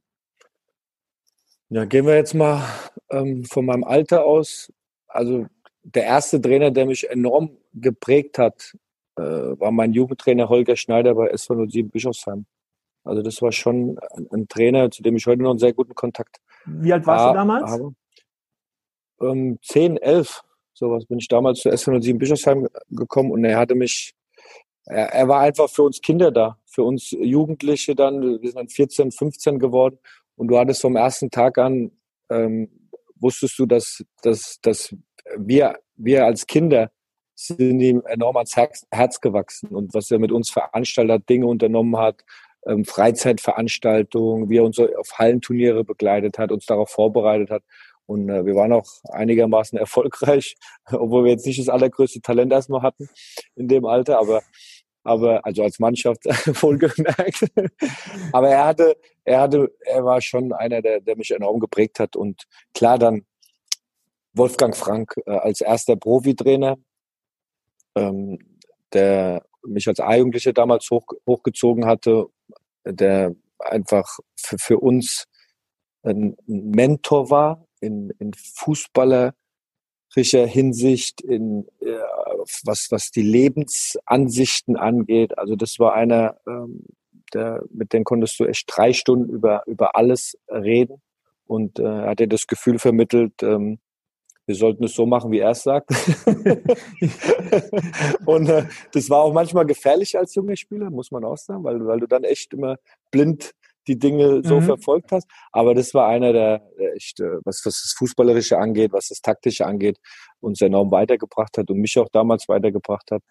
Ja, 1.70 1.86
gehen 1.86 2.06
wir 2.06 2.16
jetzt 2.16 2.34
mal 2.34 2.62
ähm, 3.10 3.43
von 3.46 3.66
meinem 3.66 3.84
Alter 3.84 4.26
aus. 4.26 4.72
Also 5.08 5.48
der 5.84 6.04
erste 6.04 6.41
Trainer, 6.41 6.72
der 6.72 6.86
mich 6.86 7.10
enorm 7.10 7.58
geprägt 7.74 8.38
hat, 8.38 8.76
äh, 9.18 9.22
war 9.22 9.72
mein 9.72 9.93
Jugendtrainer 9.93 10.50
Holger 10.50 10.76
Schneider 10.76 11.16
bei 11.16 11.28
SV 11.28 11.68
07 11.68 11.89
Bischofsheim. 11.89 12.46
Also 13.04 13.22
das 13.22 13.41
war 13.41 13.52
schon 13.52 14.00
ein, 14.16 14.28
ein, 14.32 14.48
Trainer, 14.48 14.89
zu 14.89 15.04
dem 15.04 15.16
ich 15.16 15.26
heute 15.28 15.43
noch 15.43 15.52
einen 15.52 15.60
sehr 15.60 15.74
guten 15.74 15.93
Kontakt 15.93 16.39
habe. 16.66 16.84
Wie 16.84 16.91
alt 16.91 17.06
warst 17.06 17.26
war, 17.26 17.34
du 17.34 17.38
damals? 17.38 17.72
Habe. 17.72 17.96
Ähm, 19.22 19.60
10, 19.62 19.98
11, 19.98 20.41
sowas 20.76 21.05
bin 21.05 21.19
ich 21.19 21.28
damals 21.28 21.61
zu 21.61 21.69
SV 21.69 21.99
07 22.01 22.19
Bischofsheim 22.19 22.67
gekommen 22.89 23.32
und 23.32 23.43
er 23.45 23.57
hatte 23.57 23.76
mich, 23.76 24.13
er, 24.86 25.07
er 25.13 25.28
war 25.28 25.41
einfach 25.41 25.69
für 25.69 25.84
uns 25.84 26.01
Kinder 26.01 26.32
da, 26.32 26.59
für 26.65 26.84
uns 26.84 27.11
Jugendliche 27.11 27.95
dann, 27.95 28.21
wir 28.21 28.49
sind 28.49 28.57
dann 28.57 28.69
14, 28.69 29.11
15 29.11 29.57
geworden 29.57 29.97
und 30.36 30.49
du 30.49 30.57
hattest 30.57 30.82
vom 30.82 30.95
ersten 30.95 31.32
Tag 31.32 31.57
an, 31.57 31.91
ähm, 32.30 32.69
wusstest 33.15 33.57
du, 33.57 33.65
dass, 33.65 34.03
dass, 34.21 34.59
dass 34.61 34.95
wir, 35.38 35.80
wir 35.95 36.26
als 36.26 36.45
Kinder 36.45 36.91
sind 37.36 37.82
ihm 37.82 38.01
enorm 38.05 38.38
ans 38.38 38.55
Herz, 38.55 38.86
Herz 38.91 39.19
gewachsen 39.19 39.69
und 39.69 39.93
was 39.93 40.11
er 40.11 40.19
mit 40.19 40.32
uns 40.32 40.49
veranstaltet 40.49 41.13
hat, 41.13 41.30
Dinge 41.30 41.47
unternommen 41.47 41.97
hat, 41.97 42.23
ähm, 42.65 42.86
Freizeitveranstaltungen, 42.86 44.49
wie 44.49 44.57
er 44.57 44.63
uns 44.63 44.80
auf 44.80 45.11
Hallenturniere 45.17 45.84
begleitet 45.84 46.38
hat, 46.38 46.51
uns 46.51 46.65
darauf 46.65 46.89
vorbereitet 46.89 47.49
hat. 47.49 47.63
Und 48.06 48.30
äh, 48.30 48.45
wir 48.45 48.56
waren 48.56 48.74
auch 48.74 48.88
einigermaßen 49.10 49.78
erfolgreich, 49.80 50.56
obwohl 50.91 51.26
wir 51.26 51.32
jetzt 51.32 51.45
nicht 51.45 51.60
das 51.60 51.70
allergrößte 51.70 52.22
Talent 52.22 52.51
erstmal 52.51 52.82
hatten 52.82 53.10
in 53.56 53.68
dem 53.68 53.86
Alter, 53.86 54.20
aber 54.20 54.41
aber 55.06 55.45
also 55.45 55.62
als 55.62 55.78
Mannschaft 55.78 56.26
wohlgemerkt. 56.64 57.45
aber 58.34 58.49
er 58.49 58.66
hatte, 58.66 58.97
er 59.24 59.41
hatte, 59.41 59.72
er 59.82 60.03
war 60.03 60.20
schon 60.20 60.51
einer, 60.51 60.82
der, 60.82 60.99
der 60.99 61.16
mich 61.16 61.30
enorm 61.30 61.60
geprägt 61.60 61.99
hat. 61.99 62.16
Und 62.16 62.45
klar 62.74 62.97
dann 62.97 63.24
Wolfgang 64.34 64.76
Frank 64.76 65.14
äh, 65.28 65.32
als 65.32 65.62
erster 65.62 65.95
Profitrainer, 65.95 66.78
ähm, 67.95 68.39
der 68.93 69.45
mich 69.64 69.88
als 69.88 69.99
A-Jugendlicher 69.99 70.53
damals 70.53 70.89
hoch, 70.89 71.06
hochgezogen 71.28 71.86
hatte, 71.86 72.26
der 72.84 73.36
einfach 73.60 74.18
für, 74.36 74.58
für 74.58 74.80
uns 74.80 75.26
ein 76.03 76.36
Mentor 76.45 77.30
war 77.30 77.64
in, 77.80 78.11
in 78.19 78.34
Fußballer 78.34 79.34
Hinsicht, 80.17 81.21
in 81.21 81.67
äh, 81.82 81.97
was, 82.63 82.88
was 82.89 83.11
die 83.11 83.21
Lebensansichten 83.21 84.78
angeht. 84.78 85.38
Also 85.38 85.57
das 85.57 85.78
war 85.78 85.93
einer, 85.93 86.38
ähm, 86.47 86.86
der, 87.34 87.63
mit 87.69 87.91
dem 87.91 88.05
konntest 88.05 88.39
du 88.39 88.45
echt 88.45 88.71
drei 88.73 88.93
Stunden 88.93 89.30
über, 89.30 89.63
über 89.65 89.97
alles 89.97 90.38
reden. 90.49 91.01
Und 91.47 91.80
äh, 91.80 91.84
hat 91.84 92.19
dir 92.19 92.28
das 92.28 92.47
Gefühl 92.47 92.80
vermittelt, 92.80 93.43
ähm, 93.43 93.80
wir 94.47 94.55
sollten 94.55 94.84
es 94.84 94.93
so 94.93 95.05
machen, 95.05 95.32
wie 95.32 95.39
er 95.39 95.51
es 95.51 95.63
sagt. 95.63 95.89
und 98.26 98.47
äh, 98.47 98.65
das 98.93 99.09
war 99.09 99.19
auch 99.19 99.34
manchmal 99.34 99.65
gefährlich 99.65 100.17
als 100.17 100.36
junger 100.36 100.55
Spieler, 100.55 100.89
muss 100.89 101.11
man 101.11 101.23
auch 101.23 101.38
sagen, 101.38 101.63
weil, 101.63 101.86
weil 101.86 101.99
du 101.99 102.07
dann 102.07 102.23
echt 102.23 102.53
immer 102.53 102.78
blind 103.11 103.53
die 103.88 103.97
Dinge 103.97 104.41
so 104.43 104.59
mhm. 104.59 104.63
verfolgt 104.63 105.11
hast. 105.11 105.27
Aber 105.51 105.73
das 105.73 105.93
war 105.93 106.07
einer 106.07 106.33
der, 106.33 106.61
der 106.79 106.95
echt, 106.95 107.19
äh, 107.19 107.38
was, 107.43 107.61
was 107.65 107.81
das 107.81 107.93
Fußballerische 107.97 108.57
angeht, 108.57 108.93
was 108.93 109.07
das 109.09 109.21
Taktische 109.21 109.65
angeht, 109.65 109.97
uns 110.39 110.61
enorm 110.61 110.91
weitergebracht 110.91 111.57
hat 111.57 111.69
und 111.69 111.79
mich 111.79 111.97
auch 111.97 112.09
damals 112.11 112.47
weitergebracht 112.47 113.11
hat. 113.11 113.21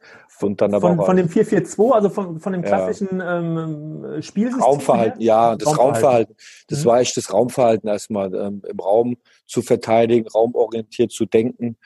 Und 0.40 0.60
dann 0.60 0.74
aber 0.74 0.88
von, 0.88 1.00
auch, 1.00 1.06
von 1.06 1.16
dem 1.16 1.28
4-4-2, 1.28 1.92
also 1.92 2.08
von, 2.10 2.40
von 2.40 2.52
dem 2.52 2.62
klassischen 2.62 3.18
ja. 3.18 3.38
ähm, 3.38 4.22
Spielsystem? 4.22 4.62
Raumverhalten, 4.62 5.20
her? 5.20 5.26
ja, 5.26 5.56
das 5.56 5.68
Raumverhalten. 5.68 5.94
Raumverhalten. 5.94 6.36
Das 6.68 6.80
mhm. 6.80 6.88
war 6.88 7.00
echt 7.00 7.16
das 7.16 7.32
Raumverhalten 7.32 7.88
erstmal, 7.88 8.34
ähm, 8.34 8.62
im 8.68 8.78
Raum 8.78 9.16
zu 9.46 9.62
verteidigen, 9.62 10.28
raumorientiert 10.28 11.12
zu 11.12 11.26
denken 11.26 11.76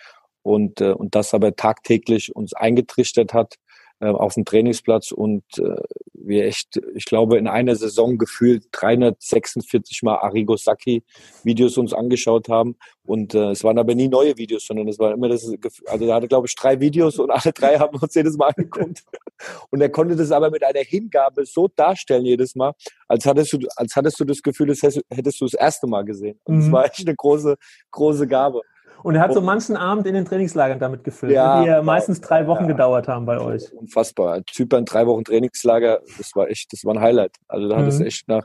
und, 0.42 0.80
äh, 0.80 0.92
und 0.92 1.14
das 1.14 1.34
aber 1.34 1.54
tagtäglich 1.54 2.34
uns 2.34 2.54
eingetrichtert 2.54 3.34
hat 3.34 3.56
äh, 4.00 4.06
auf 4.06 4.34
dem 4.34 4.44
Trainingsplatz 4.44 5.12
und 5.12 5.44
äh, 5.58 5.82
wir 6.12 6.44
echt, 6.44 6.80
ich 6.94 7.04
glaube, 7.04 7.38
in 7.38 7.48
einer 7.48 7.74
Saison 7.74 8.18
gefühlt 8.18 8.66
346 8.72 10.02
Mal 10.02 10.16
Arrigo 10.16 10.56
Sacchi 10.56 11.02
Videos 11.42 11.78
uns 11.78 11.92
angeschaut 11.92 12.48
haben. 12.48 12.76
Und 13.04 13.34
äh, 13.34 13.50
es 13.50 13.64
waren 13.64 13.78
aber 13.78 13.94
nie 13.94 14.08
neue 14.08 14.36
Videos, 14.36 14.66
sondern 14.66 14.86
es 14.88 14.98
war 14.98 15.12
immer 15.12 15.28
das, 15.28 15.50
also 15.86 16.04
er 16.04 16.14
hatte, 16.14 16.28
glaube 16.28 16.46
ich, 16.46 16.54
drei 16.54 16.78
Videos 16.78 17.18
und 17.18 17.30
alle 17.30 17.52
drei 17.52 17.78
haben 17.78 17.98
uns 17.98 18.14
jedes 18.14 18.36
Mal 18.36 18.52
angeguckt. 18.54 19.02
Und 19.70 19.80
er 19.80 19.88
konnte 19.88 20.16
das 20.16 20.32
aber 20.32 20.50
mit 20.50 20.64
einer 20.64 20.80
Hingabe 20.80 21.46
so 21.46 21.68
darstellen 21.68 22.26
jedes 22.26 22.56
Mal, 22.56 22.72
als 23.06 23.24
hattest 23.24 23.52
du, 23.52 23.58
als 23.76 23.94
hattest 23.94 24.18
du 24.18 24.24
das 24.24 24.42
Gefühl, 24.42 24.66
das 24.66 24.82
hättest 24.82 25.40
du 25.40 25.44
das 25.44 25.54
erste 25.54 25.86
Mal 25.86 26.04
gesehen. 26.04 26.40
Und 26.44 26.58
es 26.58 26.66
mhm. 26.66 26.72
war 26.72 26.84
echt 26.84 27.06
eine 27.06 27.14
große, 27.14 27.56
große 27.92 28.26
Gabe. 28.26 28.62
Und 29.02 29.14
er 29.14 29.22
hat 29.22 29.32
so 29.32 29.40
manchen 29.40 29.76
Abend 29.76 30.06
in 30.06 30.14
den 30.14 30.24
Trainingslagern 30.24 30.78
damit 30.78 31.04
gefüllt, 31.04 31.32
ja, 31.32 31.62
die 31.62 31.68
ja 31.68 31.82
meistens 31.82 32.20
drei 32.20 32.46
Wochen 32.46 32.64
ja, 32.64 32.68
gedauert 32.68 33.08
haben 33.08 33.26
bei 33.26 33.38
euch. 33.38 33.72
Unfassbar. 33.72 34.40
Zypern, 34.50 34.84
drei 34.84 35.06
Wochen 35.06 35.24
Trainingslager, 35.24 36.00
das 36.16 36.34
war 36.34 36.48
echt, 36.48 36.72
das 36.72 36.84
war 36.84 36.94
ein 36.94 37.00
Highlight. 37.00 37.36
Also 37.46 37.68
da 37.68 37.76
mhm. 37.76 37.82
hattest 37.82 38.00
du 38.00 38.04
echt 38.04 38.28
nach, 38.28 38.44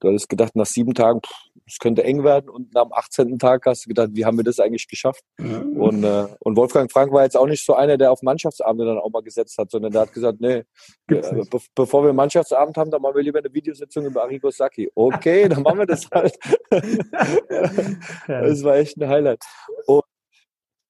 du 0.00 0.08
hattest 0.08 0.28
gedacht, 0.28 0.56
nach 0.56 0.66
sieben 0.66 0.94
Tagen, 0.94 1.20
es 1.66 1.78
könnte 1.78 2.04
eng 2.04 2.24
werden 2.24 2.48
und 2.48 2.74
dem 2.74 2.92
18. 2.92 3.38
Tag 3.38 3.66
hast 3.66 3.84
du 3.84 3.88
gedacht, 3.88 4.10
wie 4.12 4.24
haben 4.24 4.36
wir 4.36 4.44
das 4.44 4.58
eigentlich 4.58 4.88
geschafft? 4.88 5.22
Mhm. 5.38 5.80
Und, 5.80 6.04
äh, 6.04 6.26
und 6.40 6.56
Wolfgang 6.56 6.90
Frank 6.90 7.12
war 7.12 7.22
jetzt 7.24 7.36
auch 7.36 7.46
nicht 7.46 7.64
so 7.64 7.74
einer, 7.74 7.96
der 7.96 8.12
auf 8.12 8.22
Mannschaftsabende 8.22 8.86
dann 8.86 8.98
auch 8.98 9.10
mal 9.10 9.22
gesetzt 9.22 9.56
hat, 9.58 9.70
sondern 9.70 9.92
der 9.92 10.02
hat 10.02 10.12
gesagt, 10.12 10.40
nee, 10.40 10.64
äh, 11.08 11.44
be 11.50 11.60
bevor 11.74 12.04
wir 12.04 12.12
Mannschaftsabend 12.12 12.76
haben, 12.76 12.90
dann 12.90 13.02
machen 13.02 13.16
wir 13.16 13.22
lieber 13.22 13.38
eine 13.38 13.52
Videositzung 13.52 14.06
über 14.06 14.22
Arrigo 14.22 14.50
Sacchi. 14.50 14.90
Okay, 14.94 15.48
dann 15.48 15.62
machen 15.62 15.78
wir 15.78 15.86
das 15.86 16.08
halt. 16.10 16.38
das 18.26 18.64
war 18.64 18.76
echt 18.76 18.96
ein 18.96 19.08
Highlight. 19.08 19.44
Und 19.86 20.04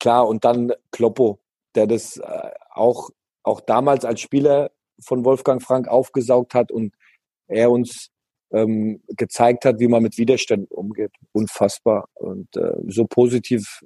klar, 0.00 0.26
und 0.26 0.44
dann 0.44 0.72
Kloppo, 0.90 1.38
der 1.74 1.86
das 1.86 2.16
äh, 2.16 2.50
auch, 2.70 3.10
auch 3.42 3.60
damals 3.60 4.04
als 4.04 4.20
Spieler 4.20 4.70
von 5.00 5.24
Wolfgang 5.24 5.62
Frank 5.62 5.88
aufgesaugt 5.88 6.54
hat 6.54 6.70
und 6.70 6.94
er 7.48 7.70
uns 7.70 8.11
ähm, 8.52 9.02
gezeigt 9.08 9.64
hat, 9.64 9.80
wie 9.80 9.88
man 9.88 10.02
mit 10.02 10.18
Widerständen 10.18 10.68
umgeht. 10.70 11.12
Unfassbar. 11.32 12.08
Und 12.14 12.56
äh, 12.56 12.74
so 12.88 13.06
positiv 13.06 13.80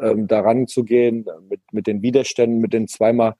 ähm, 0.00 0.26
daran 0.26 0.66
zu 0.66 0.84
gehen, 0.84 1.26
mit, 1.48 1.60
mit 1.72 1.86
den 1.86 2.02
Widerständen, 2.02 2.60
mit 2.60 2.72
den 2.72 2.88
zweimal 2.88 3.34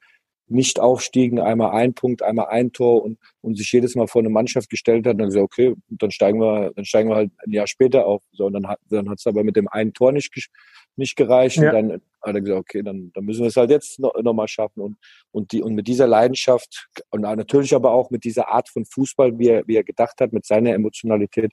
nicht 0.51 0.81
aufstiegen, 0.81 1.41
einmal 1.41 1.73
ein 1.73 1.95
Punkt, 1.95 2.23
einmal 2.23 2.47
ein 2.47 2.73
Tor 2.73 3.03
und, 3.03 3.19
und 3.41 3.57
sich 3.57 3.71
jedes 3.73 3.95
Mal 3.95 4.07
vor 4.07 4.23
eine 4.23 4.31
Mannschaft 4.31 4.71
gestellt 4.71 5.07
hat, 5.07 5.19
dann 5.19 5.27
gesagt, 5.27 5.45
okay, 5.45 5.75
dann 5.89 6.11
steigen 6.11 6.41
wir, 6.41 6.73
dann 6.75 6.85
steigen 6.85 7.11
wir 7.11 7.17
halt 7.17 7.31
ein 7.45 7.53
Jahr 7.53 7.67
später 7.67 8.07
auf. 8.07 8.23
So, 8.33 8.47
und 8.47 8.55
dann 8.55 8.67
hat 8.67 8.79
dann 8.89 9.09
hat's 9.09 9.27
aber 9.27 9.45
mit 9.45 9.57
dem 9.57 9.69
einen 9.69 9.93
Tor 9.93 10.13
nicht, 10.13 10.51
nicht 10.97 11.17
gereicht. 11.17 11.57
Ja. 11.57 11.69
Und 11.69 11.75
dann 11.75 12.01
hat 12.23 12.35
er 12.35 12.41
gesagt, 12.41 12.61
okay, 12.61 12.83
dann, 12.83 13.11
dann 13.15 13.25
müssen 13.25 13.43
wir 13.43 13.49
es 13.49 13.57
halt 13.57 13.71
jetzt 13.71 13.99
noch, 14.01 14.15
noch 14.23 14.35
mal 14.35 14.49
schaffen. 14.49 14.81
Und, 14.81 14.99
und, 15.31 15.53
die, 15.53 15.63
und 15.63 15.75
mit 15.75 15.87
dieser 15.87 16.07
Leidenschaft 16.07 16.89
und 17.11 17.23
natürlich 17.23 17.75
aber 17.75 17.93
auch 17.93 18.11
mit 18.11 18.25
dieser 18.25 18.49
Art 18.49 18.69
von 18.69 18.85
Fußball, 18.85 19.39
wie 19.39 19.49
er, 19.49 19.67
wie 19.67 19.77
er 19.77 19.85
gedacht 19.85 20.21
hat, 20.21 20.33
mit 20.33 20.47
seiner 20.47 20.73
Emotionalität, 20.73 21.53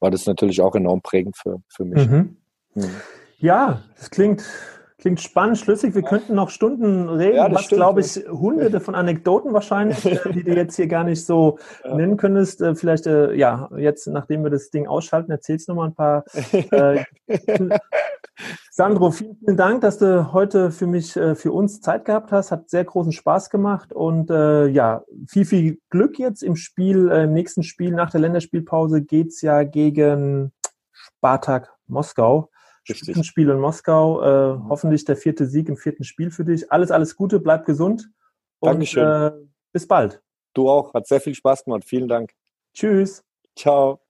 war 0.00 0.10
das 0.10 0.26
natürlich 0.26 0.60
auch 0.60 0.74
enorm 0.74 1.02
prägend 1.02 1.36
für, 1.36 1.62
für 1.68 1.84
mich. 1.84 2.06
Mhm. 2.06 2.36
Mhm. 2.74 2.90
Ja, 3.38 3.82
das 3.96 4.10
klingt 4.10 4.44
Klingt 4.98 5.20
spannend, 5.20 5.58
schlüssig. 5.58 5.94
Wir 5.96 6.02
könnten 6.02 6.36
noch 6.36 6.50
Stunden 6.50 7.08
reden, 7.08 7.36
ja, 7.36 7.52
was, 7.52 7.68
glaube 7.68 8.00
ich, 8.00 8.14
hunderte 8.28 8.78
von 8.78 8.94
Anekdoten 8.94 9.52
wahrscheinlich, 9.52 10.04
äh, 10.26 10.32
die 10.32 10.44
du 10.44 10.54
jetzt 10.54 10.76
hier 10.76 10.86
gar 10.86 11.02
nicht 11.02 11.26
so 11.26 11.58
ja. 11.84 11.96
nennen 11.96 12.16
könntest. 12.16 12.60
Äh, 12.60 12.76
vielleicht, 12.76 13.06
äh, 13.06 13.34
ja, 13.34 13.68
jetzt, 13.76 14.06
nachdem 14.06 14.44
wir 14.44 14.50
das 14.50 14.70
Ding 14.70 14.86
ausschalten, 14.86 15.32
erzählst 15.32 15.66
du 15.66 15.72
noch 15.72 15.76
mal 15.76 15.86
ein 15.88 15.94
paar. 15.94 16.24
Äh, 16.70 17.04
Sandro, 18.70 19.10
vielen, 19.10 19.36
vielen 19.36 19.56
Dank, 19.56 19.80
dass 19.80 19.98
du 19.98 20.32
heute 20.32 20.70
für 20.70 20.86
mich, 20.86 21.12
für 21.12 21.52
uns 21.52 21.80
Zeit 21.80 22.04
gehabt 22.04 22.32
hast. 22.32 22.50
Hat 22.50 22.68
sehr 22.68 22.84
großen 22.84 23.12
Spaß 23.12 23.50
gemacht 23.50 23.92
und 23.92 24.30
äh, 24.30 24.66
ja, 24.66 25.04
viel, 25.28 25.44
viel 25.44 25.78
Glück 25.90 26.18
jetzt 26.18 26.42
im 26.42 26.56
Spiel, 26.56 27.10
äh, 27.10 27.24
im 27.24 27.32
nächsten 27.32 27.62
Spiel 27.62 27.92
nach 27.92 28.10
der 28.10 28.20
Länderspielpause 28.20 29.02
geht's 29.02 29.40
ja 29.42 29.62
gegen 29.62 30.52
Spartak 30.92 31.72
Moskau. 31.86 32.50
Spitzenspiel 32.84 33.48
in 33.48 33.58
Moskau. 33.58 34.22
Äh, 34.22 34.56
mhm. 34.56 34.68
hoffentlich 34.68 35.04
der 35.04 35.16
vierte 35.16 35.46
Sieg 35.46 35.68
im 35.68 35.76
vierten 35.76 36.04
Spiel 36.04 36.30
für 36.30 36.44
dich. 36.44 36.70
Alles, 36.70 36.90
alles 36.90 37.16
Gute, 37.16 37.40
bleib 37.40 37.64
gesund. 37.64 38.10
Und, 38.60 38.70
Dankeschön. 38.70 39.04
Äh, 39.04 39.32
bis 39.72 39.86
bald. 39.88 40.22
Du 40.54 40.68
auch. 40.68 40.94
Hat 40.94 41.06
sehr 41.06 41.20
viel 41.20 41.34
Spaß 41.34 41.64
gemacht. 41.64 41.84
Vielen 41.84 42.08
Dank. 42.08 42.32
Tschüss. 42.74 43.24
Ciao. 43.56 44.03